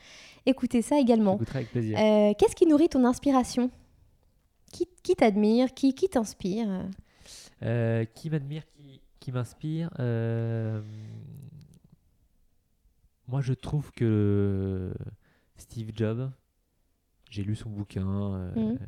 écouter 0.47 0.81
ça 0.81 0.99
également. 0.99 1.39
avec 1.55 1.71
plaisir. 1.71 1.97
Qu'est-ce 2.39 2.57
qui 2.57 2.67
nourrit 2.67 2.89
ton 2.89 3.05
inspiration? 3.05 3.71
Qui, 4.73 5.15
t'admire? 5.15 5.73
Qui, 5.75 5.95
t'inspire? 5.95 6.67
Qui 7.61 8.31
m'admire 8.31 8.65
Qui, 8.67 9.01
qui 9.21 9.31
m'inspire 9.31 9.91
Moi, 13.29 13.41
je 13.41 13.53
trouve 13.53 13.93
que 13.93 14.93
Steve 15.57 15.91
Jobs, 15.95 16.31
j'ai 17.31 17.45
lu 17.45 17.55
son 17.55 17.71
bouquin. 17.71 18.53
Mhm. 18.57 18.79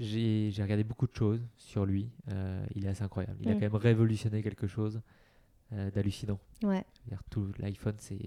J'ai 0.00 0.52
regardé 0.62 0.82
beaucoup 0.82 1.06
de 1.06 1.14
choses 1.14 1.46
sur 1.56 1.84
lui. 1.84 2.10
il 2.74 2.86
est 2.86 2.88
assez 2.88 3.04
incroyable. 3.04 3.36
Il 3.42 3.48
a 3.50 3.52
quand 3.52 3.60
même 3.60 3.74
révolutionné 3.74 4.42
quelque 4.42 4.66
chose 4.66 5.00
d'hallucinant. 5.70 6.38
Ouais. 6.62 6.84
Tout 7.30 7.52
l'iPhone, 7.58 7.94
c'est 7.98 8.18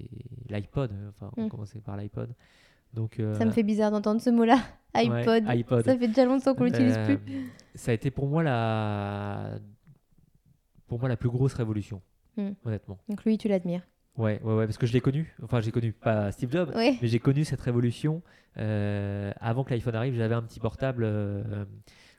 l'iPod. 0.50 0.92
Enfin, 1.10 1.32
on 1.36 1.50
commençait 1.50 1.82
par 1.82 1.98
l'iPod. 1.98 2.34
Donc, 2.94 3.20
ça 3.38 3.46
me 3.46 3.52
fait 3.52 3.64
bizarre 3.64 3.92
d'entendre 3.92 4.22
ce 4.22 4.30
mot-là, 4.30 4.60
iPod. 4.94 5.46
iPod. 5.48 5.84
Ça 5.84 5.98
fait 5.98 6.08
déjà 6.08 6.26
longtemps 6.26 6.54
qu'on 6.54 6.66
l'utilise 6.66 6.98
plus. 7.00 7.20
Ça 7.74 7.92
a 7.92 7.94
été 7.96 8.12
pour 8.12 8.28
moi 8.28 8.44
la, 8.44 9.58
pour 10.88 11.00
moi 11.00 11.10
la 11.10 11.18
plus 11.18 11.30
grosse 11.30 11.56
révolution, 11.56 12.02
hmm. 12.38 12.52
honnêtement. 12.66 13.00
Donc 13.10 13.26
lui, 13.26 13.40
tu 13.40 13.48
l'admires. 13.48 13.82
Ouais, 14.18 14.40
ouais, 14.44 14.54
ouais, 14.54 14.66
parce 14.66 14.78
que 14.78 14.86
je 14.86 14.94
l'ai 14.94 15.02
connu. 15.02 15.34
Enfin, 15.42 15.60
j'ai 15.60 15.72
connu 15.72 15.92
pas 15.92 16.32
Steve 16.32 16.52
Jobs, 16.52 16.72
mais 16.76 16.98
j'ai 17.02 17.20
connu 17.20 17.46
cette 17.46 17.62
révolution 17.62 18.22
euh, 18.58 19.32
avant 19.40 19.64
que 19.64 19.72
l'iPhone 19.72 19.96
arrive. 19.96 20.16
J'avais 20.16 20.36
un 20.36 20.44
petit 20.44 20.60
portable 20.60 21.04
euh, 21.04 21.66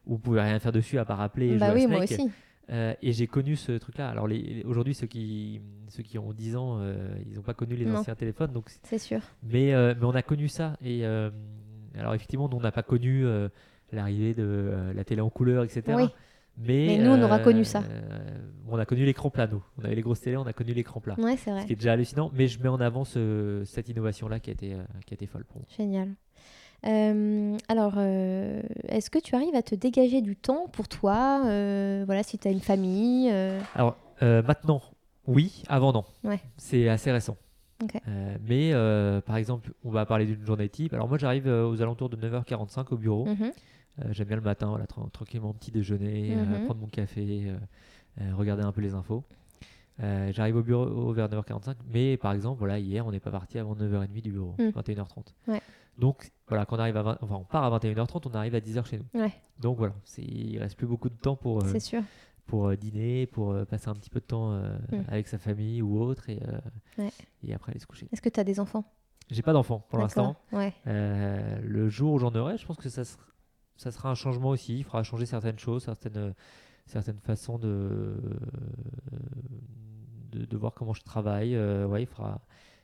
où 0.07 0.14
on 0.14 0.18
pouvait 0.18 0.42
rien 0.42 0.59
faire 0.59 0.72
dessus 0.72 0.99
à 0.99 1.05
part 1.05 1.20
appeler. 1.20 1.57
bah 1.57 1.72
oui, 1.72 1.86
moi 1.86 2.03
aussi. 2.03 2.30
Euh, 2.70 2.95
et 3.03 3.12
j'ai 3.12 3.26
connu 3.26 3.57
ce 3.57 3.72
truc-là. 3.72 4.09
Alors 4.09 4.26
aujourd'hui, 4.64 4.95
ceux 4.95 5.07
qui, 5.07 5.61
ceux 5.88 6.03
qui 6.03 6.18
ont 6.18 6.32
10 6.32 6.57
ans, 6.57 6.80
ils 7.26 7.34
n'ont 7.34 7.42
pas 7.42 7.55
connu 7.55 7.76
les 7.76 7.90
anciens 7.90 8.14
téléphones. 8.14 8.53
Donc 8.53 8.70
c'est 8.82 8.99
sûr. 8.99 9.20
Mais, 9.42 9.72
mais 9.72 10.05
on 10.05 10.14
a 10.14 10.22
connu 10.22 10.49
ça. 10.49 10.76
Et 10.82 11.05
alors 11.05 12.14
effectivement, 12.14 12.49
nous, 12.49 12.57
on 12.57 12.61
n'a 12.61 12.72
pas 12.72 12.82
connu 12.82 13.24
l'arrivée 13.92 14.34
de 14.34 14.92
la 14.95 15.05
télé 15.05 15.20
en 15.20 15.30
couleur, 15.30 15.62
etc. 15.62 15.82
Oui. 15.95 16.09
Mais, 16.59 16.98
nous, 16.98 17.11
on 17.11 17.22
aura 17.22 17.38
connu 17.38 17.64
ça. 17.64 17.82
Euh, 17.88 18.38
on 18.68 18.78
a 18.78 18.84
connu 18.84 19.05
l'écran 19.05 19.30
plat, 19.30 19.46
nous. 19.46 19.62
On 19.80 19.84
avait 19.84 19.94
les 19.94 20.02
grosses 20.02 20.20
télé, 20.20 20.36
on 20.36 20.46
a 20.46 20.52
connu 20.52 20.72
l'écran 20.72 21.00
plat. 21.00 21.16
Ouais, 21.18 21.36
c'est 21.36 21.50
vrai. 21.50 21.62
Ce 21.62 21.66
qui 21.66 21.72
est 21.72 21.76
déjà 21.76 21.92
hallucinant. 21.92 22.30
Mais 22.34 22.46
je 22.46 22.62
mets 22.62 22.68
en 22.68 22.80
avant 22.80 23.05
cette 23.05 23.88
innovation-là 23.88 24.40
qui, 24.40 24.50
a 24.50 24.52
été, 24.52 24.74
euh, 24.74 24.82
qui 25.07 25.14
a 25.14 25.16
été 25.16 25.26
folle 25.26 25.44
pour 25.44 25.59
moi. 25.59 25.66
Génial. 25.76 26.11
Euh, 26.86 27.57
alors, 27.68 27.98
est-ce 27.98 29.11
que 29.11 29.18
tu 29.18 29.34
arrives 29.34 29.55
à 29.55 29.62
te 29.62 29.74
dégager 29.74 30.20
du 30.20 30.36
temps 30.36 30.66
pour 30.70 30.88
toi 30.88 31.40
Voilà, 31.42 32.22
si 32.22 32.38
tu 32.38 32.48
as 32.48 32.50
une 32.50 32.61
famille 32.61 33.32
Alors, 33.74 33.96
maintenant, 34.20 34.82
oui. 35.26 35.62
Avant, 35.68 35.92
non. 35.92 36.05
Ouais. 36.22 36.40
C'est 36.57 36.88
assez 36.88 37.11
récent. 37.11 37.36
mais 38.46 38.72
par 39.26 39.36
exemple, 39.36 39.72
on 39.84 39.90
va 39.90 40.07
parler 40.07 40.26
d'une 40.26 40.44
journée 40.44 40.68
type. 40.68 40.94
Alors 40.94 41.09
moi, 41.09 41.18
j'arrive 41.18 41.46
aux 41.46 41.82
alentours 41.82 42.11
de 42.11 42.16
9h45 42.16 42.86
au 42.92 42.96
bureau. 42.96 43.26
Mm-hmm. 43.26 43.52
J'aime 44.11 44.28
bien 44.28 44.36
le 44.36 44.42
matin, 44.42 44.68
voilà, 44.68 44.86
tranquillement, 44.86 45.53
petit 45.55 45.70
déjeuner, 45.70 46.34
euh, 46.36 46.45
mhm. 46.45 46.64
prendre 46.64 46.80
mon 46.80 46.86
café, 46.86 47.53
euh, 48.20 48.34
regarder 48.34 48.62
un 48.62 48.72
peu 48.72 48.80
les 48.80 48.95
infos. 48.95 49.24
J'arrive 49.99 50.57
au 50.57 50.62
bureau 50.62 51.12
vers 51.12 51.28
9h45, 51.28 51.76
mais 51.92 52.16
par 52.16 52.32
exemple, 52.32 52.59
voilà, 52.59 52.78
hier, 52.78 53.07
on 53.07 53.12
n'est 53.12 53.20
pas 53.20 53.30
parti 53.30 53.59
avant 53.59 53.76
9h30 53.76 54.22
du 54.22 54.32
bureau, 54.32 54.55
21h30. 54.59 55.32
Mm. 55.47 55.55
Donc, 55.99 56.32
voilà, 56.49 56.66
quand 56.66 56.76
on 56.76 56.80
arrive 56.80 56.97
à 56.97 57.18
enfin, 57.20 57.36
on 57.36 57.45
part 57.45 57.72
à 57.72 57.78
21h30, 57.78 58.22
on 58.28 58.34
arrive 58.34 58.57
à 58.57 58.61
10h 58.61 58.84
chez 58.86 58.99
nous. 58.99 59.20
Ouais. 59.20 59.32
Donc 59.61 59.78
voilà, 59.78 59.95
il 60.18 60.59
reste 60.59 60.76
plus 60.76 60.88
beaucoup 60.88 61.09
de 61.09 61.14
temps 61.14 61.36
pour, 61.36 61.62
pour 62.47 62.76
dîner, 62.76 63.26
pour 63.26 63.55
passer 63.66 63.88
un 63.88 63.95
petit 63.95 64.11
peu 64.11 64.18
de 64.18 64.24
temps 64.24 64.51
mm. 64.51 65.05
avec 65.07 65.28
sa 65.28 65.38
famille 65.38 65.80
ou 65.80 66.01
autre, 66.01 66.28
et, 66.28 66.40
et 67.45 67.55
après 67.55 67.70
aller 67.70 67.80
se 67.80 67.86
coucher. 67.86 68.09
Est-ce 68.12 68.22
que 68.22 68.28
tu 68.28 68.40
as 68.40 68.45
des 68.45 68.59
enfants? 68.59 68.84
J'ai 69.30 69.42
pas 69.42 69.53
d'enfants 69.53 69.86
pour 69.88 70.01
l'instant. 70.01 70.34
Ouais. 70.51 70.74
le 70.84 71.88
jour 71.88 72.14
où 72.14 72.18
j'en 72.18 72.34
aurai, 72.34 72.59
je 72.59 72.66
pense 72.66 72.78
que 72.78 72.88
ça 72.88 73.05
sera 73.05 73.22
ça 73.76 73.90
sera 73.90 74.10
un 74.10 74.14
changement 74.14 74.50
aussi. 74.50 74.78
Il 74.78 74.84
faudra 74.84 75.02
changer 75.02 75.26
certaines 75.26 75.58
choses, 75.58 75.84
certaines, 75.84 76.34
certaines 76.86 77.18
façons 77.18 77.58
de, 77.58 78.14
de, 80.32 80.56
voir 80.56 80.72
comment 80.74 80.94
je 80.94 81.02
travaille. 81.02 81.54
Euh, 81.54 81.86
ouais, 81.86 82.02
il 82.02 82.06
faudra, 82.06 82.40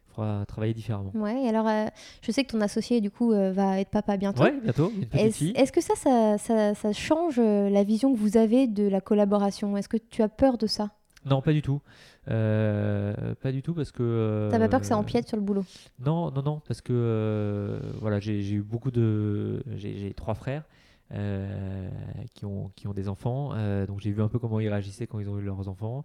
faudra 0.09 0.45
travailler 0.47 0.74
différemment. 0.74 1.12
Ouais, 1.14 1.49
alors 1.49 1.68
euh, 1.68 1.86
je 2.22 2.32
sais 2.32 2.45
que 2.45 2.53
ton 2.53 2.61
associé 2.61 3.01
du 3.01 3.11
coup 3.11 3.32
euh, 3.32 3.53
va 3.53 3.80
être 3.80 3.91
papa 3.91 4.16
bientôt. 4.16 4.43
Ouais, 4.43 4.59
bientôt. 4.61 4.93
Est-ce 5.12 5.72
que 5.72 5.80
ça 5.80 5.95
ça, 5.97 6.38
ça, 6.38 6.74
ça, 6.74 6.93
change 6.93 7.38
la 7.38 7.84
vision 7.84 8.12
que 8.12 8.18
vous 8.18 8.36
avez 8.36 8.66
de 8.66 8.86
la 8.86 9.01
collaboration? 9.01 9.76
Est-ce 9.76 9.88
que 9.88 9.97
tu 9.97 10.22
as 10.22 10.28
peur 10.28 10.59
de 10.59 10.66
ça? 10.66 10.91
Non, 11.26 11.43
pas 11.43 11.53
du 11.53 11.61
tout. 11.61 11.80
pas 12.26 13.53
du 13.53 13.62
tout 13.62 13.74
parce 13.74 13.93
que. 13.93 14.49
T'as 14.51 14.59
pas 14.59 14.68
peur 14.68 14.80
que 14.80 14.86
ça 14.86 14.97
empiète 14.97 15.28
sur 15.28 15.36
le 15.36 15.43
boulot? 15.43 15.64
Non, 16.05 16.30
non, 16.30 16.43
non, 16.43 16.62
parce 16.66 16.80
que 16.80 17.78
voilà, 18.01 18.20
j'ai 18.20 18.53
eu 18.53 18.62
beaucoup 18.62 18.91
de. 18.91 19.62
J'ai 19.76 20.14
trois 20.14 20.34
frères 20.34 20.64
euh, 20.64 20.80
qui, 22.35 22.45
ont, 22.45 22.71
qui 22.77 22.87
ont 22.87 22.93
des 22.93 23.09
enfants. 23.09 23.51
Euh, 23.55 23.87
donc 23.87 24.01
j'ai 24.01 24.13
vu 24.13 24.23
un 24.23 24.29
peu 24.29 24.39
comment 24.39 24.61
ils 24.61 24.69
réagissaient 24.69 25.07
quand 25.07 25.21
ils 25.21 25.29
ont 25.29 25.39
eu 25.39 25.43
leurs 25.43 25.69
enfants. 25.69 26.05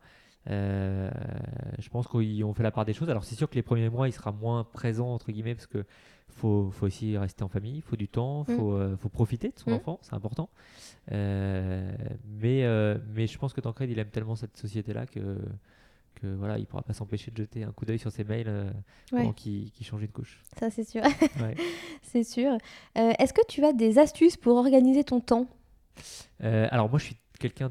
Euh, 0.50 1.10
je 1.80 1.90
pense 1.90 2.08
qu'ils 2.08 2.44
ont 2.44 2.54
fait 2.54 2.64
la 2.64 2.72
part 2.72 2.86
des 2.86 2.94
choses. 2.94 3.10
Alors 3.10 3.24
c'est 3.24 3.36
sûr 3.36 3.50
que 3.50 3.56
les 3.56 3.64
premiers 3.64 3.90
mois, 3.90 4.08
il 4.08 4.12
sera 4.12 4.32
moins 4.32 4.64
présent 4.64 5.14
entre 5.14 5.32
guillemets 5.32 5.56
parce 5.56 5.68
que 5.68 5.86
faut, 6.30 6.70
faut 6.72 6.88
aussi 6.88 7.18
rester 7.18 7.44
en 7.44 7.48
famille, 7.48 7.78
il 7.78 7.82
faut 7.82 7.96
du 7.96 8.08
temps, 8.08 8.46
il 8.48 8.56
mm. 8.56 8.58
faut, 8.58 8.98
faut, 8.98 9.10
profiter 9.10 9.50
de 9.50 9.60
son 9.60 9.72
mm. 9.72 9.76
enfant, 9.76 10.00
c'est 10.02 10.14
important. 10.14 10.50
mais, 11.10 12.18
mais 12.34 13.28
je 13.28 13.38
pense 13.38 13.54
que 13.54 13.62
Tancred, 13.62 13.90
il 13.90 14.00
aime 14.00 14.10
tellement 14.10 14.36
cette 14.36 14.58
société-là 14.58 15.06
que 15.06 15.38
que 16.16 16.28
voilà, 16.28 16.58
il 16.58 16.66
pourra 16.66 16.82
pas 16.82 16.94
s'empêcher 16.94 17.32
de 17.32 17.38
jeter 17.38 17.64
un 17.64 17.72
coup 17.72 17.86
d'œil 17.86 18.00
sur 18.00 18.12
ses 18.12 18.24
mails 18.24 18.48
euh, 18.48 18.72
pendant 19.10 19.34
qu'il 19.34 19.72
change 19.82 20.02
une 20.02 20.12
couche. 20.12 20.42
Ça, 20.58 20.70
c'est 20.70 20.84
sûr. 20.84 21.04
c'est 22.02 22.24
sûr. 22.24 22.58
Euh, 22.98 23.14
est-ce 23.20 23.34
que 23.34 23.46
tu 23.48 23.64
as 23.64 23.74
des 23.74 24.00
astuces 24.00 24.38
pour 24.38 24.58
organiser 24.58 25.04
ton 25.04 25.20
temps? 25.20 25.48
Euh, 26.44 26.68
Alors, 26.72 26.90
moi, 26.90 26.98
je 27.00 27.06
suis 27.06 27.18
quelqu'un 27.40 27.70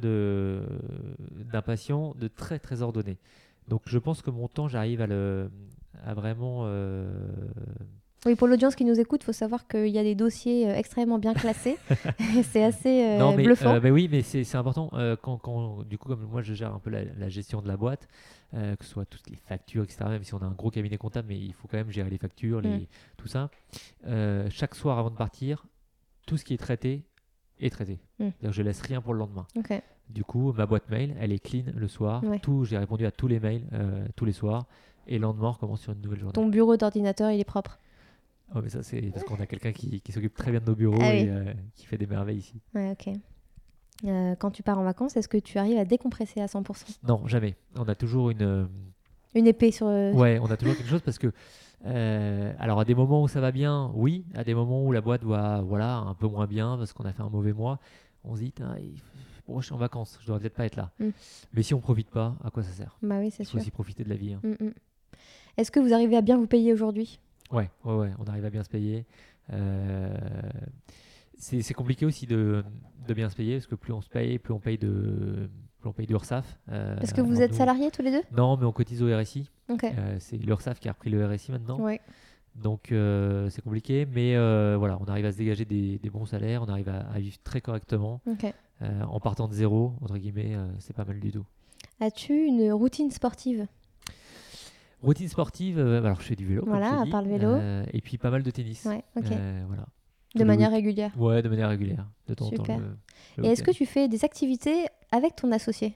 d'impatient, 1.53 2.15
de, 2.17 2.29
très, 2.29 2.59
très 2.59 2.83
ordonné. 2.83 3.19
Donc, 3.69 3.83
je 3.87 3.99
pense 3.99 4.23
que 4.23 4.31
mon 4.31 4.47
temps, 4.49 4.69
j'arrive 4.69 5.01
à, 5.01 5.07
le, 5.07 5.51
à 6.05 6.15
vraiment 6.15 6.65
oui, 8.27 8.35
pour 8.35 8.49
l'audience 8.49 8.75
qui 8.75 8.85
nous 8.85 8.99
écoute, 8.99 9.21
il 9.23 9.27
faut 9.27 9.33
savoir 9.33 9.67
qu'il 9.67 9.89
y 9.89 9.99
a 9.99 10.03
des 10.03 10.15
dossiers 10.15 10.69
euh, 10.69 10.75
extrêmement 10.75 11.19
bien 11.19 11.35
classés. 11.35 11.77
c'est 12.45 12.65
assez 12.65 13.05
euh, 13.05 13.19
non, 13.19 13.37
mais, 13.37 13.45
bluffant. 13.45 13.75
Euh, 13.75 13.91
oui, 13.91 14.09
mais 14.11 14.23
c'est 14.23 14.57
important. 14.57 14.91
quand, 15.23 15.39
quand, 15.39 15.83
du 15.85 15.99
coup, 15.99 16.09
comme 16.09 16.25
moi, 16.25 16.43
je 16.43 16.55
gère 16.55 16.75
un 16.75 16.79
peu 16.79 16.91
la, 16.91 17.29
gestion 17.29 17.61
de 17.61 17.69
la 17.69 17.77
boîte, 17.77 18.09
que 18.53 18.85
ce 18.85 18.91
soit 18.91 19.05
toutes 19.05 19.29
les 19.29 19.37
factures, 19.37 19.85
etc. 19.85 20.05
Même 20.09 20.25
si 20.25 20.35
on 20.35 20.39
a 20.39 20.47
un 20.47 20.53
gros 20.53 20.71
cabinet 20.71 20.97
comptable, 20.97 21.29
mais 21.29 21.39
il 21.39 21.53
faut 21.53 21.69
quand 21.69 21.77
même 21.77 21.91
gérer 21.91 22.11
les 22.11 22.19
factures, 22.19 22.61
les, 22.61 22.69
mm. 22.69 22.87
tout 23.17 23.29
ça. 23.29 23.51
chaque 24.51 24.75
soir, 24.75 24.99
avant 24.99 25.11
de 25.11 25.17
partir, 25.17 25.67
tout 26.27 26.37
ce 26.37 26.45
qui 26.45 26.55
est 26.55 26.59
traité 26.59 27.03
est 27.61 27.71
traité. 27.71 27.99
Mm. 28.19 28.29
Je 28.51 28.63
laisse 28.63 28.81
rien 28.83 29.01
pour 29.01 29.13
le 29.13 29.19
lendemain. 29.19 29.47
Du 30.11 30.23
coup, 30.23 30.53
ma 30.53 30.67
boîte 30.67 30.89
mail, 30.91 31.15
elle 31.19 31.33
est 31.33 31.39
clean 31.39 31.65
le 31.75 31.89
soir. 31.89 32.23
Tout, 32.43 32.65
j'ai 32.65 32.79
répondu 32.79 33.07
à 33.07 33.11
tous 33.11 33.29
les 33.29 33.41
mails 33.41 33.65
tous 34.17 34.25
les 34.25 34.33
soirs. 34.33 34.67
Et 35.07 35.19
le 35.19 35.23
lendemain, 35.23 35.49
on 35.49 35.53
recommence 35.53 35.83
sur 35.83 35.93
une 35.93 36.01
nouvelle 36.01 36.21
journée. 36.21 36.33
Ton 36.33 36.49
bureau 36.49 36.79
d'ordinateur, 36.79 37.31
il 37.31 37.39
est 37.39 37.45
propre 37.45 37.79
Oh, 38.55 38.61
mais 38.63 38.69
ça, 38.69 38.83
c'est 38.83 39.01
parce 39.13 39.25
qu'on 39.25 39.41
a 39.41 39.47
quelqu'un 39.47 39.73
qui, 39.73 40.01
qui 40.01 40.13
s'occupe 40.13 40.35
très 40.35 40.51
bien 40.51 40.61
de 40.61 40.67
nos 40.67 40.75
bureaux 40.75 40.99
ah 41.01 41.15
et 41.15 41.29
euh, 41.29 41.53
qui 41.75 41.87
fait 41.87 41.97
des 41.97 42.07
merveilles 42.07 42.39
ici. 42.39 42.61
Ouais, 42.75 42.93
ok. 42.93 43.15
Euh, 44.05 44.35
quand 44.37 44.51
tu 44.51 44.63
pars 44.63 44.79
en 44.79 44.85
vacances, 44.85 45.17
est-ce 45.17 45.29
que 45.29 45.39
tu 45.39 45.59
arrives 45.59 45.79
à 45.79 45.85
décompresser 45.85 46.41
à 46.41 46.47
100% 46.47 46.99
Non, 47.09 47.27
jamais. 47.27 47.57
On 47.77 47.85
a 47.85 47.95
toujours 47.95 48.31
une. 48.31 48.43
Euh, 48.43 48.67
une 49.35 49.47
épée 49.47 49.71
sur. 49.71 49.87
Ouais, 49.87 50.39
on 50.41 50.47
a 50.47 50.57
toujours 50.57 50.77
quelque 50.77 50.91
chose 50.91 51.03
parce 51.03 51.19
que. 51.19 51.33
alors, 51.85 52.81
à 52.81 52.85
des 52.85 52.95
moments 52.95 53.23
où 53.23 53.29
ça 53.29 53.41
va 53.41 53.51
bien, 53.51 53.91
oui. 53.95 54.25
À 54.35 54.45
des 54.45 54.55
moments 54.55 54.85
où 54.85 54.93
la 54.93 55.01
boîte 55.01 55.25
va 55.25 55.63
voilà, 55.63 55.97
un 55.97 56.15
peu 56.15 56.29
moins 56.29 56.47
bien 56.47 56.77
parce 56.77 56.93
qu'on 56.93 57.05
a 57.05 57.13
fait 57.13 57.23
un 57.23 57.31
mauvais 57.31 57.53
mois, 57.53 57.81
on 58.25 58.37
se 58.37 58.43
dit, 58.43 58.53
bon, 59.47 59.61
je 59.61 59.67
suis 59.67 59.75
en 59.75 59.79
vacances, 59.79 60.19
je 60.21 60.27
dois 60.27 60.39
peut-être 60.39 60.55
pas 60.55 60.67
être 60.67 60.77
là. 60.77 60.91
Mm. 60.99 61.09
Mais 61.53 61.63
si 61.63 61.75
on 61.75 61.81
profite 61.81 62.11
pas, 62.11 62.37
à 62.45 62.51
quoi 62.51 62.63
ça 62.63 62.71
sert? 62.73 62.97
Bah 63.03 63.19
oui, 63.19 63.31
c'est 63.31 63.45
sûr. 63.45 63.55
Il 63.55 63.59
faut 63.59 63.59
aussi 63.59 63.71
profiter 63.71 64.05
de 64.05 64.09
la 64.09 64.17
vie. 64.17 64.35
Hein. 64.35 64.41
Mm, 64.43 64.67
mm. 64.67 64.73
Est-ce 65.57 65.71
que 65.71 65.81
vous 65.81 65.93
arrivez 65.93 66.17
à 66.17 66.21
bien 66.21 66.37
vous 66.37 66.47
payer 66.47 66.73
aujourd'hui? 66.73 67.21
Ouais, 67.55 67.71
ouais, 67.85 67.95
ouais, 67.95 68.11
on 68.19 68.25
arrive 68.25 68.45
à 68.45 68.51
bien 68.51 68.65
se 68.65 68.69
payer. 68.69 69.07
Euh, 69.53 70.17
c'est 71.39 71.75
compliqué 71.75 72.07
aussi 72.07 72.27
de, 72.27 72.65
de, 73.07 73.15
bien 73.15 73.29
se 73.29 73.37
payer 73.37 73.57
parce 73.57 73.67
que 73.67 73.75
plus 73.75 73.93
on 73.93 74.01
se 74.01 74.09
paye, 74.09 74.39
plus 74.39 74.55
on 74.55 74.61
paye 74.61 74.79
de, 74.79 75.49
plus 75.81 75.89
on 75.89 75.93
paye 75.93 76.07
d'URSAF. 76.07 76.59
Euh, 76.71 76.97
Est-ce 77.01 77.15
que 77.15 77.21
vous 77.21 77.43
êtes 77.43 77.55
salariés 77.55 77.91
tous 77.91 78.03
les 78.03 78.11
deux? 78.11 78.23
Non, 78.37 78.57
mais 78.57 78.65
on 78.65 78.73
cotise 78.73 79.03
au 79.03 79.17
RSI. 79.17 79.51
Euh, 79.71 80.17
c'est 80.21 80.37
l'URSAF 80.37 80.81
qui 80.81 80.89
a 80.89 80.93
repris 80.93 81.11
le 81.11 81.27
RSI 81.27 81.53
maintenant. 81.53 81.79
Ouais. 81.79 82.01
Donc 82.55 82.93
euh, 82.93 83.51
c'est 83.51 83.63
compliqué, 83.63 84.07
mais 84.07 84.35
voilà, 84.77 84.99
on 85.01 85.05
arrive 85.05 85.27
à 85.27 85.33
se 85.33 85.39
dégager 85.39 85.65
des, 85.65 85.99
des 85.99 86.11
bons 86.11 86.27
salaires, 86.27 86.63
on 86.63 86.69
arrive 86.69 86.89
à, 86.89 87.19
vivre 87.19 87.37
très 87.45 87.61
correctement. 87.61 88.21
en 88.81 89.21
partant 89.21 89.49
de 89.49 89.55
zéro, 89.55 89.93
entre 90.03 90.17
guillemets, 90.17 90.57
c'est 90.79 90.95
pas 90.95 91.05
mal 91.05 91.21
du 91.21 91.31
tout. 91.31 91.45
As-tu 92.01 92.45
une 92.45 92.73
routine 92.73 93.11
sportive? 93.11 93.67
Routine 95.05 95.29
sportive, 95.29 95.79
euh, 95.79 96.03
alors 96.03 96.21
je 96.21 96.27
fais 96.27 96.35
du 96.35 96.47
vélo. 96.47 96.65
Voilà, 96.67 97.03
à 97.03 97.07
part 97.07 97.23
le 97.23 97.29
vélo. 97.29 97.49
Euh, 97.49 97.85
et 97.93 98.01
puis 98.01 98.17
pas 98.17 98.31
mal 98.31 98.43
de 98.43 98.51
tennis. 98.51 98.87
Ouais, 98.87 99.05
ok. 99.17 99.31
Euh, 99.31 99.63
voilà. 99.67 99.87
De 100.35 100.45
manière 100.45 100.71
régulière 100.71 101.13
Ouais, 101.19 101.43
de 101.43 101.49
manière 101.49 101.69
régulière, 101.69 102.07
de 102.27 102.35
temps 102.35 102.47
en 102.47 102.51
temps. 102.51 102.81
et 103.43 103.49
est-ce 103.49 103.63
que 103.63 103.71
tu 103.71 103.87
fais 103.87 104.09
des 104.09 104.25
activités 104.25 104.87
avec 105.13 105.37
ton 105.37 105.53
associé? 105.53 105.95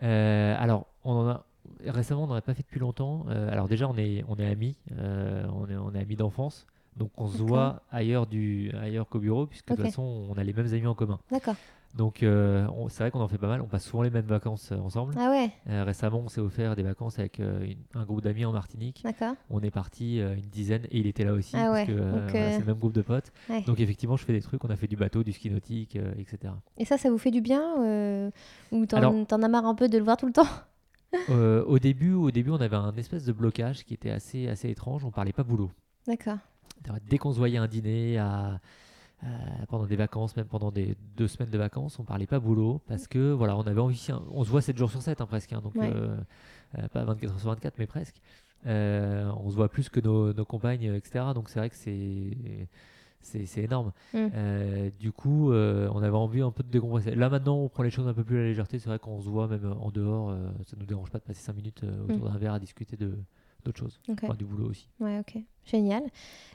Alors, 0.00 0.86
on 1.02 1.12
en 1.12 1.28
a 1.28 1.46
récemment, 1.86 2.24
on 2.24 2.26
n'en 2.26 2.34
a 2.34 2.42
pas 2.42 2.54
fait 2.54 2.62
depuis 2.62 2.78
longtemps. 2.78 3.24
alors 3.28 3.68
déjà, 3.68 3.88
on 3.88 3.96
est, 3.96 4.22
on 4.28 4.36
est 4.36 4.46
amis, 4.46 4.76
on 4.90 5.68
est, 5.68 5.76
on 5.76 5.94
est 5.94 6.00
amis 6.00 6.16
d'enfance. 6.16 6.66
Donc 6.96 7.10
on 7.16 7.26
se 7.26 7.42
voit 7.42 7.82
ailleurs, 7.90 8.26
du, 8.26 8.70
ailleurs 8.80 9.08
qu'au 9.08 9.18
bureau, 9.18 9.46
puisque 9.46 9.68
de 9.68 9.74
toute 9.74 9.84
façon, 9.84 10.26
on 10.30 10.34
a 10.34 10.44
les 10.44 10.52
mêmes 10.52 10.72
amis 10.72 10.86
en 10.86 10.94
commun. 10.94 11.18
D'accord. 11.30 11.56
Donc 11.96 12.22
euh, 12.22 12.66
c'est 12.88 13.02
vrai 13.02 13.10
qu'on 13.10 13.20
en 13.20 13.28
fait 13.28 13.38
pas 13.38 13.48
mal. 13.48 13.62
On 13.62 13.66
passe 13.66 13.84
souvent 13.84 14.02
les 14.02 14.10
mêmes 14.10 14.26
vacances 14.26 14.70
euh, 14.70 14.76
ensemble. 14.76 15.14
Ah 15.18 15.30
ouais. 15.30 15.82
récemment, 15.82 16.20
on 16.24 16.28
s'est 16.28 16.40
offert 16.40 16.76
des 16.76 16.82
vacances 16.82 17.18
avec 17.18 17.40
un 17.40 18.04
groupe 18.04 18.22
d'amis 18.22 18.44
en 18.44 18.52
Martinique. 18.52 19.00
D'accord. 19.02 19.34
On 19.50 19.60
est 19.60 19.70
parti 19.70 20.18
une 20.18 20.40
dizaine 20.40 20.84
et 20.90 20.98
il 20.98 21.06
était 21.06 21.24
là 21.24 21.32
aussi 21.32 21.56
ah 21.56 21.70
parce 21.72 21.86
que 21.86 21.96
c'est 22.32 22.58
le 22.58 22.64
même 22.64 22.78
groupe 22.78 22.92
de 22.92 23.02
potes. 23.02 23.32
Donc 23.66 23.80
effectivement, 23.80 24.16
je 24.16 24.24
fais 24.24 24.32
des 24.32 24.42
trucs. 24.42 24.64
On 24.64 24.70
a 24.70 24.76
fait 24.76 24.88
du 24.88 24.96
bateau, 24.96 25.22
du 25.22 25.32
ski 25.32 25.50
nautique, 25.50 25.96
etc. 26.18 26.52
Et 26.76 26.84
ça, 26.84 26.98
ça 26.98 27.10
vous 27.10 27.18
fait 27.18 27.30
du 27.30 27.40
bien 27.40 28.30
ou 28.72 28.86
t'en, 28.86 29.24
t'en 29.24 29.42
as 29.42 29.48
marre 29.48 29.66
un 29.66 29.74
peu 29.74 29.88
de 29.88 29.98
le 29.98 30.04
voir 30.04 30.16
tout 30.16 30.26
le 30.26 30.32
temps? 30.32 30.48
Au 31.30 31.78
début, 31.78 32.12
au 32.12 32.30
début, 32.30 32.50
on 32.50 32.60
avait 32.60 32.76
un 32.76 32.94
espèce 32.96 33.24
de 33.24 33.32
blocage 33.32 33.84
qui 33.84 33.94
était 33.94 34.10
assez, 34.10 34.48
assez 34.48 34.68
étrange. 34.68 35.04
On 35.04 35.10
parlait 35.10 35.32
pas 35.32 35.44
boulot. 35.44 35.70
D'accord. 36.06 36.38
Dès 37.08 37.18
qu'on 37.18 37.32
se 37.32 37.38
voyait 37.38 37.58
un 37.58 37.66
dîner 37.66 38.18
à, 38.18 38.60
pendant 39.68 39.86
des 39.86 39.96
vacances, 39.96 40.36
même 40.36 40.46
pendant 40.46 40.70
des 40.70 40.96
deux 41.16 41.28
semaines 41.28 41.50
de 41.50 41.58
vacances, 41.58 41.98
on 41.98 42.04
parlait 42.04 42.26
pas 42.26 42.38
boulot 42.38 42.80
parce 42.86 43.08
que 43.08 43.32
voilà, 43.32 43.56
on 43.56 43.62
avait 43.62 43.80
envie, 43.80 44.08
on 44.30 44.44
se 44.44 44.50
voit 44.50 44.60
7 44.60 44.76
jours 44.76 44.90
sur 44.90 45.02
7 45.02 45.20
hein, 45.20 45.26
presque, 45.26 45.52
hein, 45.52 45.60
donc 45.62 45.76
euh, 45.76 46.16
euh, 46.78 46.88
pas 46.88 47.04
24 47.04 47.32
heures 47.32 47.40
sur 47.40 47.50
24, 47.50 47.78
mais 47.78 47.86
presque. 47.86 48.20
Euh, 48.66 49.30
on 49.38 49.50
se 49.50 49.56
voit 49.56 49.68
plus 49.68 49.88
que 49.88 50.00
nos, 50.00 50.32
nos 50.32 50.44
compagnes, 50.44 50.94
etc. 50.94 51.26
Donc 51.34 51.48
c'est 51.48 51.58
vrai 51.58 51.70
que 51.70 51.76
c'est 51.76 52.36
c'est 53.22 53.62
énorme. 53.62 53.92
Mm. 54.14 54.90
du 55.00 55.10
coup, 55.10 55.52
on 55.52 56.02
avait 56.02 56.16
envie 56.16 56.42
un 56.42 56.52
peu 56.52 56.62
de 56.62 56.70
décompresser. 56.70 57.14
Là 57.14 57.28
maintenant, 57.28 57.56
on 57.56 57.68
prend 57.68 57.82
les 57.82 57.90
choses 57.90 58.06
un 58.06 58.14
peu 58.14 58.22
plus 58.22 58.36
à 58.36 58.42
la 58.42 58.46
légèreté. 58.48 58.78
C'est 58.78 58.88
vrai 58.88 59.00
qu'on 59.00 59.20
se 59.20 59.28
voit 59.28 59.48
même 59.48 59.74
en 59.80 59.90
dehors. 59.90 60.36
ça 60.64 60.76
nous 60.78 60.86
dérange 60.86 61.10
pas 61.10 61.18
de 61.18 61.24
passer 61.24 61.40
5 61.40 61.56
minutes 61.56 61.82
autour 62.08 62.28
mm. 62.28 62.32
d'un 62.32 62.38
verre 62.38 62.54
à 62.54 62.60
discuter 62.60 62.96
de, 62.96 63.18
d'autres 63.64 63.78
choses. 63.78 64.00
du 64.38 64.44
boulot 64.44 64.70
aussi. 64.70 64.88
Ouais, 65.00 65.18
ok. 65.18 65.38
Génial. 65.64 66.04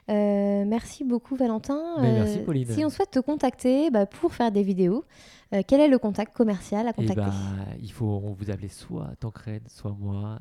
Euh, 0.09 0.63
merci 0.65 1.03
beaucoup, 1.03 1.35
Valentin. 1.35 1.97
merci, 2.01 2.39
euh, 2.39 2.45
Pauline. 2.45 2.67
Si 2.67 2.85
on 2.85 2.89
souhaite 2.89 3.11
te 3.11 3.19
contacter 3.19 3.91
bah, 3.91 4.05
pour 4.05 4.33
faire 4.33 4.51
des 4.51 4.63
vidéos, 4.63 5.03
euh, 5.53 5.61
quel 5.67 5.81
est 5.81 5.89
le 5.89 5.99
contact 5.99 6.33
commercial 6.33 6.87
à 6.87 6.91
eh 6.91 6.93
contacter 6.93 7.21
bah, 7.21 7.33
Il 7.81 7.91
faut 7.91 8.19
vous 8.19 8.49
appeler 8.49 8.69
soit 8.69 9.09
Tancred, 9.19 9.67
soit 9.67 9.95
moi. 9.99 10.39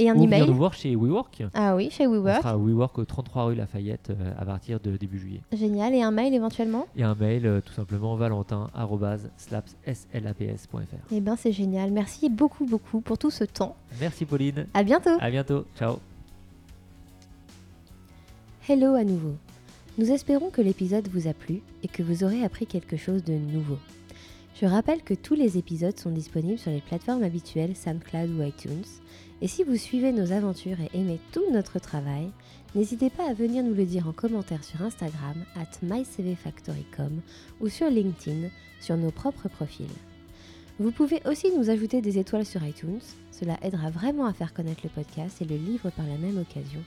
Et 0.00 0.08
un 0.08 0.16
Ou 0.16 0.22
email. 0.22 0.46
nous 0.46 0.54
voir 0.54 0.74
chez 0.74 0.94
WeWork. 0.94 1.42
Ah 1.54 1.74
oui, 1.74 1.90
chez 1.90 2.06
WeWork. 2.06 2.38
On 2.38 2.42
sera 2.42 2.52
à 2.52 2.56
WeWork 2.56 2.98
au 2.98 3.04
33 3.04 3.44
rue 3.46 3.56
Lafayette 3.56 4.10
euh, 4.10 4.32
à 4.38 4.44
partir 4.44 4.78
de 4.78 4.96
début 4.96 5.18
juillet. 5.18 5.40
Génial. 5.52 5.92
Et 5.92 6.02
un 6.02 6.12
mail 6.12 6.32
éventuellement? 6.34 6.86
Et 6.96 7.02
un 7.02 7.16
mail 7.16 7.46
euh, 7.46 7.60
tout 7.60 7.72
simplement 7.72 8.14
valentin.slaps.slaps.fr. 8.14 11.12
Eh 11.12 11.20
bien, 11.20 11.34
c'est 11.34 11.50
génial. 11.52 11.90
Merci 11.90 12.28
beaucoup, 12.28 12.64
beaucoup 12.64 13.00
pour 13.00 13.18
tout 13.18 13.32
ce 13.32 13.42
temps. 13.42 13.74
Merci 14.00 14.24
Pauline. 14.24 14.66
À 14.72 14.84
bientôt. 14.84 15.16
À 15.20 15.30
bientôt. 15.30 15.64
Ciao. 15.76 15.96
Hello 18.68 18.94
à 18.94 19.02
nouveau. 19.02 19.34
Nous 19.98 20.12
espérons 20.12 20.50
que 20.50 20.62
l'épisode 20.62 21.08
vous 21.08 21.26
a 21.26 21.32
plu 21.32 21.60
et 21.82 21.88
que 21.88 22.04
vous 22.04 22.22
aurez 22.22 22.44
appris 22.44 22.66
quelque 22.66 22.96
chose 22.96 23.24
de 23.24 23.32
nouveau. 23.32 23.78
Je 24.60 24.66
rappelle 24.66 25.02
que 25.02 25.14
tous 25.14 25.34
les 25.34 25.58
épisodes 25.58 25.98
sont 25.98 26.10
disponibles 26.10 26.58
sur 26.58 26.70
les 26.70 26.80
plateformes 26.80 27.24
habituelles 27.24 27.74
SoundCloud 27.74 28.30
ou 28.30 28.42
iTunes. 28.42 28.84
Et 29.40 29.46
si 29.46 29.62
vous 29.62 29.76
suivez 29.76 30.12
nos 30.12 30.32
aventures 30.32 30.80
et 30.80 30.90
aimez 30.98 31.20
tout 31.32 31.44
notre 31.52 31.78
travail, 31.78 32.30
n'hésitez 32.74 33.08
pas 33.08 33.30
à 33.30 33.34
venir 33.34 33.62
nous 33.62 33.74
le 33.74 33.84
dire 33.84 34.08
en 34.08 34.12
commentaire 34.12 34.64
sur 34.64 34.82
Instagram 34.82 35.44
at 35.54 35.70
mycvfactory.com 35.82 37.20
ou 37.60 37.68
sur 37.68 37.88
LinkedIn 37.88 38.48
sur 38.80 38.96
nos 38.96 39.12
propres 39.12 39.48
profils. 39.48 39.86
Vous 40.80 40.90
pouvez 40.90 41.20
aussi 41.24 41.50
nous 41.56 41.70
ajouter 41.70 42.00
des 42.00 42.18
étoiles 42.18 42.46
sur 42.46 42.64
iTunes, 42.64 43.00
cela 43.32 43.58
aidera 43.62 43.90
vraiment 43.90 44.26
à 44.26 44.32
faire 44.32 44.54
connaître 44.54 44.82
le 44.84 44.90
podcast 44.90 45.40
et 45.40 45.44
le 45.44 45.56
livre 45.56 45.90
par 45.90 46.06
la 46.06 46.18
même 46.18 46.38
occasion, 46.38 46.82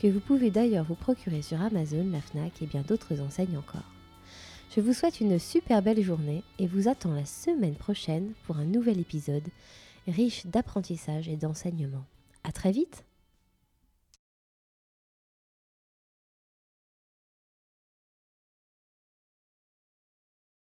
que 0.00 0.08
vous 0.08 0.20
pouvez 0.20 0.50
d'ailleurs 0.50 0.84
vous 0.84 0.94
procurer 0.94 1.42
sur 1.42 1.60
Amazon, 1.60 2.06
la 2.10 2.20
FNAC 2.20 2.62
et 2.62 2.66
bien 2.66 2.82
d'autres 2.82 3.20
enseignes 3.20 3.56
encore. 3.58 3.90
Je 4.74 4.80
vous 4.80 4.92
souhaite 4.92 5.20
une 5.20 5.38
super 5.38 5.82
belle 5.82 6.02
journée 6.02 6.42
et 6.58 6.66
vous 6.66 6.88
attends 6.88 7.14
la 7.14 7.26
semaine 7.26 7.76
prochaine 7.76 8.32
pour 8.46 8.56
un 8.56 8.64
nouvel 8.64 8.98
épisode 8.98 9.48
riche 10.06 10.46
d'apprentissage 10.46 11.28
et 11.28 11.36
d'enseignement. 11.36 12.04
À 12.44 12.52
très 12.52 12.72
vite! 12.72 13.04